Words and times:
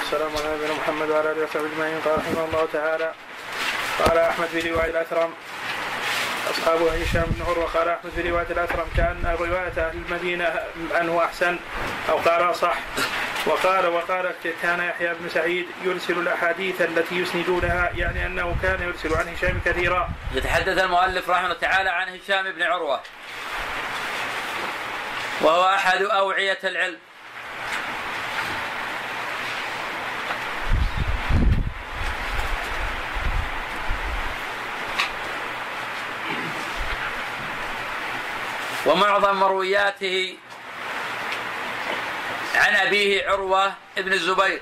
والسلام 0.00 0.36
على 0.36 0.56
نبينا 0.56 0.74
محمد 0.74 1.10
وعلى 1.10 1.32
آله 1.32 1.44
وصحبه 1.44 1.66
أجمعين. 1.66 2.00
قال 2.00 2.18
رحمه 2.18 2.44
الله 2.44 2.68
تعالى 2.72 3.14
قال 4.04 4.18
أحمد 4.18 4.46
في 4.46 4.70
روايه 4.70 4.90
الأثرم 4.90 5.34
اصحاب 6.50 6.82
هشام 6.82 7.24
بن 7.26 7.44
عروة 7.46 7.64
قال 7.64 7.88
أحمد 7.88 8.10
في 8.16 8.30
روايه 8.30 8.46
الأثرم 8.50 8.88
كأن 8.96 9.36
رواية 9.40 9.88
أهل 9.88 9.96
المدينة 10.08 10.62
عنه 10.94 11.24
أحسن 11.24 11.58
أو 12.08 12.16
قال 12.16 12.56
صح 12.56 12.78
وقال 13.46 13.86
وقال 13.86 14.34
كان 14.62 14.80
يحيى 14.80 15.14
بن 15.14 15.28
سعيد 15.28 15.66
يرسل 15.84 16.18
الأحاديث 16.18 16.82
التي 16.82 17.14
يسندونها 17.14 17.90
يعني 17.96 18.26
أنه 18.26 18.56
كان 18.62 18.82
يرسل 18.82 19.14
عن 19.14 19.28
هشام 19.28 19.60
كثيرا. 19.64 20.10
يتحدث 20.34 20.78
المؤلف 20.78 21.30
رحمه 21.30 21.44
الله 21.44 21.58
تعالى 21.58 21.90
عن 21.90 22.08
هشام 22.08 22.52
بن 22.52 22.62
عروة 22.62 23.00
وهو 25.40 25.74
أحد 25.74 26.02
أوعية 26.02 26.58
العلم. 26.64 26.98
ومعظم 38.86 39.36
مروياته 39.36 40.36
عن 42.54 42.76
أبيه 42.76 43.28
عروة 43.28 43.72
ابن 43.98 44.12
الزبير. 44.12 44.60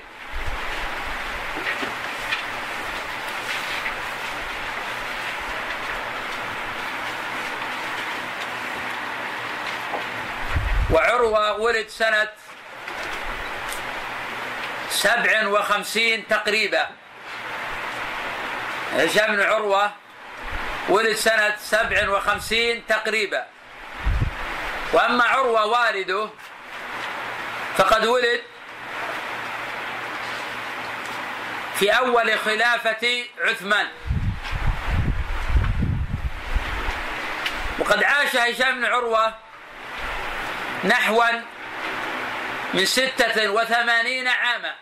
وعروة 10.91 11.59
ولد 11.59 11.87
سنة 11.87 12.29
سبع 14.89 15.47
وخمسين 15.47 16.27
تقريبا. 16.27 16.87
هشام 18.95 19.35
بن 19.35 19.41
عروة 19.41 19.91
ولد 20.89 21.15
سنة 21.15 21.55
سبع 21.59 22.09
وخمسين 22.09 22.83
تقريبا. 22.87 23.45
وأما 24.93 25.23
عروة 25.23 25.65
والده 25.65 26.29
فقد 27.77 28.05
ولد 28.05 28.41
في 31.75 31.91
أول 31.91 32.39
خلافة 32.39 33.25
عثمان. 33.39 33.87
وقد 37.79 38.03
عاش 38.03 38.35
هشام 38.35 38.75
بن 38.75 38.85
عروة 38.85 39.35
نحوا 40.83 41.25
من 42.73 42.85
ستة 42.85 43.49
وثمانين 43.51 44.27
عاما. 44.27 44.75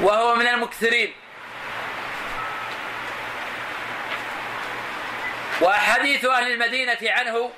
وهو 0.00 0.34
من 0.34 0.46
المكثرين. 0.46 1.14
وأحاديث 5.60 6.24
أهل 6.24 6.52
المدينة 6.52 6.98
عنه 7.02 7.50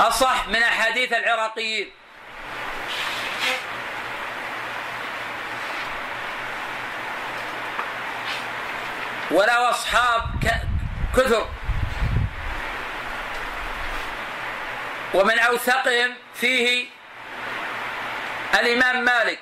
أصح 0.00 0.48
من 0.48 0.62
أحاديث 0.62 1.12
العراقيين. 1.12 1.90
وله 9.30 9.70
أصحاب 9.70 10.22
كثر. 11.16 11.48
ومن 15.14 15.38
أوثقهم 15.38 16.14
فيه 16.34 16.86
الإمام 18.54 19.04
مالك. 19.04 19.38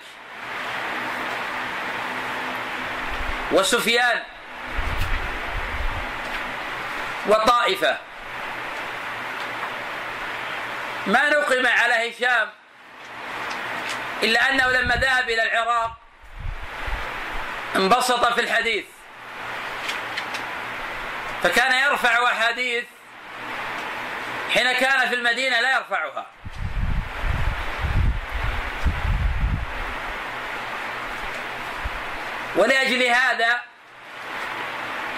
وسفيان. 3.52 4.33
وطائفة 7.64 7.98
ما 11.06 11.28
نقم 11.28 11.66
على 11.66 12.10
هشام 12.10 12.48
إلا 14.22 14.50
أنه 14.50 14.70
لما 14.70 14.94
ذهب 14.94 15.30
إلى 15.30 15.42
العراق 15.42 15.98
انبسط 17.76 18.32
في 18.32 18.40
الحديث. 18.40 18.84
فكان 21.42 21.72
يرفع 21.90 22.24
أحاديث 22.24 22.84
حين 24.54 24.72
كان 24.72 25.08
في 25.08 25.14
المدينة 25.14 25.60
لا 25.60 25.76
يرفعها. 25.76 26.26
ولأجل 32.56 33.02
هذا 33.02 33.60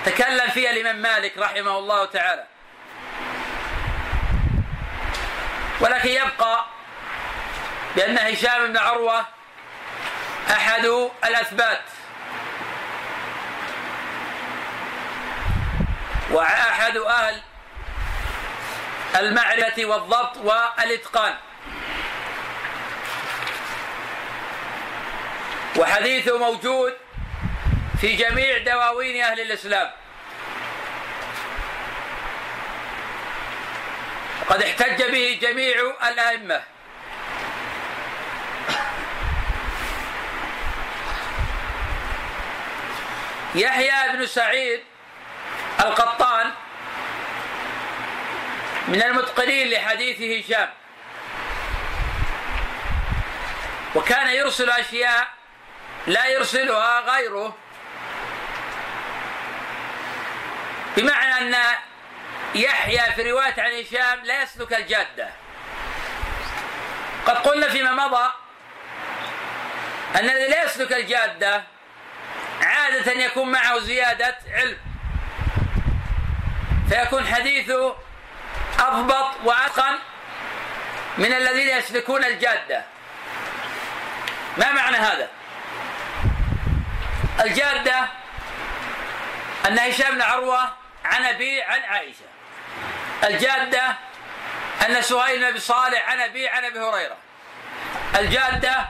تكلم 0.07 0.49
فيها 0.51 0.71
الإمام 0.71 0.97
مالك 0.97 1.39
رحمه 1.39 1.79
الله 1.79 2.05
تعالى. 2.05 2.45
ولكن 5.81 6.09
يبقى 6.09 6.65
بأن 7.97 8.19
هشام 8.19 8.67
بن 8.67 8.77
عروة 8.77 9.27
أحد 10.51 10.85
الأثبات. 11.25 11.81
وأحد 16.31 16.97
أهل 16.97 17.43
المعرفة 19.17 19.85
والضبط 19.85 20.37
والإتقان. 20.37 21.35
وحديثه 25.77 26.39
موجود 26.39 26.95
في 28.01 28.17
جميع 28.17 28.59
دواوين 28.59 29.23
أهل 29.23 29.41
الإسلام. 29.41 29.91
قد 34.49 34.63
احتج 34.63 35.03
به 35.03 35.39
جميع 35.43 35.77
الأئمة. 36.09 36.63
يحيى 43.55 44.13
بن 44.13 44.27
سعيد 44.27 44.81
القطان 45.81 46.51
من 48.89 49.03
المتقنين 49.03 49.71
لحديث 49.71 50.47
هشام. 50.47 50.71
وكان 53.95 54.27
يرسل 54.27 54.71
أشياء 54.71 55.29
لا 56.07 56.27
يرسلها 56.27 57.01
غيره. 57.01 57.57
بمعنى 60.97 61.39
أن 61.39 61.57
يحيى 62.55 63.13
في 63.15 63.31
رواية 63.31 63.55
عن 63.59 63.71
هشام 63.73 64.25
لا 64.25 64.43
يسلك 64.43 64.73
الجادة. 64.73 65.29
قد 67.27 67.37
قلنا 67.37 67.69
فيما 67.69 68.07
مضى 68.07 68.31
أن 70.17 70.31
الذي 70.31 70.49
لا 70.49 70.65
يسلك 70.65 70.93
الجادة 70.93 71.63
عادة 72.63 73.13
يكون 73.13 73.53
معه 73.53 73.79
زيادة 73.79 74.39
علم. 74.53 74.79
فيكون 76.89 77.27
حديثه 77.27 77.97
أضبط 78.79 79.31
وأتقن 79.45 79.99
من 81.19 81.33
الذين 81.33 81.69
يسلكون 81.69 82.25
الجادة. 82.25 82.85
ما 84.59 84.73
معنى 84.73 84.97
هذا؟ 84.97 85.29
الجادة 87.41 88.09
أن 89.67 89.79
هشام 89.79 90.15
بن 90.15 90.23
عروة 90.23 90.86
عن 91.07 91.25
أبي 91.25 91.63
عن 91.63 91.83
عائشة. 91.83 92.27
الجادة 93.25 93.97
أن 94.87 95.03
سهيل 95.03 95.53
بن 95.53 95.59
صالح 95.59 96.09
عن 96.09 96.21
أبي 96.21 96.49
عن 96.49 96.65
أبي 96.65 96.79
هريرة. 96.79 97.17
الجادة 98.19 98.89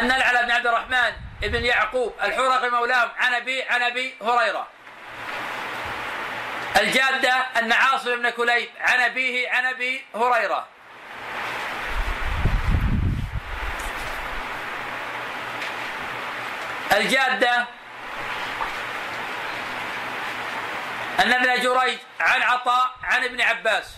أن 0.00 0.10
العلى 0.10 0.42
بن 0.42 0.50
عبد 0.50 0.66
الرحمن 0.66 1.12
بن 1.42 1.64
يعقوب 1.64 2.14
الحرقي 2.22 2.70
مولاهم 2.70 3.08
عن 3.18 3.34
أبي 3.34 3.62
عن 3.62 3.82
أبي 3.82 4.14
هريرة. 4.22 4.66
الجادة 6.76 7.32
أن 7.34 7.72
عاصم 7.72 8.16
بن 8.16 8.30
كليب 8.30 8.68
عن 8.80 9.00
أبيه 9.00 9.50
عن 9.50 9.66
أبي 9.66 10.04
هريرة. 10.14 10.66
الجادة 16.92 17.66
أن 21.20 21.32
ابن 21.32 21.62
جريج 21.62 21.98
عن 22.20 22.42
عطاء 22.42 22.90
عن 23.02 23.24
ابن 23.24 23.40
عباس. 23.40 23.94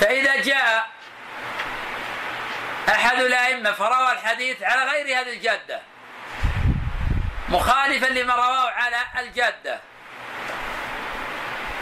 فإذا 0.00 0.36
جاء 0.36 0.88
أحد 2.88 3.20
الأئمة 3.20 3.72
فروى 3.72 4.12
الحديث 4.12 4.62
على 4.62 4.84
غير 4.84 5.20
هذه 5.20 5.32
الجادة 5.32 5.80
مخالفا 7.48 8.06
لما 8.06 8.34
رواه 8.34 8.70
على 8.70 8.96
الجادة. 9.18 9.80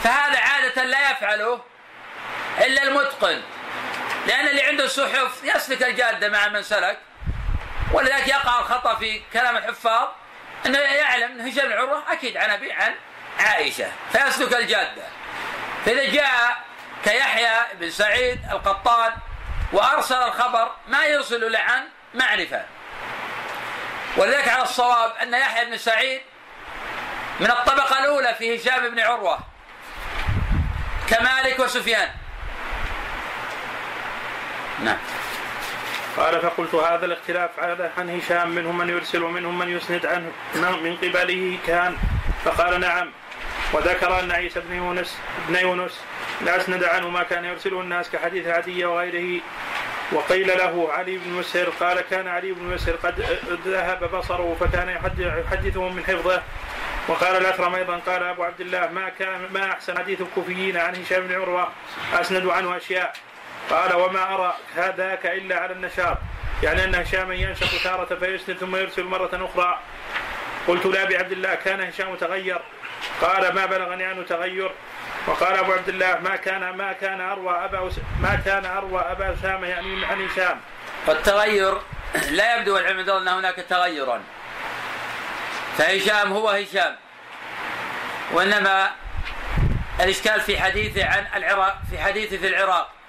فهذا 0.03 0.39
عادة 0.39 0.85
لا 0.85 1.11
يفعله 1.11 1.61
إلا 2.59 2.83
المتقن 2.83 3.43
لأن 4.27 4.49
اللي 4.49 4.63
عنده 4.63 4.85
الصحف 4.85 5.45
يسلك 5.45 5.83
الجادة 5.83 6.29
مع 6.29 6.49
من 6.49 6.63
سلك 6.63 6.99
ولذلك 7.93 8.29
يقع 8.29 8.61
الخطأ 8.61 8.95
في 8.95 9.23
كلام 9.33 9.57
الحفاظ. 9.57 10.09
أنه 10.67 10.79
يعلم 10.79 11.41
أن 11.41 11.49
هشام 11.49 11.69
بن 11.69 11.73
عروة 11.73 12.13
أكيد 12.13 12.37
عن 12.37 12.51
أبي 12.51 12.73
عن 12.73 12.95
عائشة. 13.39 13.93
فيسلك 14.13 14.57
الجادة. 14.57 15.03
فإذا 15.85 16.11
جاء 16.11 16.65
كيحيى 17.05 17.59
بن 17.75 17.91
سعيد 17.91 18.39
القطان 18.51 19.13
وأرسل 19.73 20.15
الخبر 20.15 20.71
ما 20.89 21.05
يرسل 21.05 21.45
إلا 21.45 21.61
عن 21.61 21.89
معرفة. 22.15 22.65
ولذلك 24.17 24.49
على 24.49 24.63
الصواب 24.63 25.13
أن 25.23 25.35
يحيى 25.35 25.65
بن 25.65 25.79
سعيد 25.79 26.21
من 27.41 27.51
الطبقة 27.51 27.99
الأولى 27.99 28.35
في 28.35 28.57
هشام 28.57 28.89
بن 28.89 29.01
عروة 29.01 29.39
كمالك 31.09 31.59
وسفيان. 31.59 32.09
نعم. 34.85 34.99
قال 36.17 36.41
فقلت 36.41 36.75
هذا 36.75 37.05
الاختلاف 37.05 37.51
عن 37.99 38.11
هشام 38.11 38.51
منهم 38.51 38.79
من 38.79 38.89
يرسل 38.89 39.23
ومنهم 39.23 39.59
من 39.59 39.69
يسند 39.69 40.07
عنه. 40.07 40.33
من 40.55 40.97
قبله 40.97 41.59
كان. 41.67 41.97
فقال 42.45 42.81
نعم. 42.81 43.11
وذكر 43.73 44.21
أن 44.21 44.31
عيسى 44.33 44.61
بن 44.61 44.75
يونس 44.75 45.19
بن 45.49 45.57
يونس 45.57 46.01
أسند 46.47 46.85
عنه 46.85 47.09
ما 47.09 47.23
كان 47.23 47.45
يرسله 47.45 47.81
الناس 47.81 48.11
كحديث 48.11 48.47
عدي 48.47 48.85
وغيره. 48.85 49.41
وقيل 50.13 50.49
له 50.49 50.93
علي 50.93 51.19
بن 51.19 51.31
مسهر 51.31 51.69
قال 51.81 52.01
كان 52.01 52.29
علي 52.29 52.53
بن 52.53 52.75
مسهر 52.75 52.95
قد 52.95 53.21
ذهب 53.67 54.11
بصره 54.11 54.57
فكان 54.61 54.89
يحدثهم 55.19 55.97
من 55.97 56.05
حفظه. 56.05 56.43
وقال 57.09 57.37
الأكرم 57.37 57.75
أيضا 57.75 57.97
قال 58.07 58.23
أبو 58.23 58.43
عبد 58.45 58.61
الله 58.61 58.91
ما 58.91 59.09
كان 59.09 59.49
ما 59.55 59.73
أحسن 59.73 59.99
حديث 59.99 60.21
الكوفيين 60.21 60.77
عن 60.77 60.95
هشام 60.97 61.27
بن 61.27 61.35
عروة؟ 61.35 61.69
أسند 62.15 62.47
عنه 62.47 62.77
أشياء. 62.77 63.13
قال 63.71 63.97
وما 63.97 64.35
أرى 64.35 64.55
هذاك 64.77 65.27
إلا 65.27 65.57
على 65.59 65.73
النشاط. 65.73 66.19
يعني 66.63 66.85
أن 66.85 66.95
هشاما 66.95 67.35
ينشط 67.35 67.83
تارة 67.85 68.15
فيسند 68.15 68.57
ثم 68.57 68.77
يرسل 68.77 69.05
مرة 69.05 69.31
أخرى. 69.33 69.79
قلت 70.69 70.87
لابي 70.87 71.17
عبد 71.17 71.33
الله 71.33 71.55
كان 71.55 71.81
هشام 71.81 72.17
تغير. 72.17 72.61
قال 73.21 73.55
ما 73.55 73.67
بلغني 73.67 74.05
عنه 74.05 74.23
تغير. 74.23 74.71
وقال 75.27 75.59
أبو 75.59 75.73
عبد 75.73 75.89
الله 75.89 76.19
ما 76.19 76.37
كان 76.37 76.71
ما 76.71 76.93
كان 76.93 77.21
أروى 77.21 77.65
أبا 77.65 77.91
ما 78.23 78.41
كان 78.45 78.67
أروى 78.67 79.01
أبا 79.01 79.35
أسامة 79.35 79.67
يعني 79.67 80.05
عن 80.05 80.27
هشام. 80.27 80.61
فالتغير 81.07 81.79
لا 82.31 82.57
يبدو 82.57 82.77
العلم 82.79 83.11
أن 83.11 83.29
هناك 83.29 83.55
تغيرا. 83.55 84.21
فهشام 85.79 86.33
هو 86.33 86.49
هشام. 86.49 86.97
وإنما 88.33 88.91
الإشكال 90.01 90.41
في 90.41 90.61
حديثه 90.61 91.07
عن 91.07 91.27
العراق 91.37 91.79
في 91.91 91.99
حديثه 91.99 92.37
في 92.37 92.49
العراق. 92.49 93.00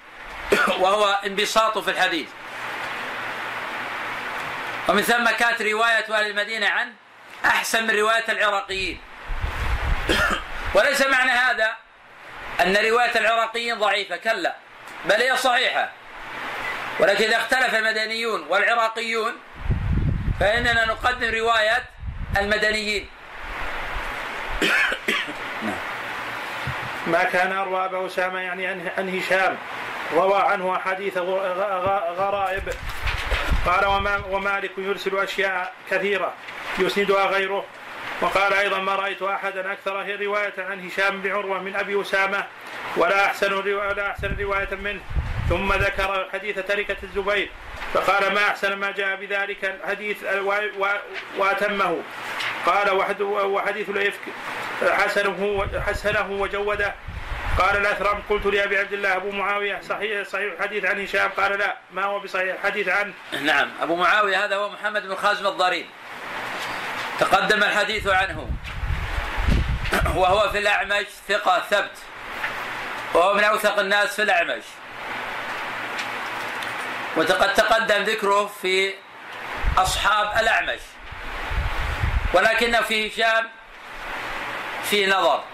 وهو 0.82 1.18
انبساطه 1.26 1.80
في 1.80 1.90
الحديث. 1.90 2.28
ومن 4.88 5.02
ثم 5.02 5.30
كانت 5.30 5.62
رواية 5.62 6.04
أهل 6.10 6.30
المدينة 6.30 6.68
عن 6.68 6.92
أحسن 7.44 7.86
من 7.86 7.90
رواية 7.90 8.24
العراقيين. 8.28 9.00
وليس 10.74 11.06
معنى 11.06 11.30
هذا 11.30 11.76
أن 12.60 12.76
رواية 12.76 13.18
العراقيين 13.18 13.78
ضعيفة 13.78 14.16
كلا 14.16 14.56
بل 15.04 15.22
هي 15.22 15.36
صحيحة. 15.36 15.90
ولكن 17.00 17.24
إذا 17.24 17.36
اختلف 17.36 17.74
المدنيون 17.74 18.46
والعراقيون 18.48 19.32
فإننا 20.40 20.84
نقدم 20.84 21.30
رواية 21.30 21.84
المدنيين. 22.38 23.08
ما 27.06 27.24
كان 27.24 27.52
أروى 27.52 27.84
أبا 27.84 28.06
أسامة 28.06 28.40
يعني 28.40 28.66
عن 28.66 29.18
هشام. 29.18 29.58
روى 30.14 30.40
عنه 30.40 30.76
أحاديث 30.76 31.18
غرائب. 32.18 32.62
قال 33.66 33.86
ومالك 34.30 34.70
يرسل 34.78 35.18
أشياء 35.18 35.72
كثيرة 35.90 36.32
يسندها 36.78 37.26
غيره. 37.26 37.64
وقال 38.20 38.52
أيضا 38.52 38.78
ما 38.78 38.94
رأيت 38.94 39.22
احدا 39.22 39.72
أكثر 39.72 40.20
روايه 40.20 40.54
عن 40.58 40.86
هشام 40.86 41.22
بن 41.22 41.30
عروة 41.32 41.58
من 41.58 41.76
أبي 41.76 42.00
أسامة 42.00 42.44
ولا 42.96 43.26
أحسن 43.26 43.52
ولا 43.52 44.10
أحسن 44.10 44.36
رواية 44.40 44.74
منه. 44.74 45.00
ثم 45.48 45.72
ذكر 45.72 46.28
حديث 46.32 46.58
تركة 46.58 46.96
الزبير 47.02 47.50
فقال 47.94 48.34
ما 48.34 48.48
أحسن 48.48 48.72
ما 48.72 48.90
جاء 48.90 49.16
بذلك 49.16 49.64
الحديث 49.64 50.24
وأتمه. 51.38 52.02
قال 52.66 52.90
وحديث 53.32 53.88
الافك 53.88 54.20
حسنه 54.90 55.66
حسنه 55.86 56.30
وجوده. 56.30 56.94
قال 57.58 57.76
الاثرم 57.76 58.22
قلت 58.30 58.46
لابي 58.46 58.78
عبد 58.78 58.92
الله 58.92 59.16
أبو 59.16 59.30
معاوية 59.30 59.80
صحيح 59.88 60.28
صحيح 60.28 60.52
الحديث 60.52 60.84
عن 60.84 61.04
هشام. 61.04 61.30
قال 61.30 61.58
لا 61.58 61.76
ما 61.92 62.04
هو 62.04 62.20
بصحيح؟ 62.20 62.54
الحديث 62.54 62.88
عنه 62.88 63.12
نعم 63.40 63.70
أبو 63.82 63.96
معاوية 63.96 64.44
هذا 64.44 64.56
هو 64.56 64.68
محمد 64.68 65.02
بن 65.06 65.14
خازم 65.14 65.46
الضرير 65.46 65.86
تقدم 67.20 67.62
الحديث 67.62 68.06
عنه. 68.06 68.50
وهو 70.14 70.50
في 70.50 70.58
الأعمش 70.58 71.06
ثقة 71.28 71.62
ثبت. 71.70 71.98
وهو 73.14 73.34
من 73.34 73.44
أوثق 73.44 73.78
الناس 73.78 74.16
في 74.16 74.22
الأعمش. 74.22 74.64
وقد 77.16 77.54
تقدم 77.54 78.02
ذكره 78.02 78.46
في 78.46 78.94
أصحاب 79.78 80.38
الأعمش. 80.38 80.80
ولكن 82.34 82.80
في 82.82 83.08
هشام 83.08 83.48
في 84.84 85.06
نظر. 85.06 85.44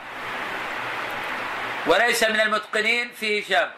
وليس 1.88 2.23
من 2.23 2.40
المتقنين 2.40 3.12
في 3.20 3.43
هشام. 3.43 3.70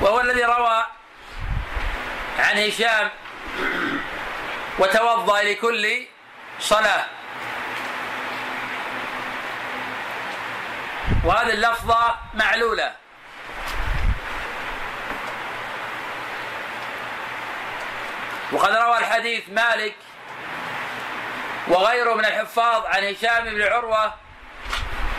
وهو 0.00 0.20
الذي 0.20 0.44
روى 0.44 0.86
عن 2.38 2.58
هشام 2.58 3.10
وتوضأ 4.78 5.42
لكل 5.42 6.06
صلاة. 6.60 7.06
وهذه 11.24 11.50
اللفظة 11.50 12.16
معلولة. 12.34 12.92
وقد 18.52 18.76
روى 18.76 18.98
الحديث 18.98 19.44
مالك 19.48 19.94
وغيره 21.68 22.14
من 22.14 22.24
الحفاظ 22.24 22.86
عن 22.86 23.04
هشام 23.04 23.44
بن 23.44 23.62
عروة 23.62 24.23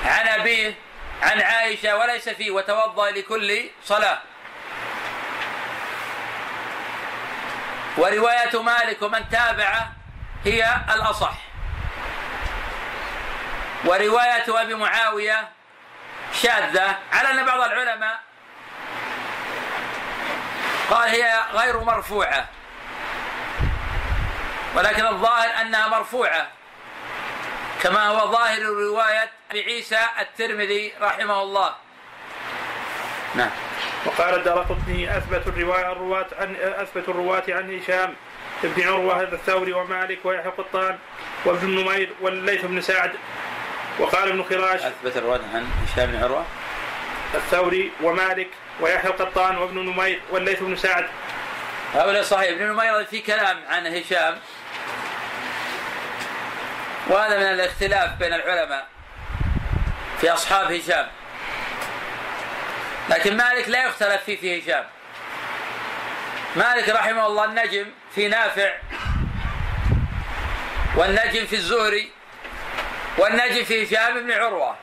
عن 0.05 0.27
أبيه 0.27 0.75
عن 1.21 1.41
عائشة 1.41 1.97
وليس 1.97 2.29
فيه 2.29 2.51
وتوضأ 2.51 3.11
لكل 3.11 3.69
صلاة. 3.83 4.19
ورواية 7.97 8.61
مالك 8.61 9.01
ومن 9.01 9.29
تابعه 9.29 9.91
هي 10.45 10.75
الأصح. 10.95 11.33
ورواية 13.85 14.61
أبي 14.61 14.75
معاوية 14.75 15.49
شاذة. 16.33 16.97
على 17.13 17.31
أن 17.31 17.45
بعض 17.45 17.59
العلماء 17.59 18.19
قال 20.89 21.09
هي 21.09 21.43
غير 21.53 21.79
مرفوعة. 21.79 22.45
ولكن 24.75 25.05
الظاهر 25.05 25.61
أنها 25.61 25.87
مرفوعة. 25.87 26.47
كما 27.83 28.07
هو 28.07 28.31
ظاهر 28.31 28.61
رواية 28.61 29.31
عيسى 29.53 29.99
الترمذي 30.21 30.93
رحمه 31.01 31.41
الله. 31.41 31.75
نعم. 33.35 33.49
وقال 34.05 34.35
الدار 34.35 34.59
قطني 34.59 35.17
أثبت 35.17 35.47
الروايه 35.47 35.91
الرواة 35.91 36.27
عن 36.39 36.55
أثبت 36.55 37.09
الرواة 37.09 37.43
عن 37.49 37.79
هشام 37.79 38.15
بن 38.63 38.87
عروة 38.87 39.21
الثوري 39.21 39.73
ومالك 39.73 40.19
ويحيى 40.23 40.51
قطان 40.51 40.97
وابن 41.45 41.69
نمير 41.69 42.13
والليث 42.21 42.65
بن 42.65 42.81
سعد. 42.81 43.11
وقال 43.99 44.29
ابن 44.29 44.43
خراش 44.43 44.81
أثبت 44.81 45.17
الرواة 45.17 45.39
عن 45.53 45.67
هشام 45.83 46.11
بن 46.11 46.23
عروة؟ 46.23 46.45
الثوري 47.35 47.91
ومالك 48.01 48.49
ويحيى 48.79 49.11
القطان 49.11 49.57
وابن 49.57 49.79
نمير 49.79 50.21
والليث 50.31 50.59
بن 50.59 50.75
سعد. 50.75 51.07
هؤلاء 51.93 52.23
صحيح. 52.23 52.49
ابن 52.49 52.63
نمير 52.63 53.05
في 53.05 53.19
كلام 53.21 53.57
عن 53.67 53.87
هشام. 53.87 54.39
وهذا 57.07 57.37
من 57.37 57.45
الاختلاف 57.45 58.11
بين 58.19 58.33
العلماء 58.33 58.87
في 60.21 60.33
أصحاب 60.33 60.71
هشام. 60.71 61.07
لكن 63.09 63.37
مالك 63.37 63.69
لا 63.69 63.85
يختلف 63.85 64.23
فيه 64.23 64.37
في 64.37 64.61
هشام. 64.61 64.85
مالك 66.55 66.89
رحمه 66.89 67.27
الله 67.27 67.45
النجم 67.45 67.85
في 68.15 68.27
نافع 68.27 68.73
والنجم 70.95 71.45
في 71.45 71.55
الزهري 71.55 72.11
والنجم 73.17 73.63
في 73.63 73.83
هشام 73.83 74.19
بن 74.19 74.31
عروة. 74.31 74.75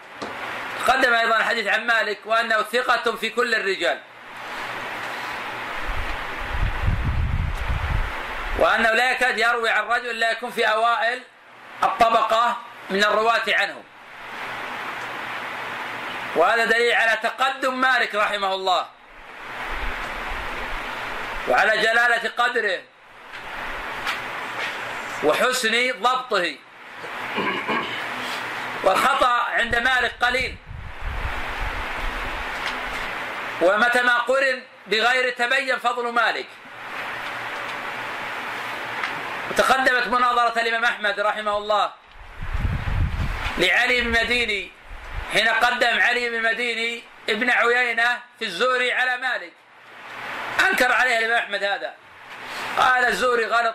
تقدم 0.87 1.14
أيضا 1.14 1.37
الحديث 1.37 1.67
عن 1.67 1.87
مالك 1.87 2.19
وأنه 2.25 2.62
ثقة 2.62 3.17
في 3.17 3.31
كل 3.31 3.55
الرجال. 3.55 3.99
وأنه 8.59 8.91
لا 8.91 9.12
يكاد 9.12 9.38
يروي 9.38 9.71
عن 9.71 9.85
رجل 9.85 10.19
لا 10.19 10.31
يكون 10.31 10.50
في 10.50 10.64
أوائل 10.64 11.23
الطبقة 11.84 12.56
من 12.90 13.04
الرواة 13.04 13.42
عنه. 13.48 13.82
وهذا 16.36 16.64
دليل 16.64 16.92
على 16.94 17.18
تقدم 17.22 17.80
مالك 17.80 18.14
رحمه 18.14 18.54
الله. 18.54 18.86
وعلى 21.48 21.78
جلالة 21.78 22.30
قدره. 22.38 22.80
وحسن 25.24 25.92
ضبطه. 26.02 26.56
والخطأ 28.84 29.42
عند 29.58 29.76
مالك 29.76 30.14
قليل. 30.22 30.56
ومتى 33.62 34.02
ما 34.02 34.18
قرن 34.18 34.62
بغير 34.86 35.30
تبين 35.30 35.78
فضل 35.78 36.12
مالك. 36.12 36.46
وتقدمت 39.50 40.06
مناظرة 40.06 40.61
الإمام 40.61 40.84
أحمد 40.84 41.20
رحمه 41.20 41.58
الله 41.58 41.92
لعلي 43.58 44.00
بن 44.00 44.11
مديني 44.11 44.70
حين 45.32 45.49
قدم 45.49 46.00
علي 46.00 46.30
بن 46.30 46.42
مديني 46.42 47.02
ابن 47.28 47.50
عيينة 47.50 48.18
في 48.38 48.44
الزوري 48.44 48.92
على 48.92 49.16
مالك. 49.16 49.52
أنكر 50.70 50.92
عليه 50.92 51.18
الإمام 51.18 51.38
أحمد 51.38 51.64
هذا. 51.64 51.94
قال 52.78 53.04
الزوري 53.04 53.44
غلط 53.44 53.75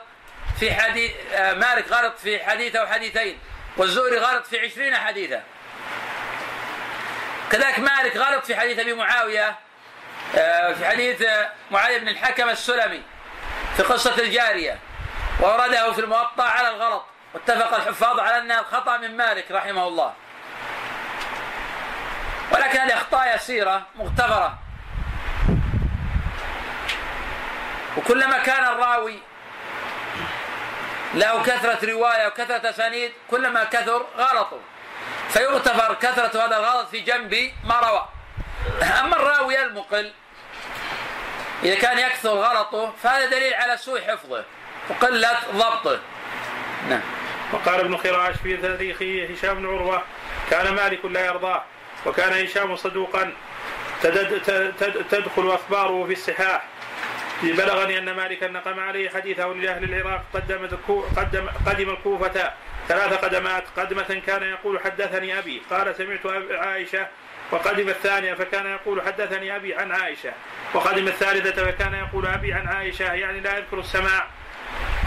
في 0.60 0.74
حديث 0.74 1.12
آه، 1.34 1.54
مالك 1.54 1.92
غلط 1.92 2.20
في 2.20 2.46
حديث 2.46 2.76
أو 2.76 2.88
حديثين 2.88 3.40
والزوري 3.78 4.18
غلط 4.18 4.46
في 4.46 4.60
عشرين 4.60 4.96
حديثا. 4.96 5.44
كذلك 7.52 7.80
مالك 7.80 8.18
غلط 8.18 8.46
في 8.46 8.56
حديث 8.56 8.80
أبي 8.80 8.94
معاوية 8.94 9.56
آه، 10.38 10.74
في 10.74 10.86
حديث 10.86 11.22
آه، 11.22 11.52
معاوية 11.72 11.98
بن 11.98 12.08
الحكم 12.08 12.50
السلمي 12.50 13.02
في 13.78 13.84
قصة 13.84 14.20
الجارية. 14.20 14.80
وأورده 15.40 15.92
في 15.92 16.02
الموطأ 16.02 16.44
على 16.44 16.70
الغلط. 16.70 17.06
واتفق 17.34 17.76
الحفاظ 17.76 18.20
على 18.20 18.38
أن 18.38 18.52
الخطأ 18.52 18.98
من 18.98 19.18
مالك 19.18 19.52
رحمه 19.52 19.88
الله. 19.88 20.14
ولكن 22.52 22.80
هذه 22.80 22.94
أخطاء 22.94 23.36
يسيرة 23.36 23.82
مغتفرة 23.96 24.58
وكلما 27.98 28.38
كان 28.38 28.64
الراوي 28.64 29.20
له 31.14 31.44
كثرة 31.44 31.92
رواية 31.92 32.28
وكثرة 32.28 32.70
أسانيد 32.70 33.12
كلما 33.32 33.64
كثر 33.64 34.06
غلطه. 34.18 34.60
فيغتفر 35.30 35.94
كثرة 35.94 36.46
هذا 36.46 36.58
الغلط 36.58 36.90
في 36.90 37.00
جنب 37.00 37.52
ما 37.64 37.80
روى. 37.80 38.08
أما 39.00 39.16
الراوي 39.16 39.62
المقل 39.62 40.14
إذا 41.64 41.76
كان 41.76 42.00
يكثر 42.00 42.30
غلطه 42.30 42.94
فهذا 43.04 43.26
دليل 43.26 43.54
على 43.54 43.78
سوء 43.78 44.02
حفظه. 44.02 44.46
وقلة 44.90 45.38
ضبطه 45.54 46.00
نعم. 46.90 47.02
وقال 47.54 47.80
ابن 47.80 47.98
خراش 47.98 48.36
في 48.44 48.58
تاريخه 48.58 49.28
هشام 49.34 49.56
بن 49.56 49.66
عروة 49.66 50.02
كان 50.52 50.74
مالك 50.74 51.06
لا 51.06 51.26
يرضاه 51.26 51.64
وكان 52.06 52.46
هشام 52.46 52.76
صدوقا. 52.76 53.34
تدخل 55.12 55.52
أخباره 55.52 56.06
في 56.06 56.14
الصحاح. 56.14 56.64
بلغني 57.44 57.98
أن 57.98 58.16
مالكا 58.16 58.48
نقم 58.48 58.80
عليه 58.80 59.10
حديثه 59.10 59.48
لأهل 59.48 59.84
العراق 59.84 60.24
قدم 60.34 60.68
قدم 61.18 61.50
قدم 61.66 61.90
الكوفة 61.90 62.52
ثلاث 62.88 63.14
قدمات. 63.14 63.64
قدمة 63.78 64.22
كان 64.28 64.44
يقول 64.44 64.80
حدثني 64.80 65.40
أبي 65.40 65.62
قال 65.70 65.96
سمعت 65.96 66.26
عائشة 66.52 67.08
وقدم 67.52 67.90
الثانية 67.90 68.34
فكان 68.34 68.66
يقول 68.66 69.02
حدثني 69.02 69.56
أبي 69.56 69.76
عن 69.76 69.92
عائشة 69.92 70.34
وقدم 70.74 71.08
الثالثة 71.08 71.66
فكان 71.72 71.94
يقول 71.94 72.28
أبي 72.28 72.54
عن 72.54 72.68
عائشة 72.68 73.14
يعني 73.14 73.40
لا 73.40 73.58
يذكر 73.58 73.80
السماع. 73.80 74.28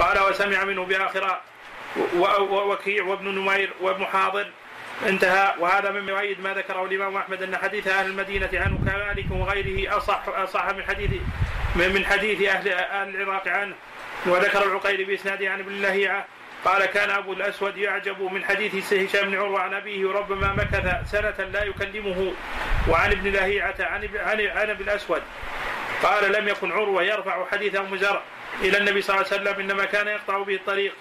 قال 0.01 0.21
وسمع 0.23 0.65
منه 0.65 0.85
بآخرة 0.85 1.41
ووكيع 2.17 3.05
وابن 3.05 3.29
نمير 3.29 3.71
وابن 3.81 4.07
حاضر. 4.07 4.47
انتهى. 5.09 5.55
وهذا 5.59 5.91
مما 5.91 6.13
يؤيد 6.13 6.41
ما 6.41 6.55
ذكره 6.55 6.85
الإمام 6.85 7.17
أحمد 7.17 7.43
أن 7.43 7.57
حديث 7.57 7.89
أهل 7.89 8.07
المدينة 8.07 8.49
عنه 8.53 8.79
كمالك 8.79 9.27
وغيره 9.31 9.97
اصح 9.97 10.23
أصح 10.29 10.71
من 10.71 10.83
حديث 10.83 11.11
من 11.77 12.05
حديث 12.07 12.43
أهل 12.49 12.69
أهل 12.69 13.23
العراق 13.23 13.49
عنه. 13.49 13.75
وذكر 14.27 14.63
العقيل 14.67 15.05
باسناده 15.05 15.51
عن 15.51 15.61
ابن 15.61 15.73
الله 15.73 16.25
قال 16.65 16.85
كان 16.87 17.11
أبو 17.11 17.33
الأسود 17.33 17.77
يعجب 17.77 18.23
من 18.23 18.45
حديث 18.45 18.93
هشام 18.93 19.31
بن 19.31 19.39
عروة 19.39 19.61
عن 19.61 19.75
أبيه 19.75 20.07
وربما 20.07 20.53
مكث 20.53 21.11
سنة 21.11 21.49
لا 21.53 21.65
يكلمه. 21.65 22.33
وعن 22.89 23.11
ابن 23.13 23.33
لهيعه 23.33 23.75
عن 23.81 24.09
عن 24.17 24.41
عن 24.41 24.71
أبي 24.71 24.85
الأسود. 24.85 25.23
قال 26.03 26.33
لم 26.33 26.49
يكن 26.49 26.73
عروة 26.73 27.03
يرفع 27.03 27.47
حديث 27.53 27.77
ام 27.77 27.97
زرع 27.97 28.23
إلى 28.63 28.79
النبي 28.79 29.03
صلى 29.03 29.17
الله 29.17 29.27
عليه 29.33 29.43
وسلم 29.43 29.61
إنما 29.61 29.85
كان 29.85 30.09
يقطع 30.09 30.43
به 30.43 30.55
الطريق. 30.55 30.93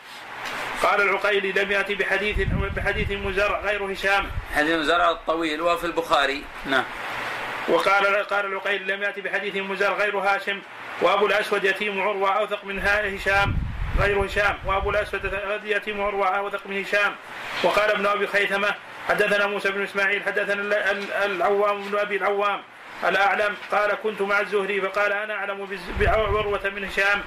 قال 0.84 1.02
العقيلي 1.02 1.52
لم 1.52 1.72
يأتي 1.72 1.96
بحديث 1.96 2.38
بحديث 2.76 3.12
مزرع 3.12 3.60
غير 3.60 3.94
هشام. 3.94 4.32
حديث 4.56 4.76
مزرع 4.76 5.12
الطويل 5.12 5.62
وهو 5.62 5.78
في 5.78 5.86
البخاري. 5.86 6.44
نعم. 6.66 6.84
وقال 7.68 8.24
قال 8.24 8.46
العقيلي 8.46 8.94
لم 8.94 9.04
يأتي 9.04 9.22
بحديث 9.22 9.56
مزرع 9.56 9.94
غير 9.94 10.18
هاشم. 10.18 10.62
وأبو 11.02 11.26
الأسود 11.26 11.64
يتيم 11.64 12.02
عروة 12.02 12.30
أوثق 12.30 12.66
من 12.66 12.80
هشام. 12.80 13.56
غير 14.00 14.26
هشام. 14.26 14.58
وأبو 14.66 14.90
الأسود 14.90 15.34
يتيم 15.64 16.02
عروة 16.02 16.28
أوثق 16.28 16.68
من 16.68 16.82
هشام. 16.82 17.16
وقال 17.64 17.92
ابن 17.92 18.06
أبي 18.06 18.28
خيثمة 18.28 18.76
حدثنا 19.08 19.48
موسى 19.48 19.72
بن 19.72 19.84
إسماعيل 19.84 20.24
حدثنا 20.24 20.62
العوام 21.26 21.90
بن 21.90 21.98
أبي 21.98 22.18
العوام. 22.18 22.62
الأعلم؟ 23.08 23.56
قال 23.72 23.94
كنت 24.04 24.22
مع 24.22 24.40
الزهري 24.40 24.82
فقال 24.82 25.14
أنا 25.14 25.34
أعلم 25.34 25.80
بعروه 26.00 26.70
من 26.76 26.86
هشام. 26.86 27.22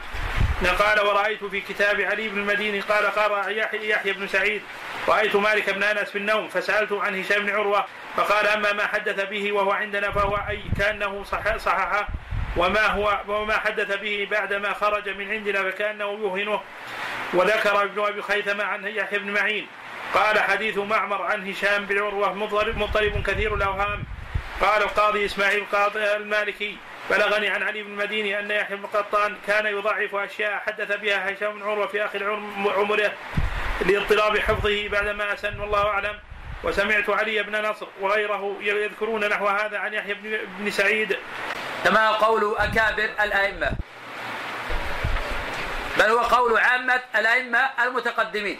قال 0.79 1.01
ورأيت 1.01 1.45
في 1.45 1.61
كتاب 1.61 2.01
علي 2.01 2.29
بن 2.29 2.39
المديني 2.39 2.81
قال 2.81 3.07
قال 3.07 3.59
يحيى 3.73 4.13
بن 4.13 4.29
سعيد. 4.29 4.63
رأيت 5.09 5.37
مالك 5.37 5.71
بن 5.71 5.83
أنس 5.83 6.11
في 6.11 6.19
النوم 6.19 6.49
فسألته 6.49 7.03
عن 7.03 7.21
هشام 7.21 7.47
بن 7.47 7.51
عروة 7.51 7.85
فقال 8.17 8.47
أما 8.47 8.73
ما 8.73 8.87
حدث 8.87 9.29
به 9.29 9.53
وهو 9.53 9.73
عندنا 9.73 10.11
فهو 10.11 10.37
أي 10.49 10.63
كأنه 10.79 11.25
صح 11.25 11.57
صححه 11.57 12.09
وما 12.57 12.87
هو 12.87 13.21
وما 13.29 13.59
حدث 13.59 13.97
به 13.97 14.29
بعدما 14.31 14.73
خرج 14.73 15.09
من 15.09 15.31
عندنا 15.31 15.63
فكأنه 15.63 16.05
يوهنه. 16.05 16.61
وذكر 17.35 17.83
ابن 17.83 18.05
أبي 18.05 18.23
خيثمة 18.23 18.65
عن 18.65 18.87
يحيى 18.87 19.19
بن 19.19 19.31
معين. 19.31 19.67
قال 20.15 20.39
حديث 20.39 20.79
معمر 20.79 21.23
عن 21.23 21.51
هشام 21.51 21.85
بن 21.85 21.99
عروة 21.99 22.33
مضطرب 22.33 23.23
كثير 23.27 23.55
الأوهام. 23.55 24.05
قال 24.63 24.83
القاضي 24.83 25.27
إسماعيل 25.27 25.67
قاضي 25.73 26.17
المالكي 26.17 26.77
بلغني 27.11 27.49
عن 27.49 27.63
علي 27.63 27.83
بن 27.83 27.91
المديني 27.91 28.39
أن 28.39 28.51
يحيى 28.51 28.77
بن 28.77 28.87
قطان 28.87 29.37
كان 29.47 29.67
يضعف 29.67 30.15
أشياء 30.15 30.63
حدث 30.67 30.97
بها 30.97 31.33
هشام 31.33 31.53
بن 31.53 31.63
عروة 31.63 31.87
في 31.87 32.05
آخر 32.05 32.25
عمره 32.77 33.13
لاضطراب 33.87 34.39
حفظه 34.39 34.89
بعدما 34.89 35.35
أسن 35.35 35.61
والله 35.61 35.87
أعلم. 35.87 36.19
وسمعت 36.65 37.11
علي 37.11 37.43
بن 37.43 37.63
نصر 37.63 37.87
وغيره 38.01 38.57
يذكرون 38.61 39.29
نحو 39.29 39.49
هذا 39.49 39.79
عن 39.79 39.95
يحيى 39.95 40.15
بن 40.59 40.71
سعيد. 40.71 41.17
كما 41.85 42.11
قول 42.11 42.57
أكابر 42.59 43.11
الأئمة. 43.21 43.73
بل 45.99 46.05
هو 46.05 46.19
قول 46.19 46.59
عامة 46.59 47.01
الأئمة 47.17 47.71
المتقدمين. 47.85 48.59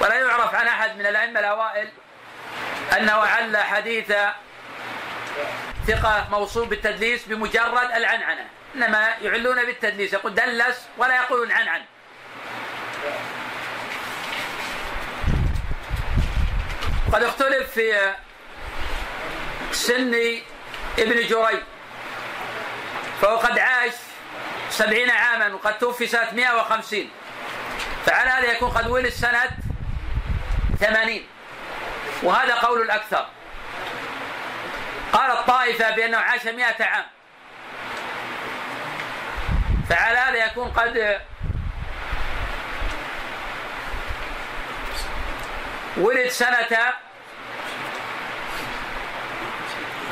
ولا 0.00 0.14
يعرف 0.14 0.54
عن 0.54 0.66
أحد 0.66 0.98
من 0.98 1.06
الأئمة 1.06 1.40
الأوائل 1.40 1.88
أنه 2.96 3.12
عل 3.12 3.56
حديث 3.56 4.12
ثقة 5.86 6.28
موصول 6.30 6.68
بالتدليس 6.68 7.24
بمجرد 7.24 7.90
العنعنة. 7.94 8.46
إنما 8.74 9.14
يعلون 9.22 9.64
بالتدليس 9.64 10.12
يقول 10.12 10.34
دلس 10.34 10.86
ولا 10.98 11.16
يقولون 11.16 11.52
عنعن. 11.52 11.82
قد 17.12 17.22
اختلف 17.22 17.70
في 17.70 18.14
سن 19.72 20.14
ابن 20.98 21.26
جري 21.26 21.62
فهو 23.22 23.36
قد 23.36 23.58
عاش 23.58 23.92
سبعين 24.70 25.10
عاما 25.10 25.54
وقد 25.54 25.78
توفي 25.78 26.06
سنة 26.06 26.32
150 26.32 27.10
فعلى 28.06 28.30
هذا 28.30 28.52
يكون 28.52 28.70
قد 28.70 28.86
ولد 28.86 29.08
سنة 29.08 29.50
ثمانين. 30.80 31.26
وهذا 32.22 32.54
قول 32.54 32.82
الأكثر. 32.82 33.26
قال 35.16 35.30
الطائفة 35.30 35.90
بأنه 35.90 36.18
عاش 36.18 36.46
مئة 36.46 36.84
عام. 36.84 37.04
فعلى 39.88 40.18
هذا 40.18 40.46
يكون 40.46 40.68
قد 40.68 41.20
ولد 45.96 46.28
سنة 46.28 46.92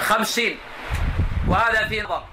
خمسين. 0.00 0.58
وهذا 1.48 1.88
في 1.88 2.00
نظر. 2.00 2.24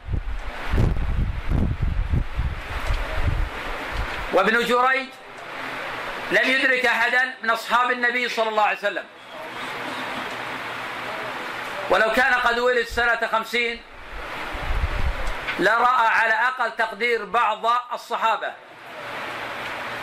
وابن 4.34 4.66
جريج 4.66 5.08
لم 6.32 6.50
يدرك 6.50 6.86
أحدا 6.86 7.34
من 7.44 7.50
أصحاب 7.50 7.92
النبي 7.92 8.30
صلى 8.30 8.50
الله 8.50 8.63
عليه 8.63 8.78
وسلم. 8.78 9.04
ولو 11.91 12.12
كان 12.12 12.33
قد 12.33 12.60
ولد 12.60 12.86
سنة 12.86 13.27
خمسين 13.31 13.81
لرأى 15.60 16.07
على 16.07 16.33
أقل 16.33 16.75
تقدير 16.75 17.25
بعض 17.25 17.65
الصحابة 17.93 18.53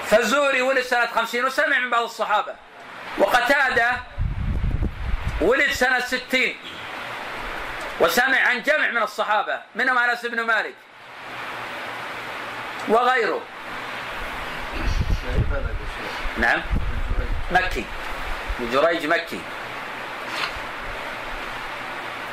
فالزهري 0.07 0.63
ولد 0.63 0.81
سنة 0.81 1.07
خمسين 1.07 1.45
وسمع 1.45 1.79
من 1.79 1.91
بعض 1.91 2.03
الصحابة 2.03 2.55
وقتادة 3.19 3.91
ولد 5.41 5.71
سنة 5.71 6.01
ستين 6.01 6.57
وسمع 8.01 8.41
عن 8.41 8.63
جمع 8.63 8.91
من 8.91 9.03
الصحابة 9.03 9.61
منهم 9.75 9.99
أنس 9.99 10.27
بن 10.27 10.41
مالك 10.41 10.75
وغيره. 12.89 13.41
نعم. 16.39 16.63
مكي. 17.51 17.85
جريج 18.61 19.07
مكي. 19.07 19.41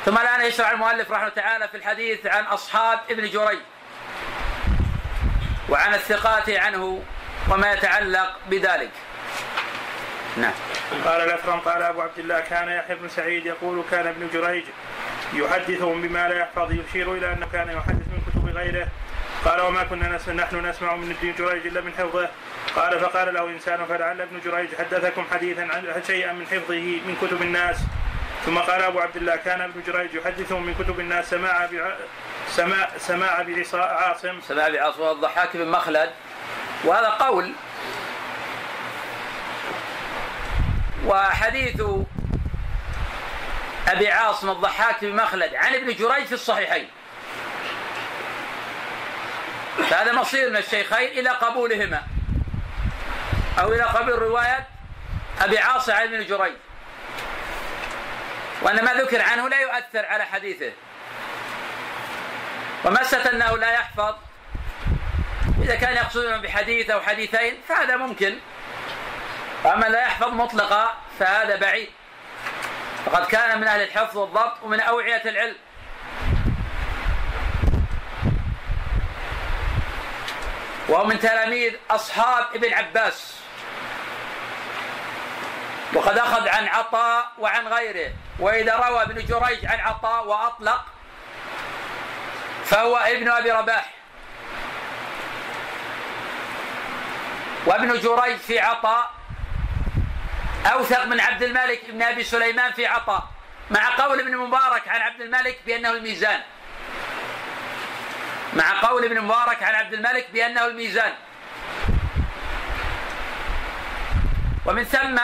ثم 0.06 0.18
الآن 0.18 0.40
يشرع 0.40 0.70
المؤلف 0.70 1.10
رحمه 1.10 1.28
تعالى 1.28 1.68
في 1.68 1.76
الحديث 1.76 2.26
عن 2.26 2.44
أصحاب 2.44 2.98
ابن 3.10 3.30
جريج 3.30 3.58
وعن 5.68 5.94
الثقات 5.94 6.50
عنه 6.50 7.02
وما 7.50 7.72
يتعلق 7.72 8.36
بذلك. 8.50 8.90
نعم. 10.36 10.52
قال 11.04 11.20
الأثرم 11.20 11.60
قال 11.60 11.82
أبو 11.82 12.00
عبد 12.00 12.18
الله 12.18 12.40
كان 12.40 12.68
يحيى 12.68 12.96
بن 12.96 13.08
سعيد 13.08 13.46
يقول 13.46 13.84
كان 13.90 14.06
ابن 14.06 14.28
جريج 14.32 14.64
يحدثهم 15.32 16.02
بما 16.02 16.28
لا 16.28 16.38
يحفظ 16.38 16.72
يشير 16.72 17.12
إلى 17.12 17.32
أنه 17.32 17.46
كان 17.52 17.68
يحدث 17.68 18.08
من 18.08 18.22
كتب 18.26 18.56
غيره. 18.56 18.88
قال 19.44 19.60
وما 19.60 19.84
كنا 19.84 20.08
نسمع 20.08 20.34
نحن 20.34 20.66
نسمع 20.66 20.96
من 20.96 21.16
ابن 21.20 21.34
جريج 21.38 21.66
إلا 21.66 21.80
من 21.80 21.92
حفظه. 21.98 22.28
قال 22.76 23.00
فقال 23.00 23.34
له 23.34 23.48
إنسان 23.48 23.86
فلعل 23.86 24.20
ابن 24.20 24.40
جريج 24.44 24.68
حدثكم 24.78 25.24
حديثا 25.32 25.60
عن 25.60 26.02
شيئا 26.06 26.32
من 26.32 26.46
حفظه 26.46 27.00
من 27.06 27.16
كتب 27.22 27.42
الناس. 27.42 27.76
ثم 28.46 28.58
قال 28.58 28.82
أبو 28.82 29.00
عبد 29.00 29.16
الله 29.16 29.36
كان 29.36 29.60
ابن 29.60 29.82
جريج 29.86 30.14
يحدثهم 30.14 30.66
من 30.66 30.74
كتب 30.74 31.00
الناس 31.00 31.30
سماع 31.30 31.68
سماع 32.48 32.88
سماع 32.98 33.42
بعاصم 33.72 34.40
سماع 34.40 34.68
بعاصم 34.68 35.02
الضحاك 35.02 35.56
بن 35.56 35.68
مخلد. 35.68 36.10
وهذا 36.84 37.08
قول. 37.08 37.52
وحديث 41.04 41.82
أبي 43.88 44.08
عاصم 44.08 44.50
الضحاك 44.50 45.04
بن 45.04 45.16
مخلد 45.16 45.54
عن 45.54 45.74
ابن 45.74 45.86
جريج 45.86 46.26
في 46.26 46.32
الصحيحين. 46.32 46.88
فهذا 49.90 50.12
مصير 50.12 50.50
من 50.50 50.56
الشيخين 50.56 51.08
إلى 51.18 51.30
قبولهما. 51.30 52.02
أو 53.58 53.72
إلى 53.72 53.82
قبول 53.82 54.22
رواية 54.22 54.66
أبي 55.40 55.58
عاصم 55.58 55.92
عن 55.92 56.02
ابن 56.02 56.26
جريج. 56.26 56.54
وأن 58.66 58.84
ما 58.84 58.94
ذكر 58.94 59.22
عنه 59.22 59.48
لا 59.48 59.60
يؤثر 59.60 60.06
على 60.06 60.24
حديثه. 60.24 60.72
ومسة 62.84 63.30
أنه 63.30 63.56
لا 63.58 63.70
يحفظ. 63.70 64.14
إذا 65.62 65.74
كان 65.74 65.96
يقصدون 65.96 66.38
بحديث 66.38 66.90
أو 66.90 67.00
حديثين 67.00 67.60
فهذا 67.68 67.96
ممكن. 67.96 68.38
وأما 69.64 69.86
لا 69.86 70.00
يحفظ 70.02 70.28
مطلقا 70.28 70.94
فهذا 71.18 71.56
بعيد. 71.56 71.88
فقد 73.06 73.26
كان 73.26 73.60
من 73.60 73.66
أهل 73.66 73.82
الحفظ 73.82 74.16
والضبط 74.16 74.62
ومن 74.62 74.80
أوعية 74.80 75.22
العلم. 75.24 75.56
وهو 80.88 81.04
من 81.04 81.20
تلاميذ 81.20 81.74
أصحاب 81.90 82.46
ابن 82.54 82.74
عباس. 82.74 83.40
وقد 85.96 86.18
أخذ 86.18 86.48
عن 86.48 86.68
عطاء 86.68 87.32
وعن 87.38 87.68
غيره. 87.68 88.12
وإذا 88.38 88.76
روى 88.76 89.02
ابن 89.02 89.14
جريج 89.14 89.66
عن 89.66 89.80
عطاء 89.80 90.26
وأطلق 90.26 90.84
فهو 92.64 92.96
ابن 92.96 93.30
أبي 93.30 93.50
رباح. 93.50 93.90
وابن 97.66 98.00
جريج 98.00 98.36
في 98.36 98.60
عطاء 98.60 99.10
أوثق 100.72 101.04
من 101.04 101.20
عبد 101.20 101.42
الملك 101.42 101.80
بن 101.88 102.02
أبي 102.02 102.24
سليمان 102.24 102.72
في 102.72 102.86
عطاء 102.86 103.28
مع 103.70 103.96
قول 103.96 104.20
ابن 104.20 104.36
مبارك 104.36 104.88
عن 104.88 105.00
عبد 105.00 105.20
الملك 105.20 105.58
بأنه 105.66 105.90
الميزان. 105.90 106.40
مع 108.52 108.80
قول 108.80 109.04
ابن 109.04 109.20
مبارك 109.20 109.62
عن 109.62 109.74
عبد 109.74 109.94
الملك 109.94 110.26
بأنه 110.32 110.64
الميزان. 110.66 111.12
ومن 114.66 114.84
ثم 114.84 115.20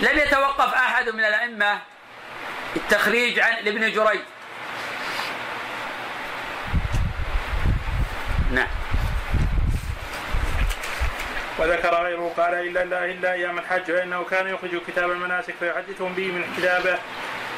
لم 0.00 0.18
يتوقف 0.18 0.74
أحد 0.74 1.08
من 1.08 1.24
الأئمة 1.24 1.78
التخريج 2.76 3.40
عن 3.40 3.52
ابن 3.52 3.80
جريج. 3.80 4.20
نعم. 8.52 8.68
وذكر 11.58 11.94
غيره 11.94 12.34
قال 12.36 12.54
إلا 12.54 12.82
الله 12.82 13.04
إلا 13.04 13.32
أيام 13.32 13.58
الحج 13.58 13.84
فإنه 13.84 14.24
كان 14.24 14.46
يخرج 14.48 14.80
كتاب 14.88 15.10
المناسك 15.10 15.54
فيحدثهم 15.60 16.12
به 16.12 16.26
من 16.26 16.44
كتابه 16.56 16.98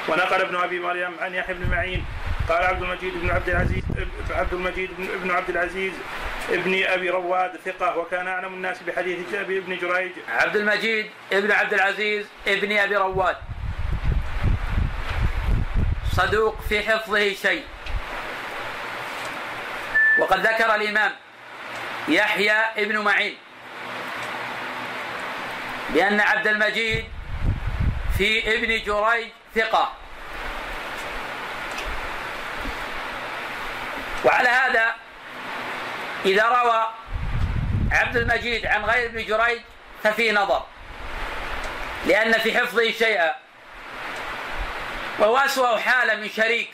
ونقل 0.09 0.41
ابن 0.41 0.57
أبي 0.57 0.81
مريم 0.81 1.17
عن 1.21 1.35
يحيى 1.35 1.55
بن 1.55 1.71
معين 1.71 2.05
قال 2.49 2.65
عبد 2.65 2.83
المجيد 2.83 3.15
بن 3.15 3.31
عبد 3.31 3.49
العزيز 3.49 3.83
عبد 4.31 4.53
المجيد 4.53 4.91
بن 4.99 5.31
عبد 5.31 5.51
العزيز 5.51 5.93
ابن 6.51 6.85
أبي 6.85 7.11
رواد 7.11 7.53
ثقة 7.65 7.99
وكان 7.99 8.29
أعلم 8.29 8.55
الناس 8.55 8.83
بحديث 8.83 9.35
ابن 9.35 9.77
جريج. 9.77 10.13
عبد 10.29 10.57
المجيد 10.57 11.11
ابن 11.33 11.53
عبد 11.53 11.75
العزيز 11.75 12.27
ابن 12.47 12.79
أبي 12.79 12.97
رواد. 12.97 13.37
صدوق 16.13 16.61
في 16.69 16.83
حفظه 16.83 17.35
شيء. 17.35 17.65
وقد 20.19 20.47
ذكر 20.47 20.75
الإمام 20.75 21.13
يحيى 22.09 22.53
ابن 22.77 22.99
معين 22.99 23.37
بأن 25.95 26.21
عبد 26.21 26.47
المجيد 26.47 27.05
في 28.19 28.55
ابن 28.55 28.69
جريج 28.69 29.29
ثقة. 29.55 29.93
وعلى 34.25 34.49
هذا 34.49 34.95
إذا 36.25 36.45
روى 36.49 36.89
عبد 37.93 38.17
المجيد 38.17 38.67
عن 38.67 38.85
غير 38.85 39.07
ابن 39.07 39.27
جريج 39.27 39.61
ففي 40.03 40.33
نظر 40.33 40.67
لأن 42.07 42.33
في 42.33 42.59
حفظه 42.59 42.91
شيئا 42.91 43.35
وهو 45.19 45.37
أسوأ 45.37 45.77
حالة 45.77 46.15
من 46.15 46.31
شريك 46.31 46.71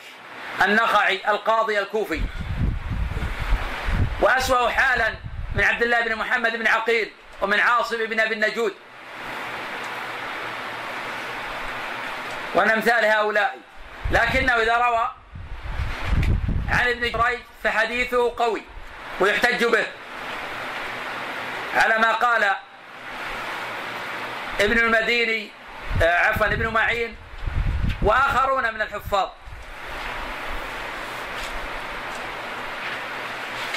النخعي 0.61 1.21
القاضي 1.27 1.79
الكوفي 1.79 2.21
وأسوأ 4.21 4.69
حالا 4.69 5.13
من 5.55 5.63
عبد 5.63 5.83
الله 5.83 6.01
بن 6.01 6.15
محمد 6.15 6.55
بن 6.55 6.67
عقيل 6.67 7.11
ومن 7.41 7.59
عاصم 7.59 8.05
بن 8.05 8.19
أبي 8.19 8.33
النجود. 8.33 8.73
ومن 12.55 12.71
أمثال 12.71 13.05
هؤلاء. 13.05 13.57
لكنه 14.11 14.53
إذا 14.53 14.77
روى 14.77 15.11
عن 16.69 16.87
ابن 16.87 17.11
جريج 17.11 17.39
فحديثه 17.63 18.35
قوي 18.37 18.61
ويحتج 19.19 19.65
به. 19.65 19.85
على 21.75 21.97
ما 21.97 22.11
قال 22.11 22.55
ابن 24.59 24.77
المديني 24.77 25.49
آه، 26.03 26.17
عفوا 26.17 26.45
ابن 26.45 26.67
معين 26.67 27.15
وآخرون 28.01 28.73
من 28.73 28.81
الحفاظ. 28.81 29.29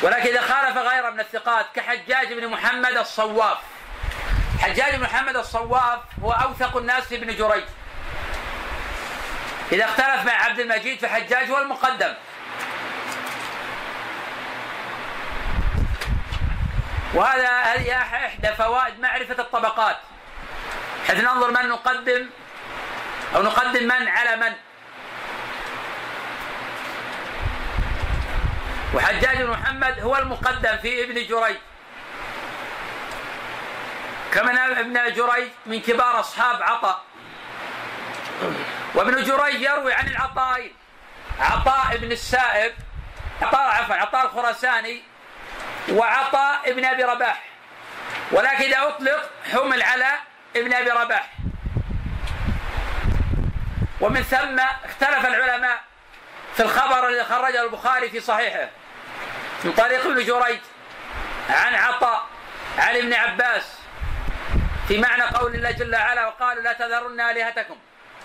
ولكن 0.03 0.29
إذا 0.29 0.41
خالف 0.41 0.77
غيره 0.77 1.11
من 1.11 1.21
الثقات 1.21 1.67
كحجاج 1.75 2.33
بن 2.33 2.49
محمد 2.49 2.97
الصواف. 2.97 3.59
حجاج 4.61 4.95
بن 4.95 5.03
محمد 5.03 5.37
الصواف 5.37 5.99
هو 6.23 6.33
أوثق 6.33 6.77
الناس 6.77 7.05
في 7.05 7.17
ابن 7.17 7.37
جريج. 7.37 7.65
إذا 9.73 9.85
اختلف 9.85 10.25
مع 10.27 10.33
عبد 10.33 10.61
المجيد 10.61 10.99
فحجاج 10.99 11.51
هو 11.51 11.59
المقدم. 11.59 12.15
وهذا 17.15 17.63
هذه 17.63 17.97
إحدى 17.97 18.49
فوائد 18.49 19.01
معرفة 19.01 19.43
الطبقات 19.43 19.97
حيث 21.07 21.21
ننظر 21.21 21.51
من 21.51 21.69
نقدم 21.69 22.27
أو 23.37 23.43
نقدم 23.43 23.85
من 23.85 24.09
على 24.09 24.37
من. 24.37 24.53
وحجاج 28.95 29.43
بن 29.43 29.51
محمد 29.51 30.01
هو 30.01 30.17
المقدم 30.17 30.77
في 30.77 31.05
ابن 31.05 31.15
جريج. 31.15 31.57
كما 34.33 34.81
ابن 34.81 35.13
جريج 35.13 35.49
من 35.67 35.81
كبار 35.81 36.21
أصحاب 36.21 36.63
عطاء. 36.63 37.03
وابن 38.95 39.25
جريج 39.25 39.61
يروي 39.61 39.95
عن 39.95 40.07
العطائين 40.07 40.73
عطاء 41.41 41.97
بن 41.97 42.13
السائب 42.13 42.73
عطاء 43.43 43.61
عفوا 43.61 43.95
عطاء 43.95 44.27
الخراساني 44.27 45.03
وعطاء 45.91 46.71
ابن 46.71 46.85
أبي 46.85 47.05
رباح. 47.05 47.43
ولكن 48.31 48.65
إذا 48.65 48.89
أطلق 48.89 49.31
حمل 49.53 49.83
على 49.83 50.13
ابن 50.57 50.73
أبي 50.73 50.91
رباح. 50.91 51.29
ومن 54.01 54.23
ثم 54.23 54.61
اختلف 54.61 55.27
العلماء 55.27 55.81
في 56.55 56.63
الخبر 56.63 57.09
الذي 57.09 57.25
خرجه 57.25 57.63
البخاري 57.63 58.11
في 58.11 58.21
صحيحه 58.21 58.69
من 59.65 59.73
طريق 59.73 60.07
ابن 60.07 60.25
جريج 60.25 60.61
عن 61.51 61.75
عطاء 61.75 62.27
عن 62.79 62.97
ابن 62.97 63.15
عباس 63.15 63.79
في 64.89 64.99
معنى 64.99 65.23
قول 65.23 65.55
الله 65.55 65.71
جل 65.71 65.95
وعلا 65.95 66.27
وقالوا 66.27 66.63
لا 66.63 66.73
تذرن 66.73 67.21
آلهتكم 67.21 67.77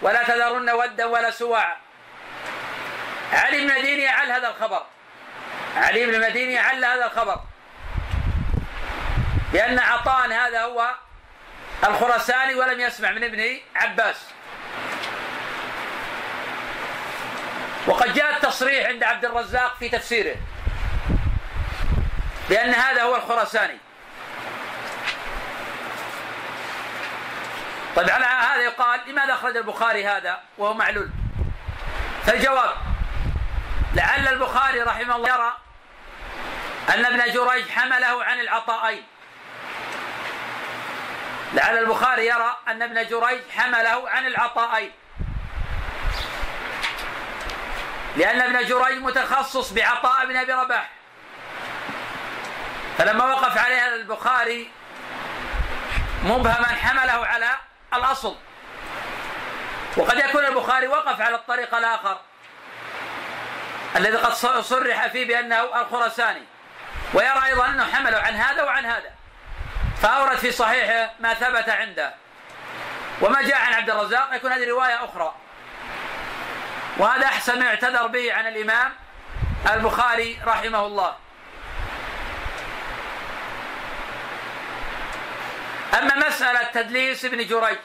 ولا 0.01 0.23
تذرن 0.23 0.69
ودا 0.69 1.05
ولا 1.05 1.31
سواعا 1.31 1.75
علي 3.33 3.61
بن 3.61 3.69
المديني 3.69 4.07
عل 4.07 4.31
هذا 4.31 4.47
الخبر. 4.49 4.85
علي 5.75 6.05
بن 6.05 6.15
المديني 6.15 6.57
عل 6.57 6.85
هذا 6.85 7.05
الخبر. 7.05 7.41
بأن 9.53 9.79
عطاء 9.79 10.27
هذا 10.27 10.61
هو 10.61 10.95
الخرساني 11.87 12.55
ولم 12.55 12.79
يسمع 12.79 13.11
من 13.11 13.23
ابن 13.23 13.59
عباس. 13.75 14.15
وقد 17.87 18.13
جاء 18.13 18.35
التصريح 18.35 18.87
عند 18.87 19.03
عبد 19.03 19.25
الرزاق 19.25 19.75
في 19.79 19.89
تفسيره 19.89 20.35
بأن 22.49 22.73
هذا 22.73 23.03
هو 23.03 23.15
الخرساني 23.15 23.77
طيب 27.95 28.09
على 28.09 28.25
هذا 28.25 28.61
يقال 28.61 28.99
لماذا 29.07 29.33
أخرج 29.33 29.57
البخاري 29.57 30.07
هذا 30.07 30.39
وهو 30.57 30.73
معلول؟ 30.73 31.09
فالجواب 32.25 32.75
لعل 33.93 34.27
البخاري 34.27 34.81
رحمه 34.81 35.15
الله 35.15 35.29
يرى 35.29 35.53
أن 36.93 37.05
ابن 37.05 37.33
جريج 37.33 37.69
حمله 37.69 38.23
عن 38.23 38.39
العطائين 38.39 39.03
لعل 41.53 41.77
البخاري 41.77 42.25
يرى 42.25 42.57
أن 42.67 42.81
ابن 42.81 43.07
جريج 43.07 43.41
حمله 43.57 44.09
عن 44.09 44.27
العطائين 44.27 44.91
لأن 48.17 48.41
ابن 48.41 48.67
جريج 48.67 48.97
متخصص 49.01 49.73
بعطاء 49.73 50.25
بن 50.25 50.37
أبي 50.37 50.53
رباح. 50.53 50.89
فلما 52.97 53.25
وقف 53.25 53.57
عليها 53.57 53.95
البخاري 53.95 54.71
مبهما 56.23 56.67
حمله 56.67 57.25
على 57.25 57.49
الأصل. 57.93 58.35
وقد 59.97 60.17
يكون 60.17 60.45
البخاري 60.45 60.87
وقف 60.87 61.21
على 61.21 61.35
الطريق 61.35 61.75
الآخر 61.75 62.19
الذي 63.95 64.17
قد 64.17 64.33
صرح 64.61 65.07
فيه 65.07 65.27
بأنه 65.27 65.81
الخرساني 65.81 66.43
ويرى 67.13 67.45
أيضا 67.45 67.65
أنه 67.65 67.91
حمله 67.95 68.17
عن 68.17 68.35
هذا 68.35 68.63
وعن 68.63 68.85
هذا. 68.85 69.22
فأورد 70.03 70.37
في 70.37 70.51
صحيحه 70.51 71.13
ما 71.19 71.33
ثبت 71.33 71.69
عنده. 71.69 72.13
وما 73.21 73.41
جاء 73.41 73.57
عن 73.57 73.73
عبد 73.73 73.89
الرزاق 73.89 74.35
يكون 74.35 74.51
هذه 74.51 74.69
رواية 74.69 75.05
أخرى. 75.05 75.35
وهذا 76.97 77.25
أحسن 77.25 77.59
ما 77.59 77.67
اعتذر 77.67 78.07
به 78.07 78.33
عن 78.33 78.47
الإمام 78.47 78.93
البخاري 79.73 80.39
رحمه 80.45 80.85
الله. 80.85 81.15
أما 85.93 86.27
مسألة 86.27 86.63
تدليس 86.63 87.25
ابن 87.25 87.37
جريج 87.37 87.77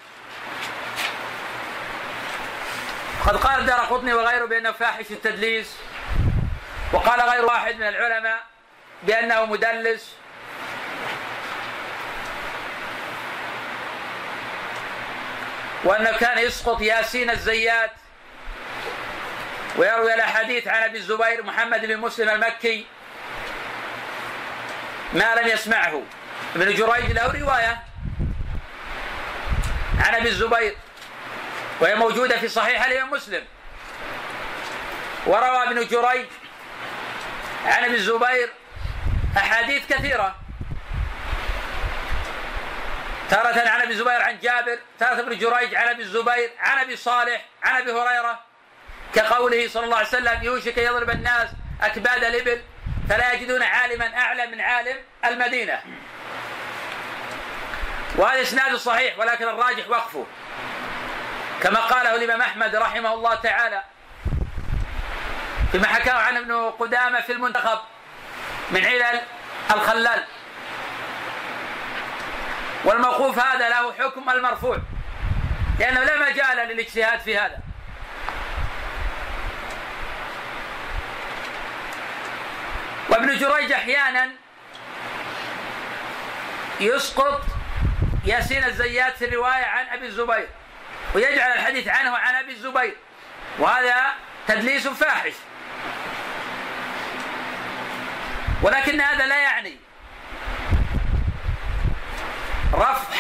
قد 3.26 3.36
قال 3.36 3.66
دار 3.66 3.80
قطني 3.80 4.12
وغيره 4.12 4.44
بأنه 4.44 4.72
فاحش 4.72 5.10
التدليس 5.10 5.76
وقال 6.92 7.20
غير 7.20 7.44
واحد 7.44 7.74
من 7.74 7.88
العلماء 7.88 8.42
بأنه 9.02 9.44
مدلس. 9.44 10.14
وأنه 15.88 16.12
كان 16.12 16.38
يسقط 16.38 16.80
ياسين 16.80 17.30
الزيات. 17.30 17.90
ويروي 19.76 20.14
الأحاديث 20.14 20.68
عن 20.68 20.82
أبي 20.82 20.98
الزبير 20.98 21.42
محمد 21.42 21.86
بن 21.86 21.96
مسلم 21.96 22.28
المكي 22.28 22.86
ما 25.12 25.34
لم 25.34 25.48
يسمعه. 25.48 26.02
ابن 26.56 26.74
جريج 26.74 27.12
له 27.12 27.40
رواية 27.40 27.82
عن 29.98 30.14
أبي 30.14 30.28
الزبير 30.28 30.76
وهي 31.80 31.94
موجودة 31.94 32.38
في 32.38 32.48
صحيح 32.48 32.84
الإمام 32.84 33.10
مسلم. 33.10 33.44
وروى 35.26 35.62
ابن 35.62 35.86
جريج 35.86 36.26
عن 37.66 37.84
أبي 37.84 37.94
الزبير 37.94 38.50
أحاديث 39.36 39.86
كثيرة. 39.86 40.36
تارة 43.30 43.68
عن 43.68 43.80
أبي 43.80 43.92
الزبير 43.92 44.22
عن 44.22 44.38
جابر، 44.38 44.78
تارة 44.98 45.20
ابن 45.20 45.38
جريج 45.38 45.74
عن 45.74 45.88
أبي 45.88 46.02
الزبير، 46.02 46.50
عن 46.58 46.78
أبي 46.78 46.96
صالح، 46.96 47.44
عن 47.62 47.82
أبي 47.82 47.92
هريرة 47.92 48.40
كقوله 49.14 49.68
صلى 49.68 49.84
الله 49.84 49.96
عليه 49.96 50.08
وسلم 50.08 50.42
يوشك 50.42 50.78
يضرب 50.78 51.10
الناس 51.10 51.48
أكباد 51.82 52.24
الإبل 52.24 52.62
فلا 53.08 53.32
يجدون 53.32 53.62
عالما 53.62 54.18
اعلم 54.18 54.50
من 54.50 54.60
عالم 54.60 54.96
المدينة. 55.24 55.82
وهذا 58.16 58.42
إسناد 58.42 58.76
صحيح 58.76 59.18
ولكن 59.18 59.48
الراجح 59.48 59.88
وقفه. 59.88 60.26
كما 61.62 61.80
قاله 61.80 62.14
الإمام 62.14 62.42
أحمد 62.42 62.76
رحمه 62.76 63.14
الله 63.14 63.34
تعالى 63.34 63.82
فيما 65.72 65.86
حكاه 65.86 66.12
عن 66.12 66.36
ابن 66.36 66.70
قدامة 66.70 67.20
في 67.20 67.32
المنتخب 67.32 67.78
من 68.70 68.84
علل 68.84 69.20
الخلال 69.70 70.24
والموقوف 72.84 73.38
هذا 73.38 73.68
له 73.68 73.92
حكم 73.92 74.30
المرفوع. 74.30 74.78
لأنه 75.78 76.04
لا 76.04 76.30
مجال 76.30 76.68
للاجتهاد 76.68 77.20
في 77.20 77.38
هذا. 77.38 77.58
وابن 83.08 83.38
جريج 83.38 83.72
أحيانا 83.72 84.30
يسقط 86.80 87.42
ياسين 88.24 88.64
الزيات 88.64 89.16
في 89.16 89.24
الرواية 89.24 89.64
عن 89.64 89.86
أبي 89.86 90.06
الزبير 90.06 90.48
ويجعل 91.14 91.52
الحديث 91.52 91.88
عنه 91.88 92.16
عن 92.16 92.34
أبي 92.34 92.52
الزبير 92.52 92.96
وهذا 93.58 94.12
تدليس 94.48 94.88
فاحش. 94.88 95.32
ولكن 98.62 99.00
هذا 99.00 99.26
لا 99.26 99.38
يعني. 99.38 99.87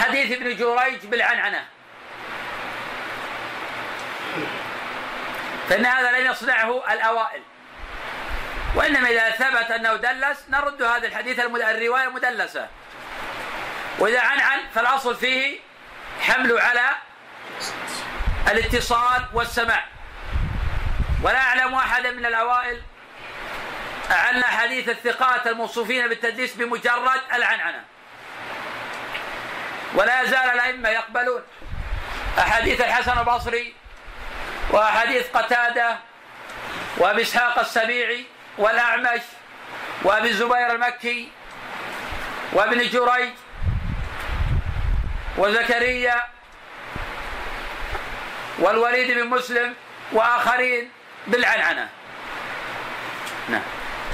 حديث 0.08 0.32
ابن 0.32 0.56
جريج 0.56 1.06
بالعنعنة. 1.06 1.64
فإن 5.68 5.86
هذا 5.86 6.18
لم 6.18 6.30
يصنعه 6.30 6.92
الأوائل. 6.92 7.42
وإنما 8.74 9.08
إذا 9.08 9.30
ثبت 9.30 9.70
أنه 9.70 9.94
دلس 9.94 10.44
نرد 10.48 10.82
هذا 10.82 11.06
الحديث 11.06 11.40
الرواية 11.40 12.08
مدلسة. 12.08 12.68
وإذا 13.98 14.20
عنعن 14.20 14.60
فالأصل 14.74 15.16
فيه 15.16 15.58
حمل 16.20 16.58
على 16.58 16.90
الاتصال 18.48 19.24
والسماع. 19.32 19.84
ولا 21.22 21.38
أعلم 21.38 21.74
أحدا 21.74 22.10
من 22.10 22.26
الأوائل 22.26 22.82
أعلن 24.10 24.44
حديث 24.44 24.88
الثقات 24.88 25.46
الموصوفين 25.46 26.08
بالتدليس 26.08 26.54
بمجرد 26.54 27.20
العنعنة. 27.34 27.97
ولا 29.94 30.22
يزال 30.22 30.50
الأئمة 30.50 30.88
يقبلون. 30.88 31.42
أحاديث 32.38 32.80
الحسن 32.80 33.18
البصري 33.18 33.74
وأحاديث 34.70 35.26
قتادة 35.36 35.96
وأبي 36.96 37.22
إسحاق 37.22 37.58
السبيعي 37.58 38.24
والأعمش 38.58 39.20
وأبي 40.02 40.28
الزبير 40.28 40.74
المكي 40.74 41.28
وابن 42.52 42.78
جريج 42.78 43.30
وزكريا 45.36 46.22
والوليد 48.58 49.18
بن 49.18 49.26
مسلم 49.26 49.74
وآخرين 50.12 50.90
بالعنعنة. 51.26 51.88
نعم. 53.48 53.62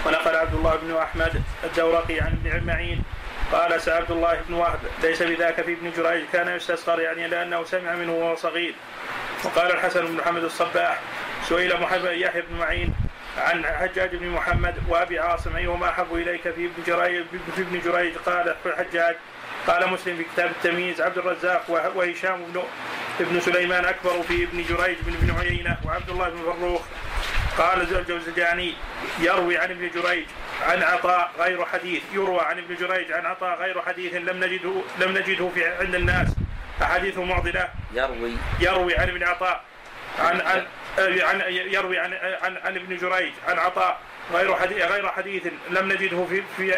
ونقل 0.07 0.37
عبد 0.37 0.55
الله 0.55 0.77
بن 0.77 0.97
أحمد 0.97 1.43
الدورقي 1.65 2.21
عن 2.21 2.39
ابن 2.45 2.67
معين 2.67 3.03
قال 3.53 3.81
سأل 3.81 3.95
عبد 3.97 4.11
الله 4.11 4.41
بن 4.49 4.55
وهب 4.55 4.79
ليس 5.03 5.23
بذاك 5.23 5.61
في 5.61 5.73
ابن 5.73 5.91
جريج 5.97 6.25
كان 6.33 6.57
يستصغر 6.57 7.01
يعني 7.01 7.29
لأنه 7.29 7.65
سمع 7.65 7.95
منه 7.95 8.13
وهو 8.13 8.37
صغير. 8.37 8.75
وقال 9.45 9.71
الحسن 9.71 10.07
بن 10.07 10.13
محمد 10.13 10.45
الصباح 10.45 11.01
سئل 11.49 11.81
محمد 11.81 12.13
يحيى 12.13 12.43
بن 12.43 12.57
معين 12.59 12.95
عن 13.39 13.65
حجاج 13.67 14.17
بن 14.17 14.29
محمد 14.29 14.75
وأبي 14.89 15.19
عاصم 15.19 15.57
أيهما 15.57 15.89
أحب 15.89 16.15
إليك 16.15 16.43
في 16.43 16.67
ابن 16.67 16.83
جريج؟ 16.87 17.25
في 17.57 17.63
ابن 17.63 17.81
جريج 17.85 18.15
قال 18.17 18.55
الحجاج 18.67 19.17
قال 19.67 19.89
مسلم 19.91 20.17
في 20.17 20.25
كتاب 20.25 20.51
التمييز 20.51 21.01
عبد 21.01 21.19
الرزاق 21.19 21.93
وهشام 21.95 22.45
بن 22.45 22.63
ابن 23.21 23.41
سليمان 23.41 23.85
أكبر 23.85 24.23
في 24.29 24.45
ابن 24.45 24.63
جريج 24.63 24.97
من 25.03 25.15
ابن 25.15 25.41
عيينة 25.41 25.77
وعبد 25.87 26.11
الله 26.11 26.29
بن 26.29 26.53
فروخ 26.61 26.83
قال 27.59 27.97
الجوزجاني 27.97 28.75
يروي 29.19 29.59
عن 29.59 29.71
ابن 29.71 29.91
جريج 29.95 30.27
عن 30.63 30.83
عطاء 30.83 31.31
غير 31.39 31.65
حديث 31.65 32.03
يروى 32.13 32.41
عن 32.41 32.59
ابن 32.59 32.75
جريج 32.75 33.13
عن 33.13 33.27
عطاء 33.27 33.59
غير 33.59 33.83
حديث 33.83 34.15
لم 34.15 34.45
نجده 34.45 34.73
لم 34.99 35.19
نجده 35.19 35.49
في 35.55 35.67
عند 35.67 35.95
الناس. 35.95 36.29
أحاديثه 36.83 37.25
معضلة. 37.25 37.69
يروي. 37.93 38.33
يروي 38.61 38.97
عن 38.97 39.09
ابن 39.09 39.23
عطاء 39.23 39.61
عن 40.19 40.41
عن 40.41 40.67
عن 40.99 41.41
يروي 41.51 41.99
عن 41.99 42.15
عن, 42.43 42.57
عن 42.57 42.77
ابن 42.77 42.97
جريج 42.97 43.33
عن 43.49 43.59
عطاء 43.59 43.99
غير 44.33 44.55
حديث 44.57 44.83
غير 44.83 45.09
حديث 45.09 45.47
لم 45.71 45.93
نجده 45.93 46.25
في 46.25 46.43
في 46.57 46.75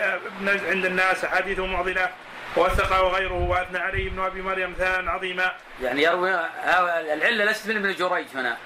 عند 0.71 0.85
الناس. 0.85 1.25
أحاديثه 1.25 1.67
معضلة. 1.67 2.11
وثقه 2.57 3.03
وغيره 3.03 3.33
وأثنى 3.35 3.79
عليه 3.79 4.09
ابن 4.09 4.21
أبي 4.21 4.43
مريم 4.43 4.75
ثناء 4.79 5.11
عظيما. 5.11 5.53
يعني 5.83 6.03
يروي 6.03 6.31
العلة 7.13 7.45
ليست 7.45 7.69
من 7.69 7.77
ابن 7.77 7.93
جريج 7.93 8.27
هنا. 8.35 8.57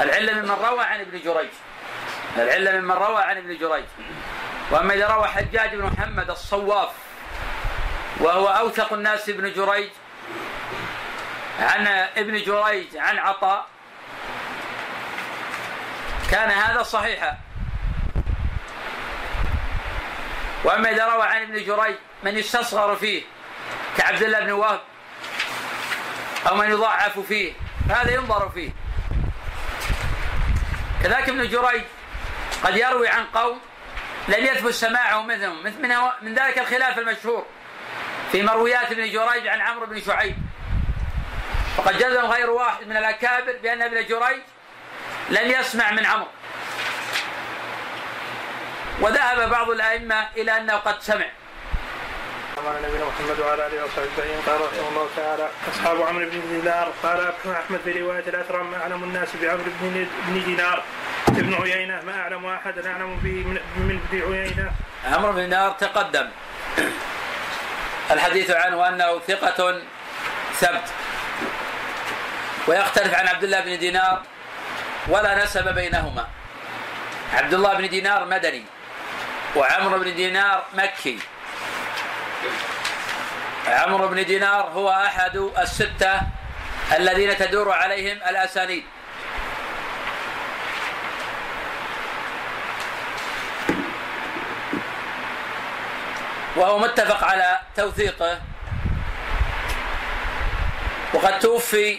العلة 0.00 0.32
ممن 0.32 0.50
روى 0.50 0.84
عن 0.84 1.00
ابن 1.00 1.20
جريج. 1.20 1.50
العلة 2.36 2.80
ممن 2.80 2.92
روى 2.94 3.22
عن 3.22 3.36
ابن 3.36 3.58
جريج. 3.58 3.84
وأما 4.70 4.94
إذا 4.94 5.06
روى 5.06 5.28
حجاج 5.28 5.74
بن 5.74 5.84
محمد 5.84 6.30
الصواف 6.30 6.88
وهو 8.20 8.46
أوثق 8.46 8.92
الناس 8.92 9.28
ابن 9.28 9.52
جريج 9.52 9.88
عن 11.60 11.86
ابن 12.16 12.42
جريج 12.42 12.96
عن 12.96 13.18
عطاء 13.18 13.66
كان 16.30 16.50
هذا 16.50 16.82
صحيحا. 16.82 17.38
وأما 20.64 20.90
إذا 20.90 21.06
روى 21.06 21.22
عن 21.22 21.42
ابن 21.42 21.54
جريج 21.54 21.96
من 22.22 22.38
يستصغر 22.38 22.96
فيه 22.96 23.22
كعبد 23.98 24.22
الله 24.22 24.40
بن 24.40 24.52
وهب 24.52 24.80
أو 26.48 26.56
من 26.56 26.70
يضعف 26.70 27.18
فيه 27.18 27.52
هذا 27.90 28.14
ينظر 28.14 28.48
فيه. 28.48 28.70
كذلك 31.04 31.28
ابن 31.28 31.48
جريج 31.48 31.82
قد 32.64 32.76
يروي 32.76 33.08
عن 33.08 33.26
قوم 33.26 33.60
لم 34.28 34.44
يثبت 34.44 34.72
سماعه 34.72 35.22
مثلهم 35.22 35.62
من, 35.62 35.72
من 36.22 36.34
ذلك 36.34 36.58
الخلاف 36.58 36.98
المشهور 36.98 37.46
في 38.32 38.42
مرويات 38.42 38.92
ابن 38.92 39.10
جريج 39.10 39.46
عن 39.46 39.60
عمرو 39.60 39.86
بن 39.86 40.00
شعيب. 40.00 40.36
وقد 41.78 41.98
جزم 41.98 42.24
غير 42.24 42.50
واحد 42.50 42.86
من 42.86 42.96
الأكابر 42.96 43.56
بأن 43.62 43.82
ابن 43.82 44.06
جريج 44.06 44.40
لم 45.30 45.50
يسمع 45.50 45.90
من 45.90 46.06
عمرو. 46.06 46.28
وذهب 49.00 49.50
بعض 49.50 49.70
الأئمة 49.70 50.28
إلى 50.36 50.56
أنه 50.56 50.76
قد 50.76 51.02
سمع. 51.02 51.26
على 52.66 52.88
نبينا 52.88 53.04
محمد 53.04 53.40
وعلى 53.40 53.66
آله 53.66 53.84
وصحبه 53.84 54.04
أجمعين. 54.04 54.40
قال 54.46 54.60
رحمه 54.60 54.88
الله 54.88 55.08
تعالى 55.16 55.48
أصحاب 55.72 56.02
عمرو 56.02 56.26
بن 56.30 56.40
دينار. 56.50 56.92
قال 57.02 57.32
أحمد 57.46 57.80
في 57.84 57.92
رواية 58.00 58.26
الاثرم 58.28 58.74
اعلم 58.74 59.04
الناس 59.04 59.28
بعمرو 59.42 59.64
بن 59.80 60.42
دينار. 60.44 60.82
ابن 61.28 61.54
عيينة 61.54 62.00
ما 62.06 62.20
أعلم 62.20 62.46
احدا 62.46 62.92
أعلم 62.92 63.16
به 63.22 63.36
من 63.76 64.00
ابن 64.12 64.32
عيينة. 64.32 64.72
عمرو 65.04 65.32
بن 65.32 65.40
دينار 65.40 65.70
تقدم. 65.70 66.28
الحديث 68.10 68.50
عنه 68.50 68.88
أنه 68.88 69.20
ثقة 69.28 69.80
ثبت. 70.60 70.88
ويختلف 72.68 73.14
عن 73.14 73.28
عبد 73.28 73.44
الله 73.44 73.60
بن 73.60 73.78
دينار 73.78 74.22
ولا 75.08 75.44
نسب 75.44 75.74
بينهما. 75.74 76.26
عبد 77.34 77.54
الله 77.54 77.74
بن 77.74 77.88
دينار 77.88 78.24
مدني 78.24 78.64
وعمرو 79.56 79.98
بن 79.98 80.14
دينار 80.14 80.64
مكي. 80.74 81.18
عمرو 83.66 84.08
بن 84.08 84.24
دينار 84.24 84.62
هو 84.62 84.90
أحد 84.90 85.36
الستة 85.36 86.20
الذين 86.96 87.36
تدور 87.36 87.72
عليهم 87.72 88.16
الأسانيد. 88.16 88.84
وهو 96.56 96.78
متفق 96.78 97.24
على 97.24 97.58
توثيقه. 97.76 98.40
وقد 101.14 101.38
توفي 101.38 101.98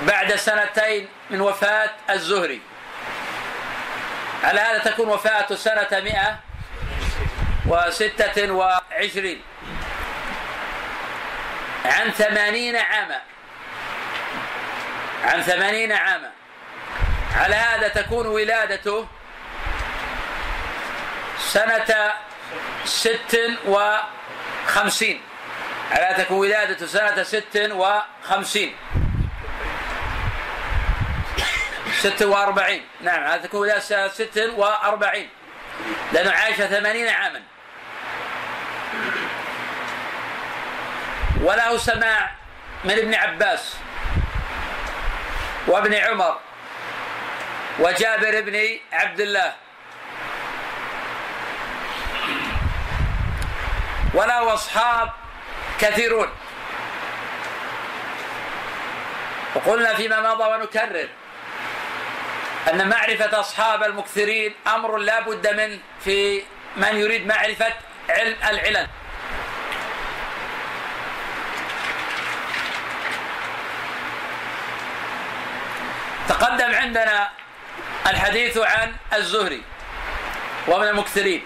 بعد 0.00 0.34
سنتين 0.34 1.08
من 1.30 1.40
وفاة 1.40 1.90
الزهري. 2.10 2.60
على 4.44 4.60
هذا 4.60 4.78
تكون 4.78 5.08
وفاته 5.08 5.56
سنة 5.56 5.88
مئة 5.92 6.47
وستة 7.68 8.52
وعشرين. 8.52 9.42
عن 11.84 12.10
ثمانين 12.10 12.76
عاما. 12.76 13.20
عن 15.24 15.42
ثمانين 15.42 15.92
عاما. 15.92 16.30
على 17.36 17.54
هذا 17.54 17.88
تكون 17.88 18.26
ولادته 18.26 19.08
سنة 21.38 22.12
ست 22.84 23.58
وخمسين. 23.66 25.20
على 25.90 26.24
تكون 26.24 26.38
ولادته 26.38 26.86
سنة 26.86 27.22
ست 27.22 27.70
وخمسين. 27.70 28.76
ست 31.98 32.22
وأربعين. 32.22 32.86
نعم 33.00 33.22
هذا 33.22 33.42
تكون 33.46 33.60
ولادته 33.60 33.84
سنة 33.84 34.08
ست 34.08 34.52
وأربعين. 34.56 35.28
لأنه 36.12 36.30
عاش 36.30 36.54
ثمانين 36.54 37.08
عاما. 37.08 37.42
وله 41.40 41.76
سماع 41.76 42.30
من 42.84 42.90
ابن 42.90 43.14
عباس 43.14 43.76
وابن 45.66 45.94
عمر 45.94 46.38
وجابر 47.78 48.40
بن 48.40 48.78
عبد 48.92 49.20
الله. 49.20 49.54
وله 54.14 54.54
أصحاب 54.54 55.12
كثيرون. 55.80 56.28
وقلنا 59.54 59.94
فيما 59.94 60.34
مضى 60.34 60.44
ونكرر 60.44 61.08
أن 62.70 62.88
معرفة 62.88 63.40
أصحاب 63.40 63.82
المكثرين 63.82 64.54
أمر 64.66 64.96
لا 64.96 65.20
بد 65.20 65.46
منه 65.54 65.78
في 66.04 66.42
من 66.76 66.96
يريد 66.96 67.26
معرفة 67.26 67.72
علم 68.08 68.36
العلل. 68.48 68.88
تقدم 76.28 76.74
عندنا 76.74 77.30
الحديث 78.06 78.58
عن 78.58 78.96
الزهري 79.12 79.62
ومن 80.68 80.88
المكثرين 80.88 81.44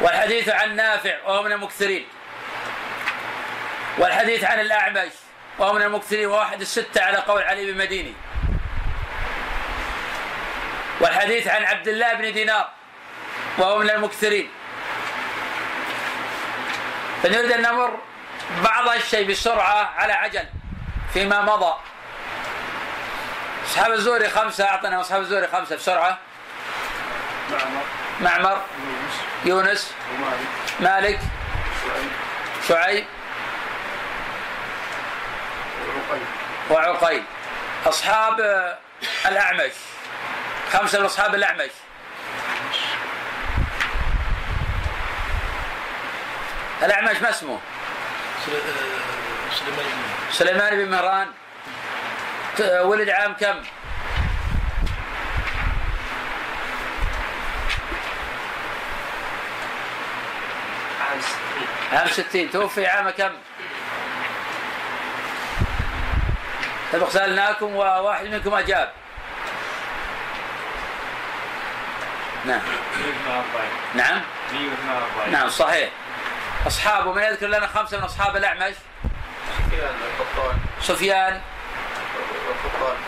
والحديث 0.00 0.48
عن 0.48 0.76
نافع 0.76 1.22
وهو 1.26 1.42
من 1.42 1.52
المكثرين 1.52 2.06
والحديث 3.98 4.44
عن 4.44 4.60
الأعمش 4.60 5.12
وهو 5.58 5.72
من 5.72 5.82
المكثرين 5.82 6.26
وواحد 6.26 6.60
الستة 6.60 7.02
على 7.02 7.16
قول 7.16 7.42
علي 7.42 7.72
بن 7.72 7.78
مديني. 7.78 8.14
والحديث 11.00 11.48
عن 11.48 11.64
عبد 11.64 11.88
الله 11.88 12.14
بن 12.14 12.32
دينار 12.32 12.68
وهو 13.58 13.78
من 13.78 13.90
المكثرين. 13.90 14.50
فنريد 17.22 17.52
أن 17.52 17.62
نمر 17.62 17.98
بعض 18.64 18.88
الشيء 18.88 19.30
بسرعة 19.30 19.92
على 19.96 20.12
عجل 20.12 20.44
فيما 21.12 21.42
مضى. 21.42 21.74
أصحاب 23.66 23.92
الزهري 23.92 24.30
خمسة 24.30 24.64
أعطنا 24.64 25.00
أصحاب 25.00 25.20
الزهري 25.20 25.48
خمسة 25.48 25.76
بسرعة. 25.76 26.18
معمر. 27.50 27.82
معمر. 28.20 28.60
يونس. 29.44 29.94
مالك. 30.80 31.20
شعيب. 32.68 33.04
وعقيل. 36.70 37.22
أصحاب 37.86 38.40
الأعمش. 39.26 39.72
خمسة 40.72 40.98
من 40.98 41.04
أصحاب 41.04 41.34
الأعمش. 41.34 41.70
الأعمش 46.82 47.16
ما 47.22 47.30
اسمه؟ 47.30 47.60
سليمان 50.32 50.76
بن 50.76 50.90
مهران 50.90 51.28
ولد 52.60 53.08
عام 53.08 53.32
كم؟ 53.32 53.56
عام 61.92 62.08
ستين. 62.08 62.50
توفي 62.50 62.86
عام 62.86 63.10
كم؟ 63.10 63.32
سبق 66.92 67.08
سألناكم 67.08 67.74
وواحد 67.74 68.26
منكم 68.26 68.54
أجاب. 68.54 68.92
نعم. 72.44 72.60
نعم؟ 73.94 74.20
نعم 75.30 75.48
صحيح. 75.48 75.90
أصحابه 76.66 77.12
من 77.12 77.22
يذكر 77.22 77.46
لنا 77.46 77.66
خمسة 77.66 77.98
من 77.98 78.04
أصحاب 78.04 78.36
الأعمش؟ 78.36 78.74
سفيان. 80.80 81.40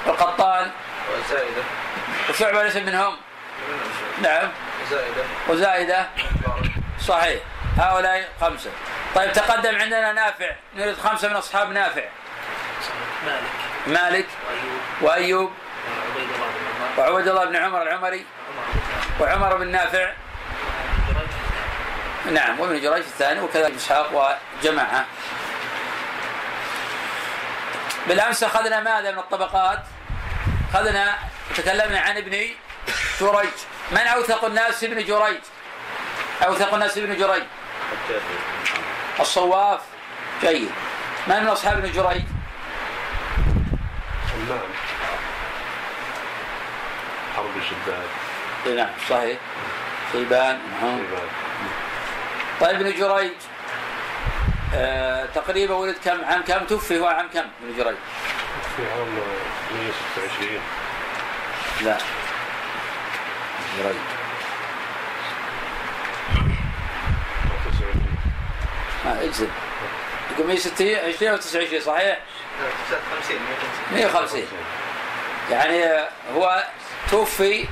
والقطان 0.06 0.70
وزائدة 1.12 1.62
وشعبة 2.30 2.62
ليس 2.62 2.76
منهم. 2.76 3.16
نعم. 4.22 4.48
زائدة 4.90 5.22
وزائدة 5.48 6.06
صحيح. 7.00 7.40
هؤلاء 7.78 8.28
خمسة. 8.40 8.70
طيب 9.14 9.32
تقدم 9.32 9.76
عندنا 9.80 10.12
نافع. 10.12 10.50
نريد 10.76 10.96
خمسة 10.96 11.28
من 11.28 11.36
أصحاب 11.36 11.70
نافع. 11.70 12.04
مالك. 13.26 13.42
مالك. 13.86 14.26
وأيوب. 15.00 15.50
وأيوب. 15.50 15.52
وعبيد 16.98 16.98
الله 16.98 17.12
وعبد 17.12 17.28
الله 17.28 17.44
بن 17.44 17.56
عمر 17.56 17.68
بن 17.68 17.78
عمر 17.78 17.82
العمري 17.82 18.26
عمر 19.20 19.28
وعمر 19.28 19.56
بن 19.56 19.68
نافع. 19.68 20.12
بن 20.12 21.14
جريج. 21.14 22.34
نعم 22.34 22.60
وابن 22.60 22.80
جريج 22.80 23.04
الثاني 23.04 23.40
وكذلك 23.40 23.74
إسحاق 23.74 24.36
وجماعة. 24.62 25.04
بالأمس 28.08 28.42
أخذنا 28.42 28.80
ماذا 28.80 29.10
من 29.12 29.18
الطبقات؟ 29.18 29.82
أخذنا 30.74 31.18
تكلمنا 31.56 32.00
عن 32.00 32.16
ابن 32.16 32.30
جريج. 33.20 33.50
من 33.90 33.98
أوثق 33.98 34.44
الناس 34.44 34.84
ابن 34.84 35.04
جريج؟ 35.04 35.38
أوثق 36.46 36.74
الناس 36.74 36.98
ابن 36.98 37.16
جريج. 37.16 37.42
الصواف. 39.20 39.80
جيد. 40.42 40.70
من 41.26 41.40
من 41.42 41.48
أصحاب 41.48 41.78
ابن 41.78 41.92
جريج؟ 41.92 42.22
حرب 47.36 47.56
الشداد 47.56 48.06
إيه 48.66 48.74
نعم 48.74 48.90
صحيح. 49.10 49.38
شيبان 50.12 50.58
طيب 52.60 52.80
ابن 52.80 52.92
جريج. 52.98 53.32
آه 54.76 55.26
تقريبا 55.34 55.74
ولد 55.74 55.96
كم؟ 56.04 56.24
عام 56.24 56.42
كم 56.42 56.64
توفي 56.66 56.98
هو؟ 56.98 57.06
عام 57.06 57.28
كم 57.34 57.38
ابن 57.40 57.76
جريج؟ 57.76 57.96
في 58.76 58.82
عام 58.90 59.08
126 59.74 60.60
لا. 61.82 61.98
جريج. 63.78 63.96
99 67.64 68.06
ما 69.04 69.22
اجزم. 69.24 69.48
يقول 70.34 70.46
160 70.46 70.86
20 71.14 71.30
أو 71.32 71.36
29 71.36 71.80
صحيح؟ 71.80 72.18
50 73.20 73.36
150 73.92 74.42
يعني 75.50 75.84
هو 76.34 76.64
توفي 77.10 77.68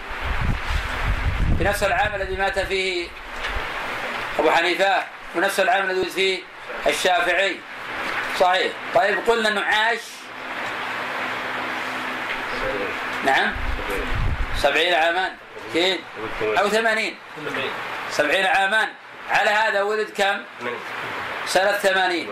في 1.59 1.65
نفس 1.65 1.83
العام 1.83 2.15
الذي 2.15 2.37
مات 2.37 2.59
فيه 2.59 3.09
أبو 4.39 4.51
حنيفة 4.51 5.03
ونفس 5.37 5.61
العام 5.61 5.85
الذي 5.91 6.01
ولد 6.01 6.09
فيه 6.11 6.41
الشافعي. 6.87 7.61
صحيح. 8.41 8.73
طيب 8.95 9.19
قلنا 9.29 9.49
إنه 9.49 9.61
عاش. 9.61 10.01
نعم. 13.25 13.53
سبعين 14.57 14.95
عاما 14.95 15.33
أكيد. 15.71 16.01
أو 16.43 16.69
ثمانين. 16.69 17.17
سبعين 18.11 18.47
عاما 18.47 18.89
على 19.31 19.51
هذا 19.51 19.83
ولد 19.83 20.11
كم؟ 20.17 20.45
سنة 21.47 21.73
ثمانين. 21.73 22.31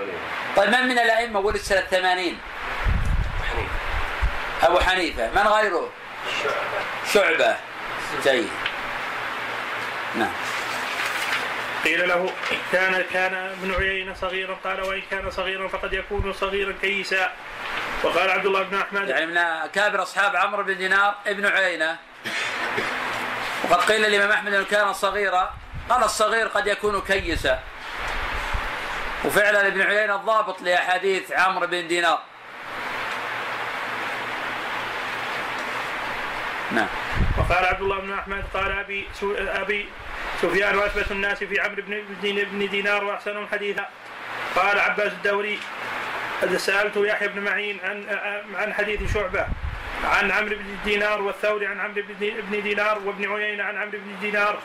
طيب 0.56 0.70
من 0.70 0.88
من 0.88 0.98
الأئمة 0.98 1.40
ولد 1.40 1.56
سنة 1.56 1.80
ثمانين؟ 1.80 2.38
أبو 4.62 4.78
حنيفة. 4.78 5.30
من 5.30 5.48
غيره؟ 5.48 5.90
شعبة. 7.12 7.56
جيد. 8.24 8.50
نعم. 10.14 10.32
قيل 11.84 12.08
له 12.08 12.32
كان 12.72 13.04
كان 13.12 13.34
ابن 13.34 13.74
عيينة 13.74 14.14
صغيرا 14.14 14.54
قال 14.64 14.80
وإن 14.80 15.02
كان 15.10 15.30
صغيرا 15.30 15.68
فقد 15.68 15.92
يكون 15.92 16.32
صغيرا 16.32 16.74
كيسا. 16.80 17.32
وقال 18.02 18.30
عبد 18.30 18.46
الله 18.46 18.62
بن 18.62 18.78
أحمد 18.78 19.08
يعني 19.08 19.26
من 19.26 19.36
أكابر 19.36 20.02
أصحاب 20.02 20.36
عمرو 20.36 20.62
بن 20.62 20.76
دينار 20.76 21.14
ابن 21.26 21.46
عيينة. 21.46 21.96
وقد 23.70 23.90
قيل 23.90 24.04
الإمام 24.04 24.30
أحمد 24.30 24.54
أنه 24.54 24.64
كان 24.64 24.92
صغيرا 24.92 25.54
قال 25.88 26.04
الصغير 26.04 26.48
قد 26.48 26.66
يكون 26.66 27.00
كيسا. 27.00 27.58
وفعلا 29.24 29.66
ابن 29.66 29.82
عيينة 29.82 30.14
الضابط 30.14 30.62
لأحاديث 30.62 31.32
عمرو 31.32 31.66
بن 31.66 31.88
دينار. 31.88 32.18
نعم. 36.70 36.88
وقال 37.38 37.64
عبد 37.64 37.80
الله 37.80 37.98
بن 37.98 38.12
أحمد 38.12 38.44
قال 38.54 38.72
أبي 38.72 39.06
أبي 39.36 39.86
سفيان 40.42 40.76
وأثبت 40.78 41.10
الناس 41.10 41.44
في 41.44 41.60
عمرو 41.60 41.82
بن 41.82 42.02
بن 42.22 42.68
دينار 42.70 43.04
وأحسنهم 43.04 43.46
حديثا. 43.52 43.86
قال 44.56 44.78
عباس 44.78 45.12
الدوري 45.12 45.58
سألت 46.56 46.96
يحيى 46.96 47.28
بن 47.28 47.40
معين 47.40 47.78
عن 47.84 48.04
عن 48.54 48.74
حديث 48.74 49.14
شعبة 49.14 49.46
عن 50.04 50.30
عمرو 50.30 50.56
بن 50.56 50.76
دينار 50.84 51.22
والثوري 51.22 51.66
عن 51.66 51.80
عمرو 51.80 52.02
بن 52.50 52.62
دينار 52.62 52.98
وابن 52.98 53.32
عيينة 53.32 53.64
عن 53.64 53.76
عمرو 53.76 53.98
بن 53.98 54.20
دينار 54.20 54.58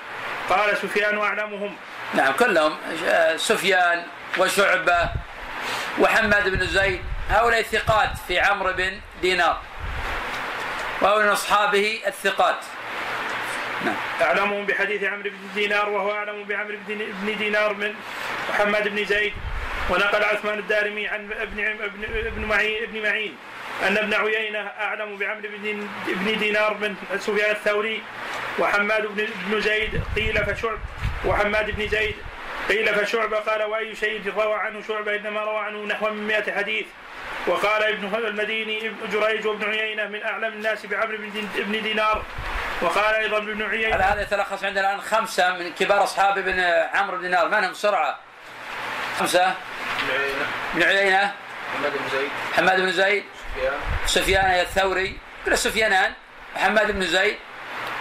قال 0.50 0.78
سفيان 0.78 1.18
أعلمهم. 1.18 1.76
نعم 2.14 2.34
كلهم 2.34 2.78
آه، 3.06 3.38
سفيان 3.38 4.04
وشعبة 4.38 5.10
وحماد 6.00 6.50
بن 6.50 6.66
زيد 6.66 7.02
هؤلاء 7.30 7.62
ثقات 7.62 8.10
في 8.28 8.40
عمرو 8.40 8.74
بن 8.74 9.00
دينار. 9.22 9.62
وهو 11.02 11.20
من 11.20 11.28
أصحابه 11.28 12.00
الثقات. 12.08 12.58
نعم. 13.86 13.96
أعلمهم 14.22 14.66
بحديث 14.66 15.04
عمرو 15.04 15.30
بن 15.30 15.38
دينار 15.56 15.90
وهو 15.90 16.12
أعلم 16.12 16.44
بعمرو 16.44 16.78
بن 16.88 17.38
دينار 17.38 17.74
من 17.74 17.96
محمد 18.50 18.88
بن 18.88 19.06
زيد 19.06 19.34
ونقل 19.90 20.24
عثمان 20.24 20.60
الدارمي 20.60 21.08
عن 21.08 21.32
ابن 21.32 21.60
ابن 21.60 22.04
ابن 22.28 22.46
معين 22.46 22.84
ابن 22.84 23.02
معين 23.02 23.36
أن 23.88 23.98
ابن 23.98 24.14
عيينة 24.14 24.60
أعلم 24.60 25.18
بعمرو 25.18 25.42
بن 25.42 25.88
بن 26.08 26.40
دينار 26.40 26.78
من 26.78 26.96
سفيان 27.20 27.52
الثوري 27.52 28.02
وحماد 28.60 29.06
بن 29.06 29.28
بن 29.46 29.62
زيد 29.62 30.04
قيل 30.16 30.46
فشعب 30.46 30.80
وحماد 31.26 31.72
بن 31.72 31.88
زيد 31.88 32.16
قيل 32.70 32.96
فشعبة 32.96 33.38
قال 33.38 33.64
وأي 33.64 33.96
شيء 33.96 34.34
روى 34.38 34.56
عنه 34.56 34.82
شعبة 34.88 35.16
إنما 35.16 35.42
روى 35.42 35.60
عنه 35.60 35.86
نحو 35.86 36.10
من 36.10 36.28
مئة 36.28 36.56
حديث 36.56 36.86
وقال 37.48 37.84
ابن 37.84 38.16
المديني 38.16 38.88
ابن 38.88 39.10
جريج 39.10 39.48
وابن 39.48 39.70
عيينة 39.70 40.06
من 40.06 40.24
أعلم 40.24 40.54
الناس 40.54 40.86
بعمرو 40.86 41.18
بن 41.18 41.32
دين- 41.32 41.50
بن 41.56 41.84
دينار. 41.84 42.24
وقال 42.82 43.16
أيضا 43.16 43.38
ابن 43.38 43.62
على 43.62 43.72
عيينة 43.78 43.96
هذا 44.04 44.22
يتلخص 44.22 44.64
عندنا 44.64 44.90
الآن 44.90 45.02
خمسة 45.02 45.58
من 45.58 45.74
كبار 45.74 46.04
أصحاب 46.04 46.38
ابن 46.38 46.60
عمرو 46.94 47.18
بن 47.18 47.24
دينار. 47.24 47.48
من 47.48 47.54
هم 47.64 47.72
بسرعة 47.72 48.20
خمسة. 49.20 49.54
بن 50.04 50.12
عيينة. 50.12 50.46
بن 50.74 50.84
عيينة. 50.84 51.34
محمد 51.74 51.92
بن 51.92 52.10
زيد. 52.12 52.30
حماد 52.58 52.82
بن 52.82 52.92
زيد. 52.92 53.24
سفيان. 53.56 53.74
سفيان 54.06 54.60
الثوري. 54.60 55.18
كل 55.46 55.58
سفيانان. 55.58 56.14
حماد 56.56 56.92
بن 56.92 57.02
زيد. 57.06 57.38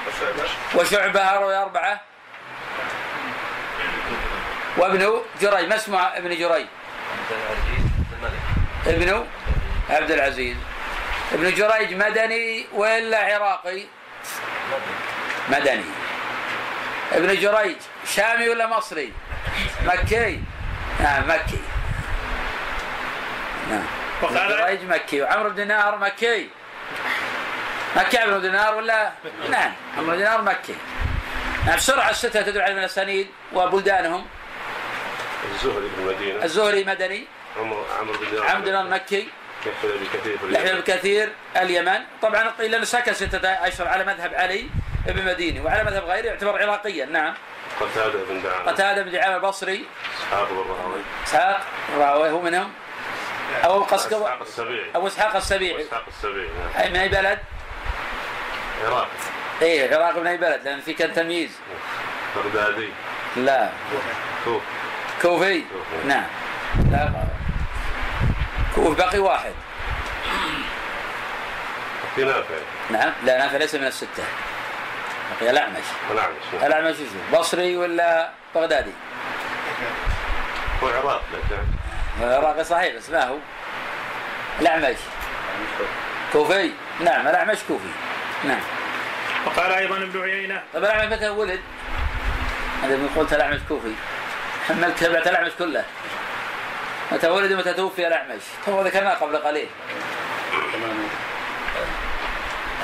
وشعبة. 0.07 0.49
وشعبة 0.75 1.23
هؤلاء 1.23 1.63
أربعة 1.63 2.01
وابن 4.77 5.23
جريج. 5.41 5.69
ما 5.69 5.77
اسمه 5.77 6.01
ابن 6.03 6.29
جريج؟ 6.29 6.43
عبد 6.43 6.67
العزيز 7.31 7.87
الملك 8.13 8.41
ابن 8.87 9.27
عبد 9.91 10.11
العزيز. 10.11 10.57
ابن 11.33 11.55
جريج 11.55 11.95
مدني 11.95 12.67
ولا 12.73 13.19
عراقي؟ 13.19 13.83
مدني. 15.49 15.85
ابن 17.13 17.41
جريج 17.41 17.77
شامي 18.15 18.49
ولا 18.49 18.67
مصري؟ 18.67 19.13
مكي. 19.85 20.41
نعم 21.01 21.31
مكي. 21.31 21.61
نعم. 23.71 23.85
ابن 24.23 24.37
وقال 24.37 24.49
جريج 24.49 24.85
مكي. 24.85 25.23
وعمرو 25.23 25.51
بن 25.51 25.57
دينار 25.57 25.99
مكي. 25.99 26.49
مكي 27.97 28.19
عمرو 28.19 28.35
بن 28.35 28.43
دينار 28.43 28.75
ولا؟ 28.75 29.13
نعم 29.51 29.73
عمرو 29.99 30.11
بن 30.11 30.17
دينار 30.17 30.43
مكي. 30.43 30.75
نعم 31.67 31.77
بسرعة 31.77 32.11
الستة 32.11 32.43
تدل 32.43 32.61
على 32.61 32.73
الأسانيد 32.73 33.29
وبلدانهم 33.53 34.27
الزهري 35.55 35.89
بن 35.89 36.03
المدينة 36.03 36.45
الزهري 36.45 36.85
مدني. 36.85 37.27
عمر 37.57 37.87
عمرو 38.01 38.19
بن 38.19 38.31
دينار 38.31 38.47
عمرو 38.47 38.59
بن 38.59 38.65
دينار 38.65 38.89
مكي. 38.89 39.29
يحيى 39.67 39.99
بن 39.99 40.07
كثير 40.15 40.39
في 40.39 40.53
يحيى 40.53 41.27
بن 41.27 41.61
اليمن. 41.63 42.01
طبعا 42.23 42.49
قيل 42.49 42.75
أنه 42.75 42.85
سكن 42.85 43.15
ستة 43.15 43.49
أشهر 43.49 43.89
على 43.89 44.05
مذهب 44.05 44.35
علي 44.35 44.67
بن 45.07 45.25
مديني 45.25 45.61
وعلى 45.61 45.85
مذهب 45.85 46.05
غيره 46.05 46.27
يعتبر 46.27 46.63
عراقيا. 46.63 47.07
نعم. 47.07 47.35
قتادة 47.81 48.25
بن 48.29 48.43
دعامة. 48.43 48.71
قتادة 48.73 49.03
بن 49.03 49.11
دعامة 49.11 49.37
البصري. 49.37 49.85
إسحاق 50.19 50.49
بن 50.49 50.57
راهوي 50.57 51.01
إسحاق 51.25 51.61
راوي 51.99 52.31
هو 52.31 52.41
منهم؟ 52.41 52.73
أو 53.65 53.83
قصقب 53.83 54.23
إسحاق 54.23 54.43
السبيعي. 54.43 54.91
ابو 54.95 55.07
إسحاق 55.07 55.37
السبيعي. 55.37 55.83
إسحاق 55.83 56.05
السبيعي 56.09 56.49
نعم. 56.49 56.83
أي 56.83 56.91
من 56.91 56.97
أي 56.97 57.09
بلد؟ 57.09 57.39
عراق. 58.85 59.09
إيه 59.63 59.87
العراق 59.87 60.19
من 60.19 60.27
أي 60.27 60.37
بلد؟ 60.37 60.61
لأن 60.65 60.81
في 60.81 60.93
كان 60.93 61.13
تمييز. 61.13 61.51
بغدادي. 62.37 62.89
لا. 63.37 63.69
كوف 64.45 64.63
كوفي. 65.23 65.63
نعم. 66.07 66.27
لا. 66.91 67.26
كوف 68.87 68.99
باقي 68.99 69.19
واحد. 69.19 69.53
في 72.17 72.25
نافع. 72.25 72.55
نعم 72.91 73.13
لا 73.25 73.39
نافع 73.39 73.57
ليس 73.57 73.75
من 73.75 73.87
الستة. 73.87 74.25
بقي 75.41 75.51
الأعمش. 75.51 75.85
والأعمش 76.11 76.37
نعم. 76.53 76.67
الأعمش 76.67 76.97
شو؟ 76.97 77.39
بصري 77.39 77.77
ولا 77.77 78.31
بغدادي؟ 78.55 78.91
هو 80.83 80.89
عراق 80.89 81.23
لك 81.33 81.43
نعم. 81.51 82.29
العراقي 82.31 82.65
صحيح 82.65 82.97
بس 82.97 83.11
ما 83.11 83.25
هو. 83.25 83.37
الأعمش. 84.61 84.97
كوفي؟ 86.33 86.71
نعم 87.01 87.29
الأعمش 87.29 87.59
كوفي. 87.69 87.89
نعم. 88.45 88.61
وقال 89.47 89.73
أيضا 89.73 89.97
ابن 89.97 90.23
عيينة. 90.23 90.63
طيب 90.75 90.85
الأعمش 90.85 91.13
متى 91.13 91.29
ولد؟ 91.29 91.61
هذا 92.83 92.97
من 92.97 93.09
قلت 93.17 93.33
الأعمش 93.33 93.61
كوفي. 93.69 93.93
حملت 94.69 94.99
تبعت 94.99 95.27
الأعمش 95.27 95.53
كله 95.59 95.85
متى 97.13 97.29
ولد 97.29 97.53
ومتى 97.53 97.73
توفي 97.73 98.07
الأعمش؟ 98.07 98.43
تو 98.67 98.83
ذكرناه 98.83 99.15
قبل 99.15 99.37
قليل. 99.37 99.69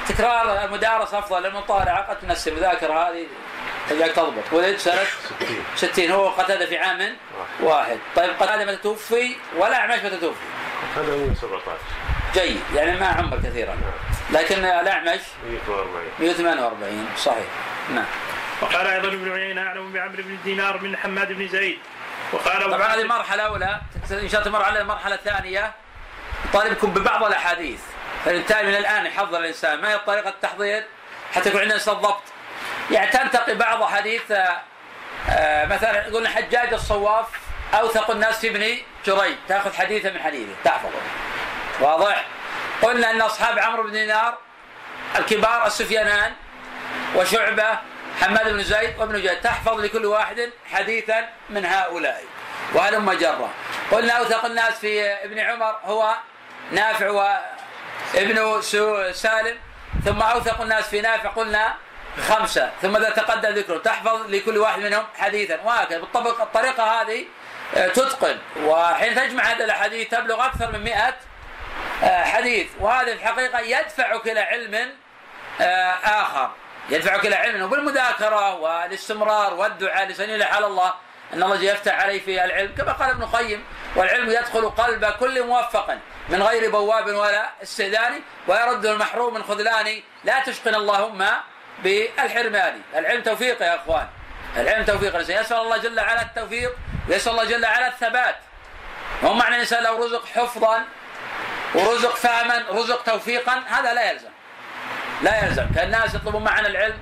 تكرار 0.09 0.65
المدارسة 0.65 1.19
أفضل 1.19 1.47
المطالعة 1.47 2.03
قد 2.11 2.19
تنسي 2.21 2.51
المذاكرة 2.51 2.93
هذه 2.93 3.27
تجاك 3.91 4.11
تضبط. 4.11 4.53
ولد 4.53 4.77
سنة 4.77 5.05
60 5.37 5.65
60 5.77 6.11
هو 6.11 6.29
قتادة 6.29 6.67
في 6.67 6.79
عام 6.79 7.17
واحد. 7.61 7.99
طيب 8.17 8.31
قتادة 8.41 8.65
متى 8.65 8.77
توفي؟ 8.77 9.37
والأعمش 9.57 9.99
متى 10.05 10.17
توفي؟ 10.17 10.45
هذا 10.97 11.17
117 11.17 11.79
جيد 12.35 12.61
يعني 12.75 13.01
ما 13.01 13.07
عمر 13.07 13.37
كثيرا. 13.37 13.77
لكن 14.31 14.65
الأعمش 14.65 15.21
140 15.69 16.05
148 16.21 17.09
صحيح. 17.17 17.47
نعم. 17.95 18.05
وقال 18.63 18.87
أيضا 18.87 19.09
ابن 19.09 19.33
عيينة 19.33 19.63
أعلم 19.63 19.93
بعمرو 19.93 20.23
بن 20.23 20.39
دينار 20.45 20.79
من 20.79 20.97
حماد 20.97 21.33
بن 21.33 21.49
زيد. 21.49 21.79
وقال 22.33 22.71
طبعا 22.71 22.95
هذه 22.95 23.05
مرحلة 23.05 23.43
أولى. 23.43 23.81
إن 24.11 24.29
شاء 24.29 24.41
الله 24.41 24.51
تمر 24.51 24.63
على 24.63 24.81
المرحلة 24.81 25.15
الثانية. 25.15 25.73
طالبكم 26.53 26.91
ببعض 26.95 27.25
الأحاديث. 27.25 27.81
فبالتالي 28.25 28.69
من 28.69 28.75
الآن 28.75 29.07
يحضر 29.07 29.39
الإنسان. 29.39 29.81
ما 29.81 29.93
هي 29.93 29.99
طريقة 29.99 30.29
التحضير؟ 30.29 30.85
حتى 31.35 31.49
يكون 31.49 31.61
عندنا 31.61 31.79
ضبط 31.89 32.23
يعني 32.91 33.11
تنتقي 33.11 33.55
بعض 33.55 33.83
أحاديث 33.83 34.31
آه، 34.31 34.61
آه، 35.31 35.67
مثلا 35.67 36.05
قلنا 36.05 36.29
حجاج 36.29 36.73
الصواف 36.73 37.27
أوثق 37.75 38.11
الناس 38.11 38.39
في 38.39 38.49
ابن 38.49 38.77
جريج. 39.07 39.37
تأخذ 39.49 39.75
حديثا 39.75 40.11
من 40.11 40.21
حديثه. 40.21 40.53
تحفظه. 40.65 41.01
واضح؟ 41.81 42.25
قلنا 42.83 43.11
أن 43.11 43.21
أصحاب 43.21 43.59
عمرو 43.59 43.83
بن 43.83 43.93
دينار 43.93 44.39
الكبار 45.19 45.67
السفيانان 45.67 46.33
وشعبة 47.17 47.79
حماد 48.21 48.53
بن 48.53 48.63
زيد 48.63 48.99
وابن 48.99 49.23
جد 49.23 49.41
تحفظ 49.41 49.81
لكل 49.81 50.07
واحد 50.07 50.51
حديثا 50.73 51.29
من 51.51 51.67
هؤلاء. 51.67 52.25
وهلم 52.75 53.13
جرة 53.13 53.51
قلنا 53.91 54.13
أوثق 54.13 54.45
الناس 54.45 54.75
في 54.75 55.03
ابن 55.05 55.39
عمر 55.39 55.77
هو 55.85 56.15
نافع 56.71 57.11
وابن 57.11 58.63
سالم. 59.13 59.59
ثم 60.05 60.23
أوثق 60.23 60.61
الناس 60.61 60.89
في 60.89 61.01
نافع 61.01 61.29
قلنا 61.29 61.77
خمسة. 62.29 62.71
ثم 62.83 62.97
إذا 62.97 63.11
تقدم 63.11 63.49
ذكره. 63.49 63.79
تحفظ 63.79 64.31
لكل 64.31 64.59
واحد 64.59 64.81
منهم 64.81 65.05
حديثا. 65.19 65.61
وهكذا. 65.65 65.99
بالطبق 65.99 66.41
الطريقة 66.41 67.03
هذه 67.03 67.25
آه، 67.77 67.89
تتقن. 67.89 68.39
وحين 68.65 69.15
تجمع 69.15 69.43
هذه 69.43 69.65
الأحاديث 69.65 70.09
تبلغ 70.09 70.47
أكثر 70.47 70.73
من 70.73 70.85
مئة 70.85 71.15
آه، 72.03 72.25
حديث. 72.25 72.67
وهذا 72.81 73.13
الحقيقة 73.13 73.61
يدفعك 73.61 74.27
إلى 74.27 74.41
علم 74.41 74.91
آه، 75.61 75.93
آخر. 76.05 76.51
يدفعك 76.91 77.27
إلى 77.27 77.35
علم 77.35 77.63
وبالمذاكرة 77.63 78.55
والاستمرار 78.55 79.55
والدعاء 79.55 80.07
لسن 80.07 80.31
يلح 80.31 80.55
على 80.55 80.67
الله. 80.67 80.95
أن 81.33 81.43
الله 81.43 81.63
يفتح 81.63 82.01
عليه 82.01 82.25
في 82.25 82.45
العلم 82.45 82.75
كما 82.79 82.93
قال 82.93 83.11
ابن 83.11 83.23
القيم 83.23 83.65
والعلم 83.97 84.31
يدخل 84.31 84.71
قلب 84.71 85.05
كل 85.05 85.47
موفق 85.47 85.99
من 86.29 86.43
غير 86.43 86.71
بواب 86.71 87.07
ولا 87.07 87.51
استئذان 87.63 88.21
ويرد 88.49 88.87
المحروم 88.87 89.35
من 89.35 89.43
خذلان. 89.43 90.03
لا 90.25 90.41
تشقنا 90.41 90.77
اللهم 90.77 91.27
بالحرمان 91.83 92.81
العلم 92.95 93.23
توفيق 93.23 93.63
يا 93.63 93.77
إخوان. 93.77 94.07
العلم 94.57 94.85
توفيق 94.85 95.15
الانسان 95.15 95.41
يسأل 95.41 95.57
الله 95.57 95.77
جل 95.77 96.01
وعلا 96.01 96.23
التوفيق 96.23 96.73
ويسأل 97.09 97.33
الله 97.33 97.45
جل 97.45 97.65
وعلا 97.65 97.89
الثبات. 97.89 98.37
هو 99.25 99.35
معنى 99.35 99.55
الإنسان 99.55 99.83
لو 99.83 100.05
رزق 100.05 100.27
حفظا 100.27 100.85
ورزق 101.75 102.17
فهما 102.17 102.65
رزق 102.71 103.03
توفيقا 103.03 103.63
هذا 103.67 103.95
لا 103.95 104.11
يلزم. 104.11 104.32
لا 105.23 105.45
يلزم. 105.45 105.67
كان 105.75 105.87
الناس 105.87 106.15
يطلبون 106.15 106.45
معنا 106.45 106.69
العلم 106.69 106.99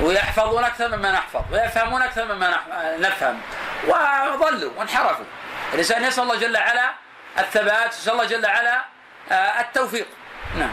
ويحفظون 0.00 0.64
أكثر 0.64 0.96
مما 0.96 1.12
نحفظ 1.12 1.42
ويفهمون 1.52 2.02
أكثر 2.02 2.34
مما 2.34 2.54
نفهم. 2.98 3.40
وضلوا 3.86 4.72
وانحرفوا. 4.76 5.24
الإنسان 5.72 6.04
يسال 6.04 6.24
الله 6.24 6.36
جل 6.36 6.56
وعلا 6.56 6.90
الثبات 7.38 7.92
يسال 7.92 8.12
الله 8.12 8.24
جل 8.24 8.46
وعلا 8.46 8.84
آه، 9.32 9.60
التوفيق. 9.60 10.06
نعم. 10.58 10.70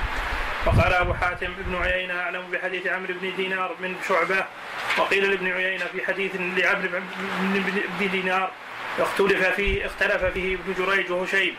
وقال 0.65 0.93
أبو 0.93 1.13
حاتم 1.13 1.53
ابن 1.59 1.83
عيينة 1.83 2.19
أعلم 2.19 2.51
بحديث 2.51 2.87
عمرو 2.87 3.13
بن 3.13 3.35
دينار 3.35 3.75
من 3.79 3.95
شعبة. 4.07 4.45
وقيل 4.97 5.29
لابن 5.29 5.51
عيينة 5.51 5.85
في 5.85 6.05
حديث 6.05 6.31
لعمرو 6.35 6.89
بن 7.99 8.09
دينار 8.11 8.51
اختلف 8.99 9.45
فيه 9.55 9.85
اختلف 9.85 10.25
فيه 10.25 10.55
ابن 10.55 10.85
جريج 10.85 11.11
وهشيم. 11.11 11.55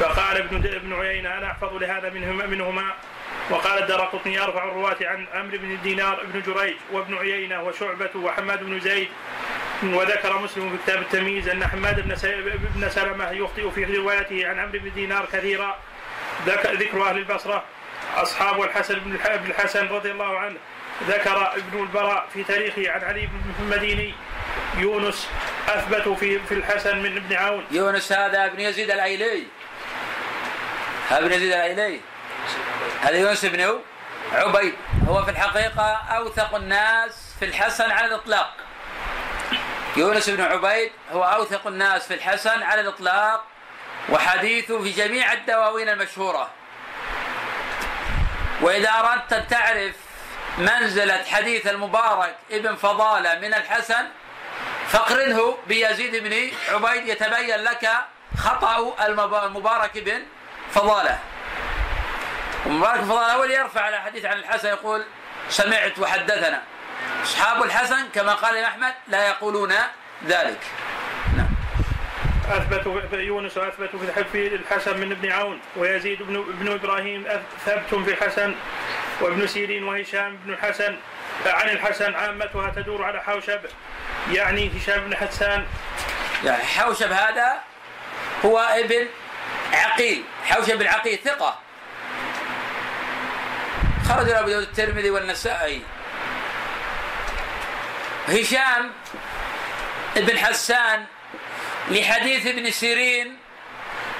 فقال 0.00 0.36
ابن 0.36 0.56
ابن 0.56 1.00
عيينة 1.00 1.38
أنا 1.38 1.46
أحفظ 1.50 1.74
لهذا 1.74 2.10
منهما 2.10 2.46
منهما؟ 2.46 2.92
وقال 3.50 3.82
الدرقطني 3.82 4.40
ارفع 4.40 4.64
الرواة 4.64 4.96
عن 5.00 5.26
عمرو 5.34 5.58
بن 5.58 5.78
دينار 5.82 6.20
ابن 6.20 6.42
جريج 6.42 6.74
وابن 6.92 7.18
عيينة 7.18 7.62
وشعبة 7.62 8.10
وحماد 8.16 8.62
بن 8.64 8.80
زيد. 8.80 9.08
وذكر 9.82 10.38
مسلم 10.38 10.70
في 10.70 10.76
كتاب 10.84 11.02
التمييز 11.02 11.48
أن 11.48 11.66
حماد 11.66 12.00
بن 12.08 12.16
س- 12.16 12.26
بن 12.74 12.88
سلمة 12.88 13.30
يخطئ 13.30 13.70
في 13.70 13.84
روايته 13.84 14.48
عن 14.48 14.58
عمرو 14.58 14.78
بن 14.78 14.90
دينار 14.94 15.26
كثيرا. 15.32 15.78
ذك- 16.46 16.66
ذكر 16.66 17.08
أهل 17.08 17.16
البصرة 17.18 17.64
أصحاب 18.16 18.62
الحسن 18.62 18.94
بن 18.98 19.14
الح- 19.14 19.36
بن 19.36 19.50
الحسن 19.50 19.86
رضي 19.88 20.10
الله 20.10 20.38
عنه. 20.38 20.56
ذكر 21.08 21.52
ابن 21.56 21.82
البراء 21.82 22.26
في 22.34 22.44
تاريخه 22.44 22.90
عن 22.90 23.00
علي 23.04 23.26
بن 23.26 23.40
المديني. 23.64 24.14
يونس 24.78 25.28
أثبت 25.68 26.14
في 26.14 26.38
في 26.38 26.54
الحسن 26.54 26.98
من 26.98 27.16
ابن 27.16 27.36
عون. 27.36 27.64
يونس 27.70 28.12
هذا 28.12 28.44
ابن 28.46 28.60
يزيد 28.60 28.90
الايلي 28.90 29.42
هذا 31.10 31.18
ابن 31.26 31.32
يزيد 31.32 31.52
الايلي 31.52 32.00
هذا 33.02 33.16
يونس 33.16 33.44
بن 33.44 33.80
عبيد. 34.32 34.74
هو 35.08 35.24
في 35.24 35.30
الحقيقة 35.30 35.92
أوثق 35.92 36.54
الناس 36.54 37.34
في 37.38 37.44
الحسن 37.44 37.90
على 37.90 38.06
الإطلاق. 38.06 38.50
يونس 39.96 40.30
بن 40.30 40.40
عبيد 40.40 40.92
هو 41.12 41.24
أوثق 41.24 41.66
الناس 41.66 42.06
في 42.06 42.14
الحسن 42.14 42.62
على 42.62 42.80
الإطلاق 42.80 43.44
وحديثه 44.08 44.82
في 44.82 44.90
جميع 44.90 45.32
الدواوين 45.32 45.88
المشهورة. 45.88 46.50
وإذا 48.60 48.90
أردت 48.90 49.32
أن 49.32 49.46
تعرف 49.48 49.94
منزلة 50.58 51.24
حديث 51.24 51.66
المبارك 51.66 52.36
ابن 52.50 52.76
فضالة 52.76 53.38
من 53.38 53.54
الحسن 53.54 54.06
فاقرنه 54.88 55.58
بيزيد 55.66 56.16
بن 56.16 56.50
عبيد 56.74 57.08
يتبين 57.08 57.56
لك 57.56 57.90
خطأ 58.38 58.94
المب- 59.06 59.34
المبارك 59.34 59.98
بن 59.98 60.22
فضالة. 60.70 61.18
ومبارك 62.66 63.00
هو 63.00 63.42
اللي 63.44 63.54
يرفع 63.54 63.80
على 63.80 64.00
حديث 64.00 64.24
عن 64.24 64.36
الحسن 64.38 64.68
يقول 64.68 65.04
سمعت 65.48 65.98
وحدثنا. 65.98 66.62
أصحاب 67.24 67.62
الحسن 67.62 68.08
كما 68.14 68.34
قال 68.34 68.56
أحمد 68.56 68.94
لا 69.08 69.28
يقولون 69.28 69.72
ذلك. 70.26 70.58
نعم. 71.36 71.48
اثبتوا 72.50 73.00
يونس 73.18 73.58
اثبتوا 73.58 73.98
في 73.98 74.04
الح- 74.04 74.28
في 74.32 74.54
الحسن 74.54 75.00
من 75.00 75.12
ابن 75.12 75.32
عون 75.32 75.60
ويزيد 75.76 76.22
بن 76.22 76.36
ابن 76.36 76.72
إبراهيم 76.72 77.24
ثبت 77.66 77.94
في 78.04 78.10
الحسن 78.10 78.54
وابن 79.20 79.46
سيرين 79.46 79.84
وهشام 79.84 80.36
بن 80.36 80.52
الحسن 80.52 80.96
عن 81.46 81.68
الحسن 81.68 82.14
عامتها 82.14 82.70
تدور 82.70 83.04
على 83.04 83.22
حوشب 83.22 83.60
يعني 84.32 84.70
هشام 84.78 85.00
بن 85.00 85.16
حسان. 85.16 85.66
يعني 86.44 86.64
حوشب 86.64 87.12
هذا 87.12 87.58
هو 88.44 88.58
ابن 88.58 89.06
عقيل. 89.72 90.24
حوشب 90.44 90.78
بن 90.78 90.86
عقيل 90.86 91.18
ثقة. 91.24 91.58
خرج 94.08 94.30
أبو 94.30 94.48
داود 94.48 94.62
الترمذي 94.62 95.10
والنسائي. 95.10 95.82
هشام 98.28 98.90
بن 100.16 100.38
حسان 100.38 101.04
لحديث 101.90 102.46
ابن 102.46 102.70
سيرين 102.70 103.38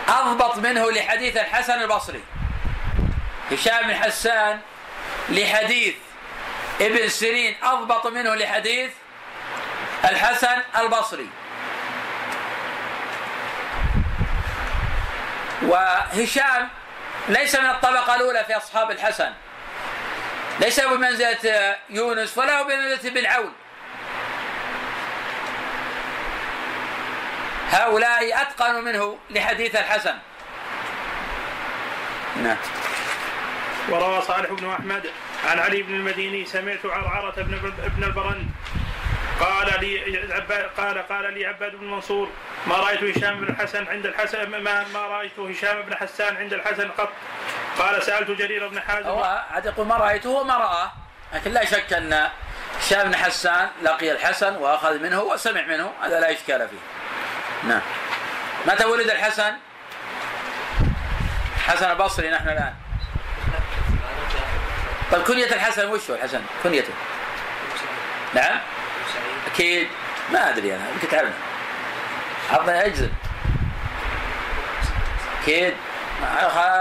أضبط 0.08 0.56
منه 0.56 0.90
لحديث 0.90 1.36
الحسن 1.36 1.82
البصري. 1.82 2.24
هشام 3.52 3.86
بن 3.86 3.94
حسان 3.94 4.60
لحديث 5.28 5.94
ابن 6.80 7.08
سيرين 7.08 7.56
أضبط 7.62 8.06
منه 8.06 8.34
لحديث 8.34 8.90
الحسن 10.04 10.62
البصري. 10.78 11.28
وهشام 15.62 16.68
ليس 17.28 17.54
من 17.54 17.66
الطبقة 17.66 18.14
الأولى 18.14 18.44
في 18.44 18.56
أصحاب 18.56 18.90
الحسن. 18.90 19.32
ليس 20.60 20.80
بمنزلة 20.80 21.76
يونس 21.90 22.38
ولا 22.38 22.58
هو 22.58 22.64
بمنزلة 22.64 23.10
ابن 23.10 23.26
عون 23.26 23.52
هؤلاء 27.70 28.42
أتقنوا 28.42 28.80
منه 28.80 29.18
لحديث 29.30 29.76
الحسن. 29.76 30.14
نعم. 32.42 32.56
وروى 33.88 34.22
صالح 34.22 34.52
بن 34.52 34.70
أحمد 34.70 35.10
عن 35.50 35.58
علي 35.58 35.82
بن 35.82 35.94
المديني 35.94 36.44
سمعت 36.46 36.86
عرعرة 36.86 37.34
بن 37.42 37.72
ابن 37.84 38.04
البرند 38.04 38.46
قال 39.40 39.80
لي 39.80 40.18
قال 40.76 41.08
قال 41.08 41.34
لي 41.34 41.46
عباد 41.46 41.76
بن 41.76 41.86
منصور 41.86 42.28
ما 42.66 42.76
رأيت 42.76 43.02
هشام 43.02 43.40
بن 43.40 43.48
الحسن 43.48 43.86
عند 43.86 44.06
الحسن 44.06 44.50
ما, 44.50 44.84
ما 44.94 45.00
رأيت 45.00 45.38
هشام 45.38 45.82
بن 45.82 45.94
حسان 45.94 46.36
عند 46.36 46.52
الحسن 46.52 46.88
قط. 46.88 47.12
قال 47.78 48.02
سألت 48.02 48.30
جرير 48.30 48.68
بن 48.68 48.80
حازم. 48.80 49.08
هو 49.08 49.44
عاد 49.50 49.66
يقول 49.66 49.86
ما 49.86 49.96
رأيته؟ 49.96 50.30
وما 50.30 50.56
رآه 50.56 50.92
لكن 51.34 51.52
لا 51.52 51.64
شك 51.64 51.92
أن 51.92 52.28
هشام 52.80 53.08
بن 53.08 53.16
حسان 53.16 53.68
لقي 53.82 54.12
الحسن 54.12 54.56
وأخذ 54.56 54.98
منه 54.98 55.20
وسمع 55.20 55.62
منه. 55.62 55.92
هذا 56.02 56.20
لا 56.20 56.32
إشكال 56.32 56.68
فيه. 56.68 56.78
نعم. 57.68 57.80
متى 58.66 58.84
ولد 58.84 59.10
الحسن؟ 59.10 59.52
حسن 61.66 61.90
البصري 61.90 62.30
نحن 62.30 62.48
الآن. 62.48 62.74
طيب 65.12 65.22
كنية 65.22 65.46
الحسن 65.46 65.88
وش 65.88 66.10
هو 66.10 66.16
الحسن؟ 66.16 66.42
كنيته. 66.62 66.92
نعم. 68.34 68.58
أكيد. 69.54 69.88
ما 70.32 70.48
أدري 70.48 70.74
أنا 70.74 70.90
يمكن 70.94 71.08
تعرف 71.08 71.32
عطني 72.50 72.86
أجزم. 72.86 73.10
أكيد. 75.42 75.74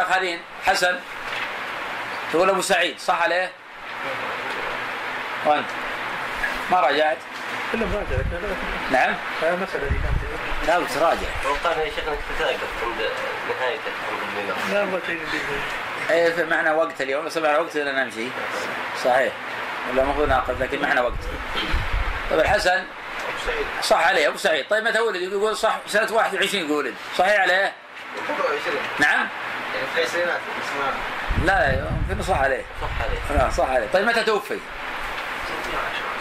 خالين 0.09 0.41
حسن. 0.65 0.99
تقول 2.33 2.49
أبو 2.49 2.61
سعيد 2.61 2.99
صح 2.99 3.21
عليه؟ 3.21 3.51
وأنت؟ 5.45 5.65
ما 6.71 6.79
راجعت؟ 6.79 7.17
كلهم 7.71 7.95
راجع 7.95 8.21
لكن 8.21 8.55
نعم؟ 8.91 9.15
هذه 9.41 9.53
المسألة 9.53 9.83
دي 9.83 9.95
كانت 9.95 10.67
لا 10.67 10.79
بتراجع 10.79 11.27
وقال 11.45 11.79
يا 11.79 11.85
شيخ 11.85 12.07
إنك 12.07 12.19
تتاقف 12.37 12.83
عند 12.83 13.09
نهاية 13.49 13.79
الحمد 13.87 14.55
لله 14.73 14.95
لا 14.95 14.99
جديد 15.09 15.41
إيه 16.09 16.45
معنا 16.45 16.73
وقت 16.73 17.01
اليوم. 17.01 17.25
بس 17.25 17.37
معنا 17.37 17.57
وقت 17.57 17.75
ولا 17.75 18.03
نمشي. 18.03 18.27
صحيح. 19.03 19.33
ولا 19.91 20.01
المفروض 20.03 20.27
ناقف 20.27 20.61
لكن 20.61 20.81
معنا 20.81 21.01
وقت. 21.01 21.13
طيب 22.31 22.39
الحسن؟ 22.39 22.71
أبو 22.71 23.37
سعيد. 23.45 23.65
صح 23.81 24.07
عليه 24.07 24.27
أبو 24.27 24.37
سعيد. 24.37 24.65
طيب 24.69 24.83
متى 24.83 24.99
ولد؟ 24.99 25.21
يقول 25.21 25.57
صح 25.57 25.79
سنة 25.87 26.13
21 26.13 26.71
ولد 26.71 26.93
صحيح 27.17 27.41
عليه؟ 27.41 27.73
24 28.29 28.77
نعم. 28.99 29.27
يعني 29.75 29.87
في 29.95 30.01
العشرينات 30.01 30.39
لا 31.45 31.85
يمكن 32.09 32.23
صح 32.23 32.39
عليه. 32.41 32.65
صح 32.81 32.87
عليه. 33.03 33.43
لا 33.43 33.49
صح 33.49 33.69
عليه. 33.69 33.87
طيب 33.93 34.05
متى 34.05 34.23
توفي؟ 34.23 34.59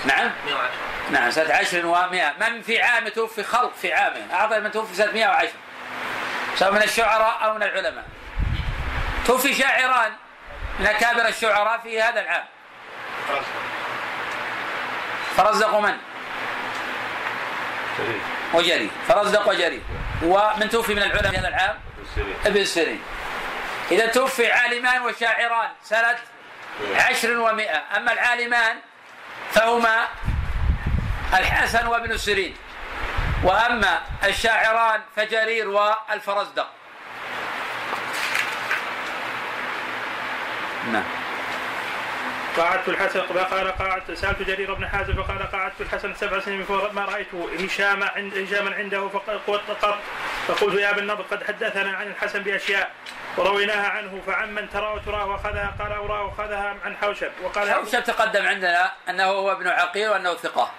110 0.04 0.16
نعم؟ 0.16 0.30
110 0.46 0.70
نعم 1.10 1.30
سنة 1.30 1.54
عشر 1.54 1.86
ومئة 1.86 2.32
من 2.40 2.62
في 2.62 2.82
عام 2.82 3.08
توفي؟ 3.08 3.42
خلق 3.42 3.72
في 3.82 3.92
عامه 3.92 4.34
أعطى 4.34 4.60
من 4.60 4.72
توفي 4.72 4.94
سنة 4.94 5.12
110 5.12 5.48
سواء 6.56 6.72
من 6.72 6.82
الشعراء 6.82 7.44
أو 7.44 7.54
من 7.54 7.62
العلماء. 7.62 8.04
توفي 9.26 9.54
شاعران 9.54 10.12
من 10.80 10.86
أكابر 10.86 11.28
الشعراء 11.28 11.78
في 11.78 12.02
هذا 12.02 12.20
العام. 12.20 12.44
فرزق 15.36 15.78
من؟ 15.78 15.94
وجري 18.54 18.90
فرزق 19.08 19.48
وجري 19.48 19.82
ومن 20.22 20.68
توفي 20.70 20.94
من 20.94 21.02
العلماء 21.02 21.30
في 21.30 21.38
هذا 21.38 21.48
العام؟ 21.48 21.74
ابن 22.46 22.64
سيرين. 22.64 23.00
إذا 23.90 24.06
توفي 24.06 24.52
عالمان 24.52 25.02
وشاعران 25.02 25.70
سنة 25.82 26.18
عشر 26.94 27.36
ومئة. 27.36 27.82
أما 27.96 28.12
العالمان 28.12 28.76
فهما 29.52 30.08
الحسن 31.34 31.86
وابن 31.86 32.18
سيرين. 32.18 32.56
وأما 33.44 34.02
الشاعران 34.24 35.00
فجرير 35.16 35.68
والفرزدق. 35.68 36.68
نعم. 40.92 41.21
قعدت 42.58 42.88
الحسن 42.88 43.20
قال 43.20 43.78
قعدت 43.78 44.10
سألت 44.10 44.42
جرير 44.42 44.74
بن 44.74 44.88
حازم 44.88 45.14
فقال 45.14 45.50
قعدت 45.52 45.80
الحسن 45.80 46.14
سبع 46.14 46.40
سنين 46.40 46.66
ما 46.92 47.04
رأيت 47.04 47.34
هشام 47.60 48.02
عند 48.02 48.34
هشاما 48.34 48.74
عنده 48.74 49.08
فقد 49.08 49.40
قط. 49.82 49.98
فقلت 50.48 50.80
يا 50.80 50.90
ابن 50.90 50.98
النضر 50.98 51.22
قد 51.22 51.44
حدثنا 51.44 51.96
عن 51.96 52.06
الحسن 52.06 52.42
بأشياء 52.42 52.90
ورويناها 53.36 53.88
عنه 53.88 54.22
فعمن 54.26 54.70
ترى 54.70 54.92
وتراه 54.94 55.26
وأخذها 55.26 55.74
قال 55.78 55.92
اراه 55.92 56.22
وأخذها 56.22 56.76
عن 56.84 56.96
حوشب. 56.96 57.30
وقال 57.42 57.70
حوشب 57.70 58.04
تقدم 58.04 58.46
عندنا 58.46 58.92
أنه 59.08 59.24
هو 59.24 59.52
ابن 59.52 59.68
عقيل 59.68 60.08
وأنه 60.08 60.34
ثقة. 60.34 60.70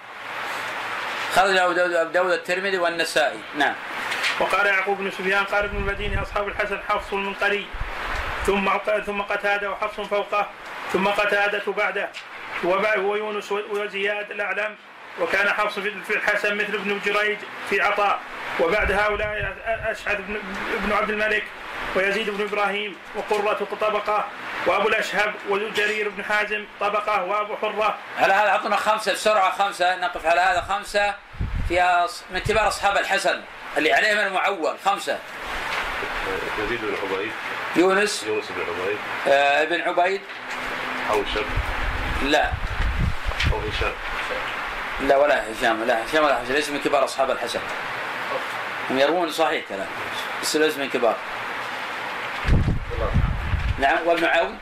خرج 1.34 1.56
أبو 1.56 1.72
داود, 1.72 1.92
أبو 1.92 2.10
داود 2.10 2.32
الترمذي 2.32 2.78
والنسائي. 2.78 3.40
نعم. 3.56 3.74
وقال 4.40 4.66
يعقوب 4.66 4.98
بن 4.98 5.10
سفيان 5.10 5.44
قال 5.44 5.64
ابن 5.64 5.76
المديني 5.76 6.22
أصحاب 6.22 6.48
الحسن 6.48 6.80
حفص 6.88 7.12
المنقري. 7.12 7.66
ثم 8.46 8.70
ثم 9.06 9.22
قتادة 9.22 9.70
وحفص 9.70 10.00
فوقه. 10.00 10.48
ثم 10.92 11.08
قتادة 11.08 11.72
بعده 11.72 12.08
ويونس 12.98 13.52
وزياد 13.52 14.30
الاعلم 14.30 14.74
وكان 15.20 15.48
حفص 15.50 15.78
في 15.78 16.10
الحسن 16.16 16.54
مثل 16.56 16.74
ابن 16.74 17.00
جريج 17.04 17.38
في 17.70 17.80
عطاء 17.80 18.18
وبعد 18.60 18.92
هؤلاء 18.92 19.56
أشعث 19.66 20.18
بن 20.84 20.92
عبد 20.92 21.10
الملك 21.10 21.44
ويزيد 21.96 22.30
بن 22.30 22.44
إبراهيم 22.44 22.96
وقرة 23.16 23.66
طبقة 23.80 24.24
وأبو 24.66 24.88
الأشهب 24.88 25.34
وجرير 25.48 26.08
بن 26.08 26.24
حازم 26.24 26.64
طبقة 26.80 27.24
وأبو 27.24 27.56
حرة. 27.56 27.98
على 28.18 28.32
هذا 28.32 28.48
اعطونا 28.48 28.76
خمسة 28.76 29.12
بسرعة 29.12 29.50
خمسة 29.50 29.96
نقف 29.96 30.26
على 30.26 30.40
هذا 30.40 30.60
خمسة 30.60 31.14
في 31.68 32.06
أص- 32.06 32.32
من 32.32 32.38
كبار 32.38 32.68
أصحاب 32.68 32.96
الحسن 32.98 33.40
اللي 33.78 33.92
عليهم 33.92 34.18
المعول 34.18 34.76
خمسة. 34.84 35.18
يزيد 36.64 36.80
بن 36.80 36.96
حبيب 36.96 37.30
يونس. 37.76 38.24
يونس 38.26 38.44
بن 38.50 38.62
حبيب 38.64 38.98
آه 39.28 39.62
ابن 39.62 39.80
عبيد. 39.80 40.20
حوشب 41.08 41.44
لا. 42.22 42.52
أو 43.52 43.58
هشام 43.58 43.92
لا 45.00 45.16
ولا 45.16 45.52
هشام 45.52 45.84
لا 45.84 46.04
هشام 46.04 46.24
ولا 46.24 46.38
حسن 46.38 46.54
ليس 46.54 46.70
من 46.70 46.80
كبار 46.80 47.04
أصحاب 47.04 47.30
الحسن. 47.30 47.60
هم 48.90 48.98
يروون 48.98 49.30
صحيح 49.30 49.64
كلام 49.68 49.86
بس 50.42 50.56
ليس 50.56 50.76
من 50.76 50.88
كبار. 50.90 51.16
نعم 53.78 53.98
وابن 54.06 54.24
عون 54.24 54.58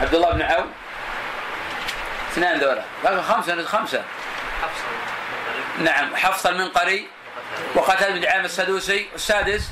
عبد 0.00 0.14
الله 0.14 0.32
بن 0.32 0.42
عون. 0.42 0.72
اثنان 2.32 2.58
ذولا. 2.58 2.84
باقي 3.04 3.22
خمسة 3.22 3.64
خمسة. 3.64 4.04
حفص 4.62 4.80
نعم 5.78 6.16
حفص 6.16 6.46
المنقري 6.46 7.08
وقتل 7.74 8.12
بن 8.12 8.20
دعامة 8.20 8.44
السدوسي. 8.44 9.08
السادس 9.14 9.70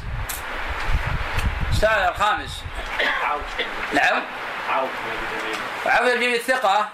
السادس 1.71 2.09
الخامس. 2.09 2.63
نعم. 3.93 4.23
عوف 4.71 4.91
عبد 5.87 6.09
الجميل 6.09 6.41
ثقة 6.41 6.89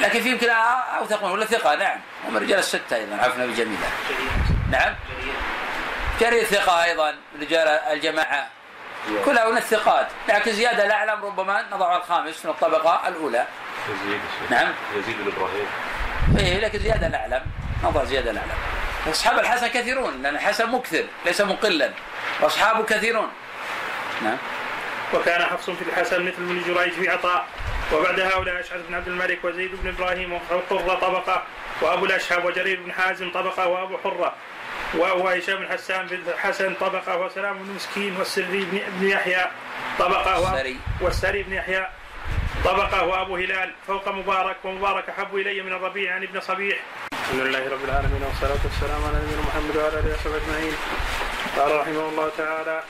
لكن 0.00 0.20
في 0.20 0.28
يمكن 0.28 0.48
أوثق 0.98 1.22
منه 1.22 1.32
ولا 1.32 1.46
ثقة 1.46 1.74
نعم. 1.74 1.98
ومن 2.28 2.36
رجال 2.36 2.58
الستة 2.58 2.96
أيضا 2.96 3.16
عفنا 3.16 3.46
بجميلة. 3.46 3.90
جرير. 4.08 4.30
نعم. 4.70 4.94
جرير. 6.20 6.44
ثقة 6.44 6.84
أيضا 6.84 7.14
رجال 7.40 7.68
الجماعة. 7.68 8.48
كلها 9.24 9.50
من 9.50 9.56
الثقات. 9.56 10.06
لكن 10.28 10.52
زيادة 10.52 10.86
الأعلم 10.86 11.24
ربما 11.24 11.64
نضع 11.72 11.96
الخامس 11.96 12.44
من 12.44 12.50
الطبقة 12.50 13.08
الأولى. 13.08 13.46
يزيد 13.88 14.20
نعم. 14.50 14.72
يزيد 14.96 15.16
بن 15.16 15.32
إبراهيم 15.36 15.66
إيه 16.38 16.60
لكن 16.60 16.78
زيادة 16.78 17.06
الأعلم 17.06 17.42
نضع 17.84 18.04
زيادة 18.04 18.30
الأعلم 18.30 18.50
أصحاب 19.10 19.38
الحسن 19.38 19.66
كثيرون 19.66 20.22
لأن 20.22 20.34
الحسن 20.34 20.70
مكثر 20.70 21.04
ليس 21.26 21.40
مقلا 21.40 21.90
وأصحابه 22.40 22.84
كثيرون. 22.84 23.28
نعم. 24.22 24.36
وكان 25.14 25.42
حفص 25.42 25.70
في 25.70 25.82
الحسن 25.82 26.22
مثل 26.22 26.36
ابن 26.38 26.62
جريج 26.66 26.92
في 26.92 27.08
عطاء 27.08 27.46
وبعد 27.92 28.20
هؤلاء 28.20 28.60
أشعث 28.60 28.80
بن 28.88 28.94
عبد 28.94 29.08
الملك 29.08 29.44
وزيد 29.44 29.70
بن 29.82 29.88
إبراهيم 29.88 30.32
وقرة 30.32 30.94
طبقة 30.94 31.42
وأبو 31.82 32.04
الأشهب 32.04 32.44
وجرير 32.44 32.80
بن 32.82 32.92
حازم 32.92 33.30
طبقة 33.30 33.66
وأبو 33.66 33.98
حرة 34.04 34.34
وهشام 34.94 35.56
بن 35.56 35.68
حسان 35.68 36.06
بن 36.06 36.22
حسن 36.38 36.74
طبقة 36.74 37.16
وسلام 37.16 37.58
بن 37.58 37.74
مسكين 37.74 38.16
والسري 38.16 38.66
بن 39.00 39.08
يحيى 39.08 39.46
السري. 40.00 40.76
والسري 41.00 41.42
بن 41.42 41.52
يحيى 41.52 41.88
طبقة 42.64 43.04
وأبو 43.04 43.36
هلال 43.36 43.72
فوق 43.86 44.08
مبارك 44.08 44.56
ومبارك 44.64 45.08
احب 45.08 45.36
إلي 45.36 45.62
من 45.62 45.72
الربيع 45.72 46.14
عن 46.14 46.22
ابن 46.22 46.40
صبيح. 46.40 46.78
الحمد 47.12 47.40
لله 47.40 47.70
رب 47.70 47.84
العالمين 47.84 48.22
والصلاة 48.22 48.60
والسلام 48.64 49.04
على 49.04 49.24
نبينا 49.24 49.42
محمد 49.42 49.76
وعلى 49.76 49.98
آله 49.98 50.14
وصحبه 50.14 50.36
أجمعين. 50.36 50.74
قال 51.56 51.80
رحمه 51.80 52.08
الله 52.08 52.30
تعالى 52.38 52.82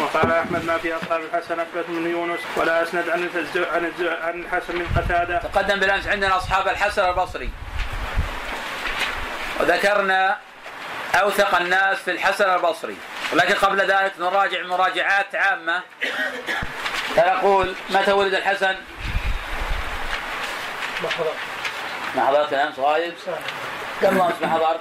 وقال 0.00 0.32
أحمد 0.32 0.64
ما 0.64 0.78
في 0.78 0.96
أصحاب 0.96 1.20
الحسن 1.20 1.60
اثبت 1.60 1.88
من 1.88 2.10
يونس 2.10 2.40
ولا 2.56 2.82
أسند 2.82 3.08
عن 3.08 3.28
عن 3.72 3.92
عن 4.22 4.40
الحسن 4.40 4.76
من 4.76 4.86
قتادة. 4.96 5.38
تقدم 5.38 5.80
بالأمس 5.80 6.06
عندنا 6.06 6.36
أصحاب 6.36 6.68
الحسن 6.68 7.08
البصري. 7.08 7.50
وذكرنا 9.60 10.36
أوثق 11.14 11.60
الناس 11.60 11.98
في 11.98 12.10
الحسن 12.10 12.54
البصري. 12.54 12.96
ولكن 13.32 13.54
قبل 13.54 13.80
ذلك 13.80 14.12
نراجع 14.18 14.62
مراجعات 14.62 15.34
عامة. 15.34 15.82
فنقول 17.16 17.74
متى 17.90 18.12
ولد 18.12 18.34
الحسن؟ 18.34 18.76
ما 22.16 22.26
حضرت 22.26 22.52
الأمس 22.52 22.78
غايب؟ 22.78 23.14
قبل 24.02 24.20
أمس 24.20 24.34
ما 24.42 24.48
حضرت؟ 24.48 24.80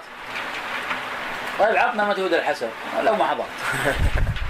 طيب 1.60 1.78
عطنا 1.78 2.06
متى 2.06 2.22
ولد 2.22 2.34
الحسن؟ 2.34 2.70
لو 3.04 3.16
ما 3.16 3.28
حضرت. 3.28 3.48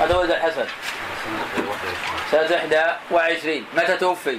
متى 0.00 0.14
ولد 0.14 0.30
الحسن؟ 0.30 0.66
سنة 2.30 2.46
21 3.10 3.66
متى 3.76 3.96
توفي؟ 3.96 4.38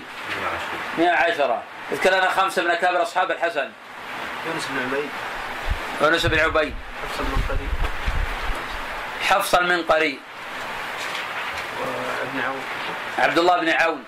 110 0.97 1.63
اذكر 1.91 2.09
لنا 2.09 2.29
خمسة 2.29 2.63
من 2.63 2.71
أكابر 2.71 3.01
أصحاب 3.01 3.31
الحسن. 3.31 3.69
يونس 4.45 4.67
بن 4.69 4.79
عبيد. 4.79 5.09
يونس 6.01 6.25
بن 6.25 6.39
عبيد. 6.39 6.75
حفص 7.03 7.19
المنقري 7.19 7.67
حفص 9.29 9.55
المنقري 9.55 10.19
وابن 11.79 12.41
عون. 12.47 12.61
عبد 13.17 13.37
الله 13.37 13.59
بن 13.59 13.69
عون. 13.69 14.03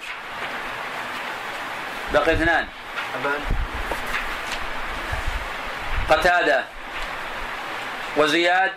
بقي 2.13 2.33
اثنان. 2.33 2.67
أبان. 3.15 3.41
قتادة. 6.09 6.63
وزياد 8.17 8.71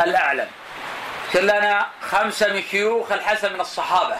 الأعلم 0.00 0.48
اذكر 1.34 1.46
لنا 1.46 1.86
خمسة 2.14 2.52
من 2.52 2.62
شيوخ 2.70 3.12
الحسن 3.12 3.52
من 3.52 3.60
الصحابة. 3.60 4.16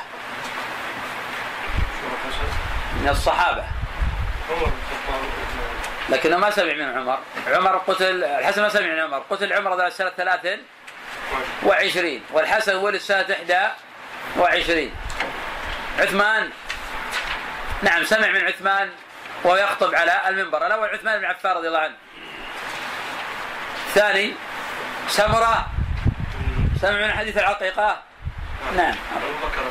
من 3.00 3.08
الصحابة. 3.08 3.64
لكنه 6.08 6.36
ما 6.36 6.50
سمع 6.50 6.72
من 6.72 6.98
عمر. 6.98 7.18
عمر 7.46 7.76
قتل 7.76 8.24
الحسن 8.24 8.62
ما 8.62 8.68
سمع 8.68 8.86
من 8.86 9.00
عمر. 9.00 9.18
قتل 9.30 9.52
عمر 9.52 9.76
ذا 9.76 9.88
سنة 9.88 10.10
ثلاث 10.10 10.58
وعشرين. 11.62 12.22
والحسن 12.32 12.76
ولد 12.76 13.00
سنة 13.00 13.26
إحدى 13.32 13.68
وعشرين. 14.36 14.94
عثمان. 15.98 16.50
نعم 17.82 18.04
سمع 18.04 18.28
من 18.28 18.44
عثمان 18.44 18.90
وهو 19.44 19.56
يخطب 19.56 19.94
على 19.94 20.28
المنبر. 20.28 20.66
الأول 20.66 20.88
عثمان 20.88 21.18
بن 21.18 21.24
عفان 21.24 21.52
رضي 21.56 21.68
الله 21.68 21.78
عنه. 21.78 21.94
الثاني 23.88 24.34
سمرة 25.08 25.66
سمع 26.80 27.06
من 27.06 27.12
حديث 27.12 27.38
العقيقة؟ 27.38 28.02
نعم. 28.76 28.94
أبو 29.16 29.46
بكر. 29.46 29.62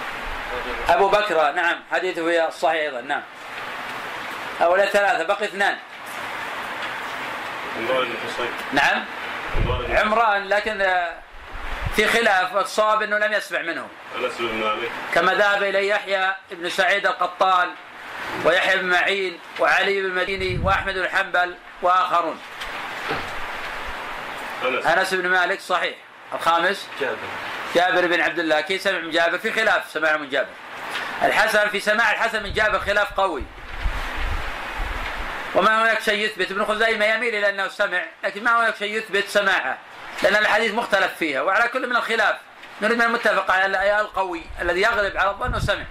أبو 0.89 1.09
بكر 1.09 1.51
نعم. 1.51 1.79
حديثه 1.91 2.25
في 2.25 2.47
الصحيح 2.47 2.81
أيضا 2.81 3.01
نعم. 3.01 3.21
هؤلاء 4.59 4.87
ثلاثة 4.87 5.23
بقي 5.23 5.45
اثنان. 5.45 5.77
عمران 7.77 8.07
بن 8.07 8.15
حصين 8.27 8.49
نعم. 8.73 9.05
عمران 9.89 10.47
لكن 10.47 10.81
آه، 10.81 11.13
في 11.95 12.07
خلاف 12.07 12.57
الصواب 12.57 13.01
إنه 13.01 13.17
لم 13.17 13.33
يسمع 13.33 13.61
منه. 13.61 13.87
انس 14.17 14.37
بن 14.39 14.55
مالك 14.55 14.91
كما 15.13 15.33
ذهب 15.33 15.63
اليه 15.63 15.89
يحيى 15.89 16.35
بن 16.51 16.69
سعيد 16.69 17.07
القطان 17.07 17.69
ويحيى 18.45 18.77
بن 18.77 18.89
معين 18.89 19.39
وعلي 19.59 20.01
بن 20.01 20.05
المديني 20.05 20.59
وأحمد 20.63 20.93
بن 20.93 21.09
حنبل 21.09 21.55
وآخرون. 21.81 22.39
أنس 24.63 25.13
بن 25.13 25.29
مالك 25.29 25.59
صحيح. 25.59 25.95
الخامس؟ 26.33 26.87
جابر. 27.01 27.17
جابر 27.75 28.07
بن 28.07 28.21
عبد 28.21 28.39
الله. 28.39 28.61
كيف 28.61 28.81
سمع 28.81 28.99
من 28.99 29.11
جابر 29.11 29.37
في 29.37 29.51
خلاف 29.51 29.91
سماع 29.91 30.17
من 30.17 30.29
جابر. 30.29 30.49
الحسن 31.23 31.69
في 31.69 31.79
سماع 31.79 32.11
الحسن 32.11 32.43
من 32.43 32.53
جابر 32.53 32.79
خلاف 32.79 33.13
قوي. 33.13 33.43
وما 35.55 35.83
هناك 35.83 36.01
شيء 36.01 36.25
يثبت. 36.25 36.51
ابن 36.51 36.65
خزيمة 36.65 37.05
يميل 37.05 37.35
إلى 37.35 37.49
أنه 37.49 37.67
سمع 37.67 38.05
لكن 38.23 38.43
ما 38.43 38.59
هناك 38.59 38.75
شيء 38.75 38.97
يثبت 38.97 39.27
سماعه. 39.27 39.77
لأن 40.23 40.35
الحديث 40.35 40.73
مختلف 40.73 41.13
فيها. 41.19 41.41
وعلى 41.41 41.67
كل 41.67 41.89
من 41.89 41.95
الخلاف. 41.95 42.35
نريد 42.81 42.97
من 42.97 43.05
المتفق 43.05 43.51
على 43.51 44.01
القوي 44.01 44.43
الذي 44.61 44.81
يغلب 44.81 45.17
على 45.17 45.29
الظن 45.29 45.55
وسمع. 45.55 45.83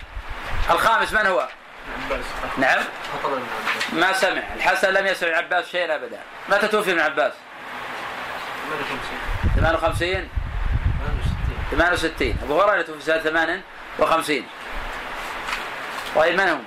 الخامس 0.70 1.12
من 1.12 1.26
هو؟ 1.26 1.48
نعم. 2.58 2.84
ما 3.92 4.12
سمع. 4.12 4.42
الحسن 4.56 4.92
لم 4.92 5.06
يسمع 5.06 5.36
عباس 5.36 5.68
شيئا 5.68 5.94
أبدا. 5.94 6.20
متى 6.48 6.68
توفي 6.68 6.90
ابن 6.90 7.00
عباس؟ 7.00 7.32
58 9.56 10.28
68 11.70 12.36
أبو 12.42 12.60
هريرة 12.60 12.82
توفي 12.82 13.02
سنة 13.02 13.18
58 13.18 14.44
طيب 16.16 16.40
من 16.40 16.48
هم؟ 16.48 16.64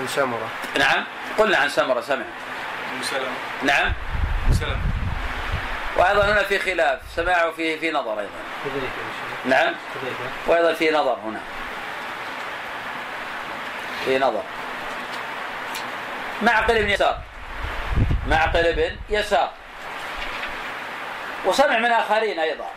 عن 0.00 0.06
سمرة. 0.06 0.48
نعم. 0.78 1.04
قلنا 1.38 1.58
عن 1.58 1.68
سمرة 1.68 2.00
سمع. 2.00 2.24
سلام 3.02 3.32
نعم. 3.62 3.92
سلام 4.52 4.80
وأيضا 5.96 6.32
هنا 6.32 6.42
في 6.42 6.58
خلاف 6.58 7.00
سماعه 7.16 7.50
فيه 7.50 7.80
في 7.80 7.90
نظر 7.90 8.20
أيضا. 8.20 8.30
نعم. 9.44 9.74
وأيضا 10.46 10.72
في 10.72 10.90
نظر 10.90 11.18
هنا. 11.24 11.40
في 14.04 14.18
نظر. 14.18 14.42
معقل 16.42 16.82
بن 16.82 16.90
يسار. 16.90 17.20
معقل 18.28 18.72
بن 18.72 18.96
يسار. 19.10 19.50
وسمع 21.44 21.78
من 21.78 21.90
آخرين 21.90 22.38
أيضا. 22.38 22.70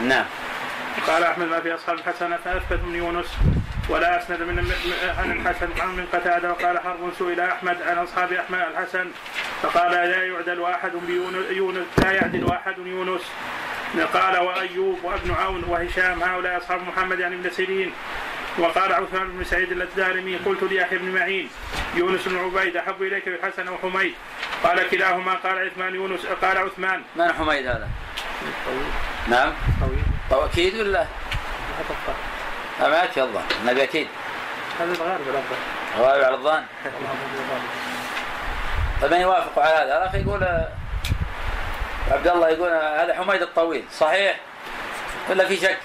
نعم. 0.00 0.24
قال 1.06 1.24
أحمد 1.24 1.46
ما 1.46 1.60
في 1.60 1.74
أصحاب 1.74 1.98
الحسن 1.98 2.36
أثبت 2.36 2.80
من 2.84 2.94
يونس 2.94 3.36
ولا 3.88 4.22
أسند 4.22 4.42
من 4.42 4.72
عن 5.18 5.32
الحسن 5.32 5.68
عن 5.80 5.88
من 5.88 6.06
قتادة. 6.12 6.50
وقال 6.50 6.78
حرب 6.78 7.12
سئل 7.18 7.40
أحمد 7.40 7.82
عن 7.82 7.98
أصحاب 7.98 8.32
أحمد 8.32 8.60
الحسن. 8.60 9.10
فقال 9.62 9.90
لا 9.92 10.24
يعدل 10.24 10.64
أحد 10.64 10.92
بيونس 11.48 11.86
لا 11.98 12.12
يعدل 12.12 12.52
أحد 12.52 12.78
يونس. 12.78 13.22
قال 14.14 14.38
وأيوب 14.38 14.98
وابن 15.04 15.34
عون 15.34 15.64
وهشام. 15.64 16.22
هؤلاء 16.22 16.58
أصحاب 16.58 16.82
محمد 16.82 17.20
يعني 17.20 17.34
ابن 17.34 17.50
سيرين. 17.50 17.92
وقال 18.58 18.92
عثمان 18.92 19.28
بن 19.28 19.44
سعيد 19.44 19.72
الدارمي 19.72 20.36
قلت 20.36 20.62
ليحيى 20.62 20.98
بن 20.98 21.14
معين 21.14 21.50
يونس 21.94 22.28
بن 22.28 22.38
عبيد 22.38 22.76
أحب 22.76 23.02
إليك 23.02 23.28
بالحسن 23.28 23.68
وحميد. 23.68 24.14
قال 24.64 24.90
كلاهما 24.90 25.34
قال 25.34 25.70
عثمان 25.70 25.94
يونس 25.94 26.26
قال 26.42 26.58
عثمان. 26.58 27.02
من 27.16 27.32
حميد 27.32 27.66
هذا؟ 27.66 27.88
طويل. 28.66 28.90
نعم. 29.28 29.52
طويل. 29.80 30.02
طو 30.30 30.44
أكيد 30.44 30.74
ولا؟ 30.74 31.06
لا؟ 32.80 32.88
ما 32.88 33.02
يكفي 33.02 33.22
الظن 33.22 33.42
النبي 33.60 33.82
أكيد. 33.82 34.08
هذا 34.80 34.92
الغالب 35.96 36.24
على 36.24 36.34
الظن. 36.34 36.62
طيب 39.02 39.12
من 39.12 39.20
يوافق 39.20 39.58
على 39.58 39.74
هذا؟ 39.74 39.98
الأخ 39.98 40.14
يقول 40.14 40.42
آه، 40.42 40.68
عبد 42.10 42.28
الله 42.28 42.48
يقول 42.48 42.68
آه، 42.68 43.04
هذا 43.04 43.14
حميد 43.14 43.42
الطويل. 43.42 43.84
صحيح؟ 43.92 44.36
ولا 45.30 45.48
في 45.48 45.56
شك؟ 45.56 45.78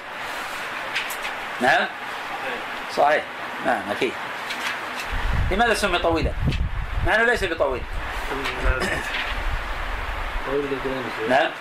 نعم؟ 1.61 1.85
صحيح. 2.95 3.23
نعم 3.65 3.81
أكيد. 3.91 4.13
لماذا 5.51 5.73
سمي 5.73 5.99
طويلا؟ 5.99 6.31
مع 7.07 7.15
أنه 7.15 7.23
ليس 7.23 7.43
بطويل. 7.43 7.83
نعم. 11.29 11.51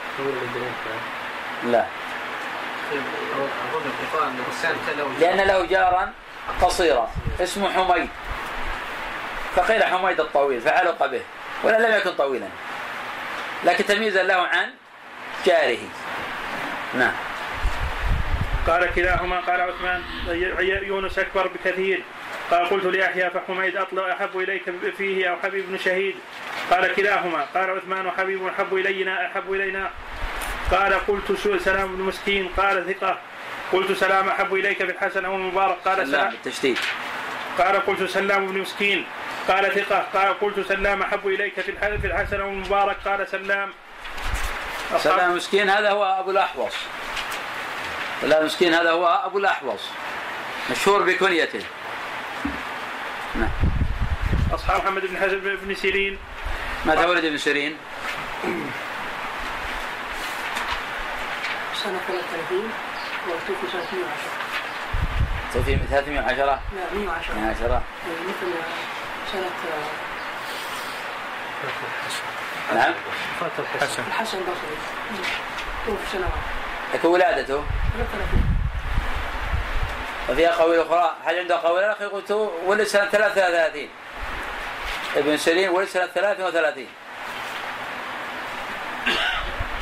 لا. 1.64 1.86
لأن 5.20 5.40
له 5.40 5.66
جارا 5.66 6.12
قصيرا. 6.62 7.10
اسمه 7.40 7.72
حميد. 7.72 8.08
فقيل 9.56 9.84
حميد 9.84 10.20
الطويل 10.20 10.60
فعلق 10.60 11.06
به. 11.06 11.22
ولا 11.64 11.88
لم 11.88 11.96
يكن 11.96 12.10
طويلا. 12.10 12.48
لكن 13.64 13.86
تمييزا 13.86 14.22
له 14.22 14.34
عن 14.34 14.70
جاره. 15.46 15.78
نعم. 16.94 17.12
قال 18.66 18.94
كلاهما 18.94 19.40
قال 19.40 19.60
عثمان 19.60 20.02
يونس 20.82 21.18
أكبر 21.18 21.46
بكثير. 21.46 22.02
قال 22.52 22.68
قلت 22.68 22.84
ليحيى 22.84 23.30
فحميد 23.30 23.76
اطلب 23.76 23.98
أحب 23.98 24.38
إليك 24.38 24.62
فيه 24.96 25.30
أو 25.30 25.36
حبيب 25.42 25.64
بن 25.68 25.78
شهيد. 25.78 26.14
قال 26.70 26.94
كلاهما. 26.94 27.46
قال 27.54 27.70
عثمان 27.70 28.06
وحبيب 28.06 28.46
أحب 28.46 28.74
الينا 28.74 29.26
أحب 29.26 29.52
إلينا. 29.52 29.90
قال 30.70 31.06
قلت 31.06 31.32
سلام 31.64 31.96
بن 31.96 32.02
مسكين. 32.02 32.48
قال 32.56 32.94
ثقة. 32.94 33.18
قلت 33.72 33.92
سلام 33.92 34.28
أحب 34.28 34.54
إليك 34.54 34.82
بالحسن 34.82 35.24
أو 35.24 35.34
المبارك. 35.36 35.76
قال 35.84 36.06
سلام 36.06 36.30
بالتشديد. 36.30 36.78
قال 37.58 37.86
قلت 37.86 38.02
سلام 38.10 38.46
بن 38.46 38.58
مسكين. 38.58 39.04
قال 39.48 39.74
ثقة. 39.74 40.06
قال 40.14 40.40
قلت 40.40 40.68
سلام 40.68 41.02
أحب 41.02 41.26
إليك 41.26 41.60
في 41.60 41.70
الح- 41.70 42.00
في 42.00 42.06
الحسن 42.06 42.40
أو 42.40 42.48
المبارك. 42.48 42.96
قال 43.04 43.28
سلام. 43.28 43.70
سلام 44.98 45.36
مسكين 45.36 45.70
هذا 45.70 45.90
هو 45.90 46.04
أبو 46.04 46.30
الأحوص. 46.30 46.74
سلام 48.20 48.44
مسكين 48.44 48.74
هذا 48.74 48.90
هو 48.90 49.22
أبو 49.24 49.38
الأحوص. 49.38 49.90
مشهور 50.70 51.02
بكنيته. 51.02 51.64
اصحاب 54.62 54.82
محمد 54.82 55.02
بن 55.06 55.16
حزم 55.16 55.38
بن 55.40 55.74
سيرين. 55.74 56.18
متى 56.86 57.04
ولد 57.04 57.24
ابن 57.24 57.36
سيرين؟ 57.36 57.76
سنة 61.82 61.98
33 62.08 62.70
وتوفي 63.28 63.66
سنة 63.72 63.82
110 63.92 64.08
توفي 65.54 65.76
310 65.90 66.44
لا 66.46 66.58
110 66.94 67.34
110 67.34 67.82
مثل 68.28 68.52
سنة 69.32 69.50
نعم. 72.74 72.94
فات 73.40 73.50
الحسن. 73.58 74.02
الحسن. 74.08 74.38
البصري 74.38 74.76
توفي 75.86 76.12
سنة 76.12 76.20
واحدة. 76.20 76.42
لكن 76.94 77.08
ولادته؟ 77.08 77.64
33 77.96 78.42
وفي 80.30 80.48
أقاويل 80.48 80.80
أخرى 80.80 81.16
هل 81.24 81.38
عنده 81.38 81.54
أقاويل 81.54 81.84
الأخ 81.84 82.00
يقول 82.00 82.24
تو- 82.24 82.50
ولد 82.66 82.82
سنة 82.86 83.04
33 83.06 83.88
ابن 85.16 85.36
سيرين 85.36 85.68
ولد 85.68 85.88
سنة 85.88 86.06
33 86.06 86.86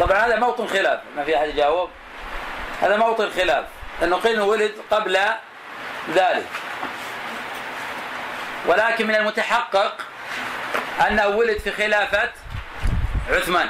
طبعا 0.01 0.18
هذا 0.18 0.37
موطن 0.37 0.66
خلاف 0.66 1.01
ما 1.16 1.24
في 1.24 1.37
أحد 1.37 1.49
يجاوب؟ 1.49 1.91
هذا 2.83 2.97
موطن 2.97 3.31
خلاف 3.31 3.64
لأنه 4.01 4.16
قيل 4.16 4.35
إنه 4.35 4.45
ولد 4.45 4.72
قبل 4.91 5.18
ذلك. 6.14 6.47
ولكن 8.66 9.07
من 9.07 9.14
المتحقق 9.14 9.97
أنه 11.09 11.26
ولد 11.26 11.59
في 11.59 11.70
خلافة 11.70 12.31
عثمان. 13.31 13.68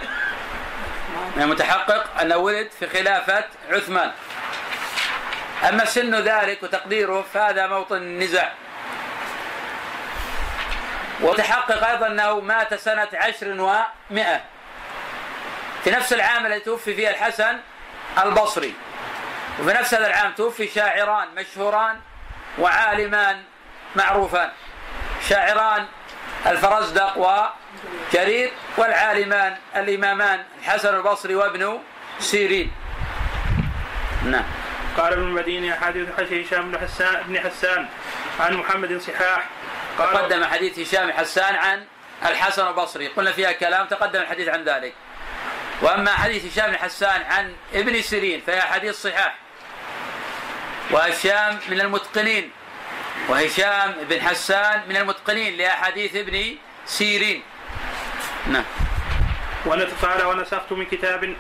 من 1.36 1.42
المتحقق 1.42 2.20
أنه 2.20 2.36
ولد 2.36 2.70
في 2.80 2.88
خلافة 2.88 3.44
عثمان. 3.70 4.12
أما 5.68 5.84
سن 5.84 6.14
ذلك 6.14 6.62
وتقديره 6.62 7.24
فهذا 7.34 7.66
موطن 7.66 7.96
النزاع 7.96 8.52
وتحقق 11.22 11.88
أيضا 11.88 12.06
أنه 12.06 12.40
مات 12.40 12.74
سنة 12.74 13.08
عشر 13.14 13.48
ومائة 13.48 14.40
في 15.84 15.90
نفس 15.90 16.12
العام 16.12 16.46
الذي 16.46 16.60
توفي 16.60 16.94
فيه 16.94 17.10
الحسن 17.10 17.58
البصري. 18.24 18.74
وفي 19.60 19.72
نفس 19.72 19.94
هذا 19.94 20.06
العام 20.06 20.32
توفي 20.32 20.68
شاعران 20.68 21.28
مشهوران 21.34 22.00
وعالمان 22.58 23.42
معروفان. 23.96 24.50
شاعران 25.28 25.86
الفرزدق 26.46 27.18
وجرير 28.12 28.52
والعالمان 28.76 29.56
الإمامان 29.76 30.44
الحسن 30.58 30.96
البصري 30.96 31.34
وابن 31.34 31.78
سيرين. 32.18 32.72
نعم. 34.24 34.44
قال 34.96 35.12
ابن 35.12 35.22
المديني 35.22 35.74
حديث 35.74 36.08
هشام 36.20 36.70
بن 36.70 36.78
حسان 36.78 37.22
بن 37.22 37.40
حسان 37.40 37.88
عن 38.40 38.54
محمد 38.54 38.98
صحاح 38.98 39.48
تقدم 39.98 40.44
حديث 40.44 40.78
هشام 40.78 41.12
حسان 41.12 41.54
عن 41.54 41.84
الحسن 42.22 42.66
البصري. 42.68 43.06
قلنا 43.06 43.32
فيها 43.32 43.52
كلام 43.52 43.86
تقدم 43.86 44.20
الحديث 44.20 44.48
عن 44.48 44.64
ذلك. 44.64 44.94
وأما 45.82 46.12
حديث 46.12 46.52
هشام 46.52 46.70
بن 46.70 46.76
حسان 46.76 47.22
عن 47.22 47.54
ابن 47.74 48.02
سيرين 48.02 48.40
فهي 48.46 48.60
حديث 48.60 49.02
صحاح 49.02 49.34
وهشام 50.90 51.58
من 51.68 51.80
المتقنين. 51.80 52.50
وهشام 53.28 53.94
بن 54.08 54.20
حسان 54.20 54.82
من 54.88 54.96
المتقنين 54.96 55.56
لأحاديث 55.56 56.16
ابن 56.16 56.56
سيرين. 56.86 57.42
نعم. 58.46 58.64
قال 60.02 60.24
ونسخت 60.24 60.72
من 60.72 60.86
كتاب 60.86 61.36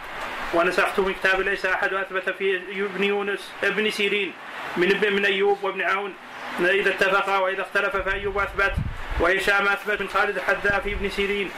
ونسخت 0.54 1.00
من 1.00 1.14
كتاب 1.14 1.40
ليس 1.40 1.66
أحد 1.66 1.94
أثبت 1.94 2.30
في 2.30 2.56
ابن 2.56 3.04
يونس 3.04 3.40
ابن 3.64 3.90
سيرين 3.90 4.32
من 4.76 4.90
ابن 4.90 5.12
من 5.12 5.24
أيوب 5.24 5.64
وابن 5.64 5.82
عون. 5.82 6.14
إذا 6.60 6.90
اتفقا 6.90 7.38
وإذا 7.38 7.62
اختلف 7.62 7.96
فأيوب 7.96 8.38
أثبت 8.38 8.72
وهشام 9.20 9.68
أثبت 9.68 10.00
من 10.00 10.08
خالد 10.08 10.36
الحذاء 10.36 10.80
في 10.80 10.92
ابن 10.92 11.10
سيرين 11.10 11.50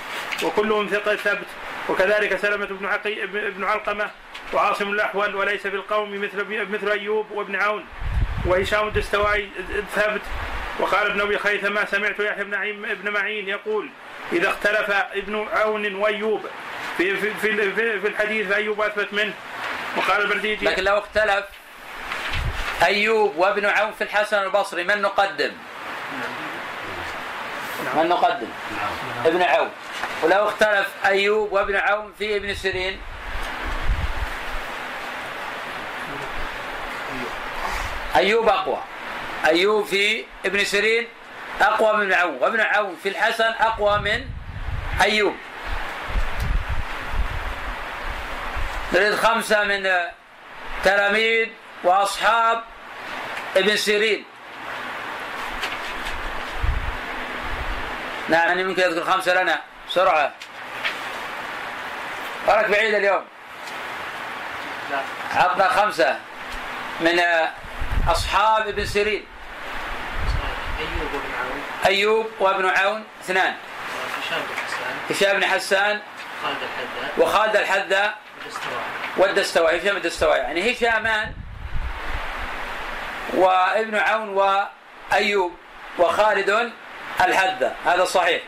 وكلهم 0.43 0.87
ثقة 0.87 1.17
ثبت. 1.17 1.47
وكذلك 1.89 2.37
سلمة 2.37 2.67
بن 2.67 2.87
عقي 2.87 3.25
ابن 3.25 3.65
علقمة 3.65 4.11
وعاصم 4.53 4.93
الأحول 4.93 5.35
وليس 5.35 5.63
في 5.67 5.77
القوم 5.77 6.21
مثل 6.23 6.67
مثل 6.71 6.91
أيوب 6.91 7.31
وابن 7.31 7.57
عون. 7.57 7.85
وهشام 8.47 8.89
الدستوائي 8.89 9.49
ثبت. 9.95 10.21
وقال 10.79 11.11
ابن 11.11 11.21
أبي 11.21 11.39
خيثمة 11.39 11.85
سمعت 11.85 12.21
يحيى 12.21 12.45
بن 12.45 12.55
ابن 12.91 13.11
معين 13.11 13.49
يقول 13.49 13.89
إذا 14.33 14.49
اختلف 14.49 14.91
ابن 14.91 15.47
عون 15.53 15.95
وأيوب 15.95 16.47
في 16.99 17.17
في 17.17 17.35
في, 17.35 17.73
في, 18.01 18.09
الحديث 18.09 18.49
فأيوب 18.49 18.81
أثبت 18.81 19.13
منه. 19.15 19.33
وقال 19.97 20.23
البرديجي 20.23 20.67
لكن 20.67 20.85
لو 20.85 20.99
اختلف 20.99 21.45
أيوب 22.83 23.37
وابن 23.37 23.67
عون 23.67 23.93
في 23.93 24.05
الحسن 24.05 24.43
البصري 24.43 24.85
من 24.85 25.03
نقدم؟ 25.03 25.53
من 27.97 28.09
نقدم؟ 28.09 28.49
ابن 29.25 29.43
عون 29.43 29.71
ولو 30.23 30.49
اختلف 30.49 30.89
أيوب 31.05 31.53
وابن 31.53 31.77
عون 31.77 32.13
في 32.19 32.37
ابن 32.37 32.55
سيرين. 32.55 33.01
أيوب 38.17 38.49
أقوى. 38.49 38.79
أيوب 39.47 39.87
في 39.87 40.25
ابن 40.47 40.65
سيرين 40.65 41.09
أقوى 41.61 41.93
من 41.97 42.03
ابن 42.03 42.13
عون 42.13 42.39
وابن 42.41 42.61
عون 42.61 42.97
في 43.03 43.09
الحسن 43.09 43.53
أقوى 43.61 43.99
من 43.99 44.25
أيوب. 45.03 45.35
نريد 48.93 49.15
خمسة 49.15 49.65
من 49.65 49.91
تلاميذ 50.85 51.49
وأصحاب 51.85 52.63
ابن 53.57 53.77
سيرين. 53.77 54.25
نعم 58.29 58.49
يعني 58.49 58.65
ممكن 58.65 58.83
يذكر 58.83 59.13
خمسة 59.13 59.43
لنا. 59.43 59.61
بسرعة 59.89 60.33
وراك 62.47 62.71
بعيد 62.71 62.95
اليوم. 62.95 63.25
عطنا 65.35 65.69
خمسة 65.69 66.19
من 67.01 67.21
أصحاب 68.09 68.69
ابن 68.69 68.87
سيرين. 68.87 69.27
أيوب 70.79 71.11
بن 71.13 71.35
عون. 71.41 71.63
أيوب 71.87 72.31
وابن 72.41 72.69
عون. 72.69 73.05
اثنان. 73.25 73.55
هشام 75.11 75.37
بن 75.37 75.45
حسان. 75.45 76.01
وخالد 77.19 77.57
الحذاء. 77.57 78.19
والدستوائي. 79.17 79.83
هشام 79.83 79.97
الدستوائي. 79.97 80.43
يعني 80.43 80.73
هشامان 80.73 81.33
وابن 83.35 83.95
عون 83.95 84.29
وأيوب 84.29 85.53
وخالد 85.99 86.73
الحذاء 87.21 87.77
هذا 87.85 88.05
صحيح. 88.05 88.43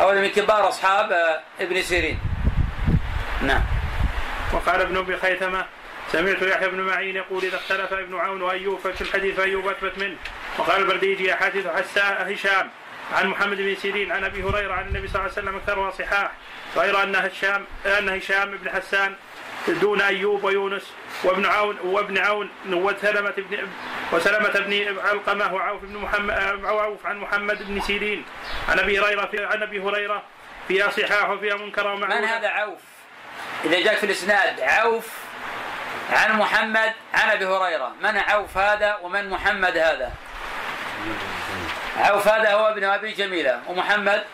هؤلاء 0.00 0.22
من 0.22 0.28
كبار 0.28 0.68
أصحاب 0.68 1.12
آه، 1.12 1.40
ابن 1.60 1.82
سيرين. 1.82 2.18
نعم. 3.42 3.62
وقال 4.52 4.80
ابن 4.80 4.96
أبي 4.96 5.16
خيثمة 5.16 5.66
سمعت 6.12 6.42
يحيى 6.42 6.68
بن 6.68 6.80
معين 6.80 7.16
يقول 7.16 7.44
إذا 7.44 7.56
اختلف 7.56 7.92
ابن 7.92 8.18
عون 8.18 8.42
وأيوب 8.42 8.78
ففي 8.78 9.00
الحديث 9.00 9.36
فايوب 9.36 9.68
أثبت 9.68 9.98
منه. 9.98 10.16
وقال 10.58 10.82
البرديجي 10.82 11.34
أحاديث 11.34 11.66
حساء 11.66 12.32
هشام 12.32 12.70
عن 13.12 13.26
محمد 13.26 13.56
بن 13.56 13.74
سيرين 13.74 14.12
عن 14.12 14.24
أبي 14.24 14.42
هريرة 14.42 14.74
عن 14.74 14.86
النبي 14.86 15.08
صلى 15.08 15.16
الله 15.16 15.30
عليه 15.30 15.42
وسلم 15.42 15.56
اكثرها 15.56 15.90
صحاح 15.90 16.30
غير 16.76 17.02
أن 17.02 17.16
هشام 17.16 17.64
أن 17.86 18.08
هشام 18.08 18.56
بن 18.56 18.70
حسان 18.70 19.14
دون 19.68 20.00
أيوب 20.00 20.44
ويونس 20.44 20.92
وابن 21.24 21.46
عون 21.46 21.78
وابن 21.78 22.18
عون 22.18 22.50
وسلمة 22.66 23.34
بن 23.36 23.68
وسلمة 24.12 24.48
بن 24.48 24.98
علقمة 24.98 25.54
وعوف 25.54 25.82
بن 25.82 25.96
محمد 25.96 26.64
وعوف 26.64 27.06
عن 27.06 27.18
محمد 27.18 27.62
بن 27.62 27.80
سيرين. 27.80 28.24
عن 28.68 28.78
أبي 28.78 29.00
هريرة 29.00 29.26
في 29.26 29.44
عن 29.44 29.62
أبي 29.62 29.80
هريرة 29.80 30.22
فيها 30.68 30.90
صحاح 30.90 31.30
وفيها 31.30 31.56
منكر 31.56 31.88
من 31.88 32.02
ومعلولة 32.02 32.36
هذا 32.36 32.48
عوف؟ 32.48 32.80
إذا 33.64 33.80
جاء 33.80 33.94
في 33.94 34.06
الإسناد 34.06 34.60
عوف 34.60 35.08
عن 36.12 36.32
محمد 36.32 36.92
عن 37.14 37.30
أبي 37.30 37.46
هريرة. 37.46 37.92
من 38.02 38.18
عوف 38.18 38.58
هذا 38.58 38.96
ومن 39.02 39.30
محمد 39.30 39.76
هذا؟ 39.76 40.12
عوف 41.96 42.28
هذا 42.28 42.52
هو 42.52 42.68
ابن 42.68 42.84
أبي 42.84 43.12
جميلة. 43.12 43.60
ومحمد؟ 43.66 44.24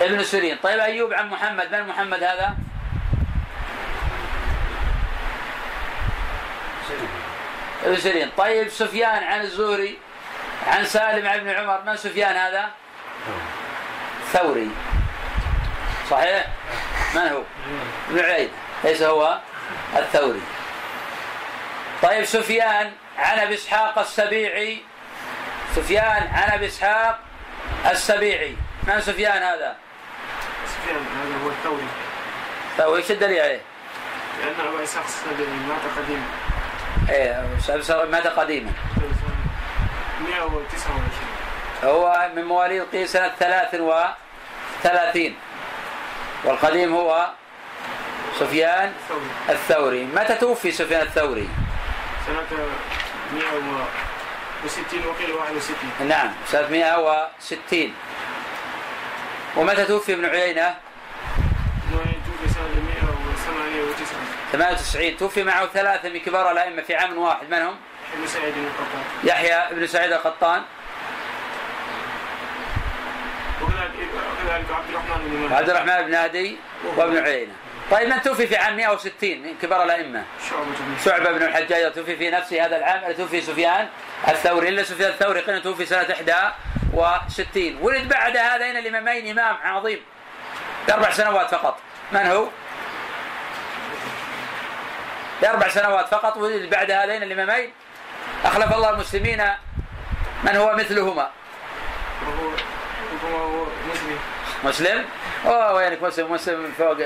ابن 0.00 0.22
سيرين. 0.22 0.58
طيب 0.62 0.80
أيوب 0.80 1.12
عن 1.12 1.28
محمد. 1.28 1.74
من 1.74 1.88
محمد 1.88 2.22
هذا؟ 2.22 2.54
ابن 7.84 7.96
سيرين 7.96 8.30
طيب 8.36 8.68
سفيان 8.68 9.24
عن 9.24 9.40
الزهري 9.40 9.98
عن 10.66 10.84
سالم 10.84 11.26
عن 11.26 11.38
ابن 11.38 11.48
عمر 11.48 11.82
من 11.86 11.96
سفيان 11.96 12.36
هذا؟ 12.36 12.70
ثوري. 14.32 14.70
صحيح؟ 16.10 16.46
من 17.14 17.20
هو؟ 17.20 17.42
ابن 18.10 18.20
عيينة 18.20 18.50
ليس 18.84 19.02
هو 19.02 19.38
الثوري. 19.96 20.42
طيب 22.02 22.24
سفيان 22.24 22.92
عن 23.18 23.38
أبي 23.38 23.54
إسحاق 23.54 23.98
السبيعي. 23.98 24.82
سفيان 25.76 26.30
عن 26.34 26.50
أبي 26.50 26.66
إسحاق 26.66 27.18
السبيعي. 27.90 28.56
من 28.82 29.00
سفيان 29.00 29.42
هذا؟ 29.42 29.76
سفيان 30.66 30.96
هذا 30.96 31.44
هو 31.44 31.48
الثوري. 31.48 31.88
ثوري. 32.76 33.02
إيش 33.02 33.10
الدليل 33.10 33.40
عليه؟ 33.40 33.60
لأن 34.40 34.68
أبا 34.68 34.84
إسحاق 34.84 35.04
السبيعي 35.04 35.50
مات 35.50 35.80
قديما 35.98 36.26
إيه 37.10 37.46
مات 38.10 38.26
قديما؟ 38.26 38.72
129 40.20 41.34
هو 41.84 42.30
من 42.36 42.44
مواليد 42.44 42.82
قيس 42.92 43.12
سنة 43.12 43.32
ثلاث 43.38 43.74
وثلاثين 43.74 45.36
والقديم 46.44 46.94
هو 46.94 47.28
سفيان 48.40 48.92
الثوري. 49.00 49.26
الثوري. 49.48 50.04
متى 50.04 50.34
توفي 50.34 50.72
سفيان 50.72 51.00
الثوري؟ 51.00 51.48
سنة 52.26 52.58
160 53.32 55.06
وقيل 55.06 55.32
61 55.32 56.08
نعم 56.08 56.30
سنة 56.48 56.68
160 56.68 57.94
ومتى 59.56 59.84
توفي 59.84 60.12
ابن 60.14 60.24
عيينة؟ 60.24 60.74
توفي 61.90 62.54
سنة 62.54 62.66
198 62.66 64.43
98 64.56 65.16
توفي 65.16 65.44
معه 65.44 65.66
ثلاثة 65.66 66.08
من 66.08 66.20
كبار 66.20 66.52
الأئمة 66.52 66.82
في 66.82 66.94
عام 66.94 67.18
واحد 67.18 67.50
من 67.50 67.62
هم؟ 67.62 67.76
ابن 68.14 68.26
سعيد 68.26 68.54
بن 68.54 68.64
القطان. 68.64 69.02
يحيى 69.24 69.62
بن 69.70 69.86
سعيد 69.86 70.12
القطان. 70.12 70.62
وكذلك 73.62 73.90
عبد 74.50 74.88
الرحمن 74.90 75.28
بن 75.28 75.36
مهدي. 75.36 75.72
الرحمن 75.72 76.06
بن 76.06 76.14
هادي 76.14 76.56
وابن 76.96 77.18
عيينة. 77.18 77.52
طيب 77.90 78.08
من 78.08 78.22
توفي 78.22 78.46
في 78.46 78.56
عام 78.56 78.76
160 78.76 79.42
من 79.42 79.54
كبار 79.62 79.82
الأئمة؟ 79.82 80.24
شعبة 81.04 81.32
بن 81.32 81.42
الحجاج 81.42 81.92
توفي 81.92 82.16
في 82.16 82.30
نفسه 82.30 82.66
هذا 82.66 82.76
العام 82.76 83.12
توفي 83.12 83.40
سفيان 83.40 83.88
الثوري 84.28 84.68
إلا 84.68 84.82
سفيان 84.82 85.10
الثوري 85.10 85.40
قيل 85.40 85.62
توفي 85.62 85.86
سنة 85.86 86.06
61 86.92 87.78
ولد 87.80 88.08
بعد 88.08 88.36
هذين 88.36 88.76
الإمامين 88.76 89.38
إمام 89.38 89.56
عظيم 89.64 90.00
بأربع 90.88 91.10
سنوات 91.10 91.50
فقط. 91.50 91.78
من 92.12 92.26
هو؟ 92.26 92.48
بأربع 95.42 95.68
سنوات 95.68 96.08
فقط 96.08 96.36
ولد 96.36 96.70
بعد 96.70 96.90
هذين 96.90 97.22
الإمامين 97.22 97.72
أخلف 98.44 98.74
الله 98.74 98.90
المسلمين 98.90 99.42
من 100.44 100.56
هو 100.56 100.74
مثلهما. 100.74 101.30
وهو 102.26 102.50
وهو 103.24 103.66
مسلم. 103.90 104.18
مسلم؟ 104.64 105.04
أوه 105.46 105.74
وينك؟ 105.74 106.02
مسلم 106.02 106.32
مسلم 106.32 106.60
من 106.60 106.72
فوق. 106.78 106.98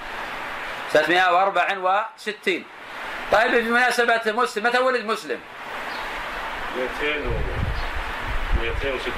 سنة 0.94 1.08
164 1.08 2.64
طيب 3.32 3.52
بمناسبة 3.52 4.22
مسلم 4.26 4.64
متى 4.64 4.78
ولد 4.78 5.06
مسلم؟ 5.06 5.40
200 7.02 7.28
و 7.28 7.32
206 8.62 9.12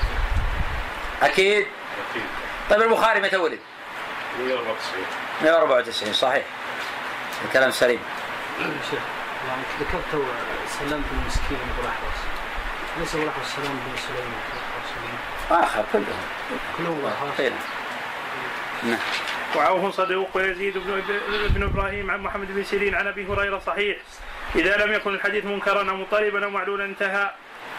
أكيد. 1.21 1.67
طيب 2.69 2.81
البخاري 2.81 3.21
متى 3.21 3.37
ولد؟ 3.37 3.59
194 4.39 5.05
194 5.41 6.13
صحيح. 6.13 6.45
الكلام 7.45 7.71
سليم. 7.71 7.99
شيخ 8.91 8.99
يعني 9.47 9.61
ذكرت 9.79 10.25
سلام 10.79 11.01
بن 11.11 11.27
مسكين 11.27 11.57
بن 11.57 11.83
الاحوص 11.83 12.19
ليس 12.99 13.15
أبو 13.15 13.23
الاحوص 13.23 13.55
سلام 13.55 13.79
بن 13.85 13.97
سليمان 13.97 15.63
آخر 15.63 15.85
كلهم. 15.93 16.05
كلهم 16.77 17.05
أبو 17.05 17.55
نعم. 18.83 18.99
وعوف 19.55 19.95
صدوق 19.95 20.29
ويزيد 20.33 20.77
بن, 20.77 21.03
بن 21.49 21.63
إبراهيم 21.63 22.11
عن 22.11 22.19
محمد 22.19 22.47
بن 22.55 22.63
سيرين 22.63 22.95
عن 22.95 23.07
أبي 23.07 23.27
هريرة 23.27 23.59
صحيح. 23.65 23.97
إذا 24.55 24.77
لم 24.77 24.93
يكن 24.93 25.13
الحديث 25.13 25.45
منكرا 25.45 25.89
أو 25.89 25.95
مضطربا 25.95 26.45
أو 26.45 26.49
معلولا 26.49 26.85
انتهى. 26.85 27.31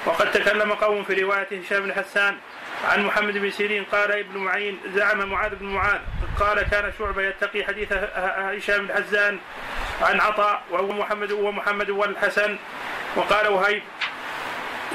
وقد 0.06 0.32
تكلم 0.32 0.72
قوم 0.72 1.04
في 1.04 1.14
رواية 1.14 1.48
هشام 1.62 1.82
بن 1.82 1.92
حسان. 1.92 2.36
عن 2.86 3.06
محمد 3.06 3.38
بن 3.38 3.50
سيرين 3.50 3.84
قال 3.84 4.12
ابن 4.12 4.38
معين 4.38 4.78
زعم 4.94 5.28
معاذ 5.28 5.54
بن 5.54 5.66
معاذ 5.66 5.98
قال 6.40 6.62
كان 6.62 6.92
شعبة 6.98 7.22
يتقي 7.22 7.64
حديث 7.64 7.92
هشام 7.92 8.86
بن 8.86 8.94
حسان 8.94 9.38
عن 10.02 10.20
عطاء 10.20 10.62
وهو 10.70 10.92
محمد 10.92 11.32
ومحمد 11.32 11.90
والحسن 11.90 12.56
وقال 13.16 13.48
وهيب 13.48 13.82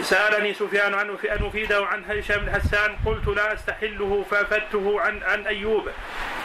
سألني 0.01 0.53
سفيان 0.53 0.93
عن 0.93 1.09
أن 1.09 1.45
أفيده 1.45 1.85
عن 1.85 2.03
هشام 2.09 2.39
بن 2.39 2.51
حسان 2.51 2.95
قلت 3.05 3.27
لا 3.27 3.53
أستحله 3.53 4.25
فافدته 4.31 5.01
عن 5.01 5.23
عن 5.23 5.47
أيوب 5.47 5.89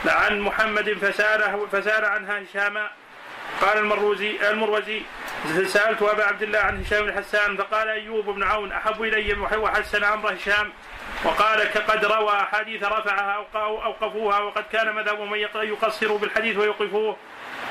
عن 0.06 0.40
محمد 0.40 0.92
فساله 0.92 1.66
فسأل 1.72 2.04
عنها 2.04 2.42
هشام. 2.42 2.88
قال 3.60 3.78
المروزي 3.78 4.50
المروزي 4.50 5.02
سألت 5.66 6.02
أبا 6.02 6.24
عبد 6.24 6.42
الله 6.42 6.58
عن 6.58 6.80
هشام 6.80 7.04
بن 7.04 7.12
حسان 7.12 7.56
فقال 7.56 7.88
أيوب 7.88 8.30
بن 8.30 8.42
عون 8.42 8.72
أحب 8.72 9.02
إلي 9.02 9.32
وحسن 9.56 10.04
أمر 10.04 10.34
هشام. 10.34 10.72
وقال 11.24 11.72
قد 11.88 12.04
روى 12.04 12.30
احاديث 12.30 12.82
رفعها 12.82 13.46
أو 13.54 13.82
اوقفوها 13.84 14.38
وقد 14.38 14.64
كان 14.72 14.94
مذهب 14.94 15.20
من 15.20 15.38
يقصر 15.54 16.16
بالحديث 16.16 16.56
ويوقفوه. 16.56 17.16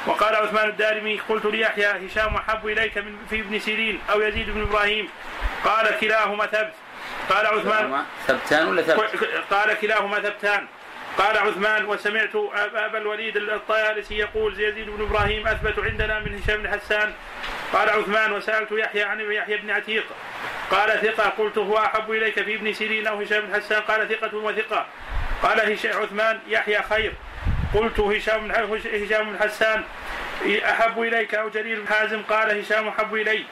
وقال 0.08 0.36
عثمان 0.36 0.70
الدارمي 0.70 1.20
قلت 1.30 1.46
ليحيى 1.46 2.08
هشام 2.08 2.36
أحب 2.36 2.68
إليك 2.68 2.98
من 2.98 3.18
في 3.30 3.40
ابن 3.40 3.60
سيرين 3.60 4.00
أو 4.12 4.22
يزيد 4.22 4.50
بن 4.50 4.62
إبراهيم. 4.62 5.10
قال 5.66 6.00
كلاهما 6.00 6.46
ثبت. 6.46 6.74
قال 7.30 7.46
عثمان 7.46 8.06
ثبتان 8.28 8.68
ولا 8.68 8.82
ثبت؟ 8.82 9.26
قال 9.52 9.80
كلاهما 9.80 10.20
ثبتان. 10.20 10.68
قال 11.18 11.38
عثمان 11.38 11.86
وسمعت 11.86 12.36
ابا 12.76 12.98
الوليد 12.98 13.38
الطيالسي 13.38 14.18
يقول 14.18 14.60
يزيد 14.60 14.90
بن 14.90 15.04
إبراهيم 15.04 15.48
أثبت 15.48 15.80
عندنا 15.80 16.20
من 16.20 16.42
هشام 16.42 16.64
بن 16.64 16.70
حسان. 16.70 17.14
قال 17.74 17.90
عثمان 17.90 18.32
وسألت 18.32 18.72
يحيى 18.72 19.04
عن 19.04 19.32
يحيى 19.32 19.58
بن 19.58 19.70
عتيق. 19.70 20.04
قال 20.72 21.02
ثقة. 21.02 21.30
قلت 21.30 21.58
هو 21.58 21.78
أحب 21.78 22.12
إليك 22.12 22.44
في 22.44 22.56
ابن 22.56 22.74
سيرين 22.74 23.08
أو 23.08 23.22
هشام 23.22 23.42
بن 23.42 23.56
حسان. 23.56 23.82
قال 23.82 24.10
ثقة 24.10 24.38
وثقة. 24.38 24.86
قال 25.44 25.78
عثمان 25.86 26.40
يحيى 26.48 26.82
خير. 26.82 27.14
قلت 27.74 28.00
هشام 28.00 28.52
هشام 28.52 29.30
بن 29.30 29.40
حسان 29.40 29.84
أحب 30.70 31.02
إليك 31.02 31.36
أو 31.36 31.50
جرير 31.50 31.80
بن 31.80 31.88
حازم. 31.88 32.22
قال 32.22 32.60
هشام 32.60 32.88
أحب 32.88 33.16
إلي. 33.16 33.44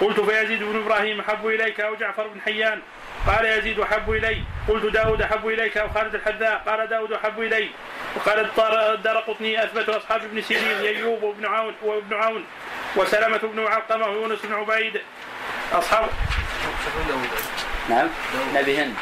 قلت 0.00 0.20
فيزيد 0.20 0.62
بن 0.62 0.82
إبراهيم 0.82 1.20
أحب 1.20 1.46
إليك 1.46 1.80
أو 1.80 1.94
جعفر 1.94 2.26
بن 2.26 2.40
حيان. 2.40 2.80
قال 3.28 3.44
يزيد 3.46 3.80
احب 3.80 4.10
إلي. 4.10 4.42
قلت 4.68 4.92
داود 4.92 5.22
احب 5.22 5.48
إليك 5.48 5.76
أو 5.78 5.88
خالد 5.88 6.14
الحذاء. 6.14 6.62
قال 6.66 6.88
داود 6.88 7.12
احب 7.12 7.40
إلي. 7.40 7.68
وقال 8.16 8.50
الدار 8.94 9.18
قطني 9.18 9.64
أثبت 9.64 9.88
اصحاب 9.88 10.24
ابن 10.24 10.42
سيرين 10.42 10.96
أيوب 10.96 11.22
وابن 11.22 11.46
عون 11.46 11.74
وابن 11.82 12.14
عون 12.14 12.44
وسلمة 12.96 13.38
بن 13.38 13.66
علقمة 13.66 14.06
ويونس 14.06 14.38
بن 14.44 14.54
عبيد. 14.54 15.00
أصحاب 15.72 16.08
نعم. 17.88 18.08
نبي 18.54 18.78
هند. 18.78 18.94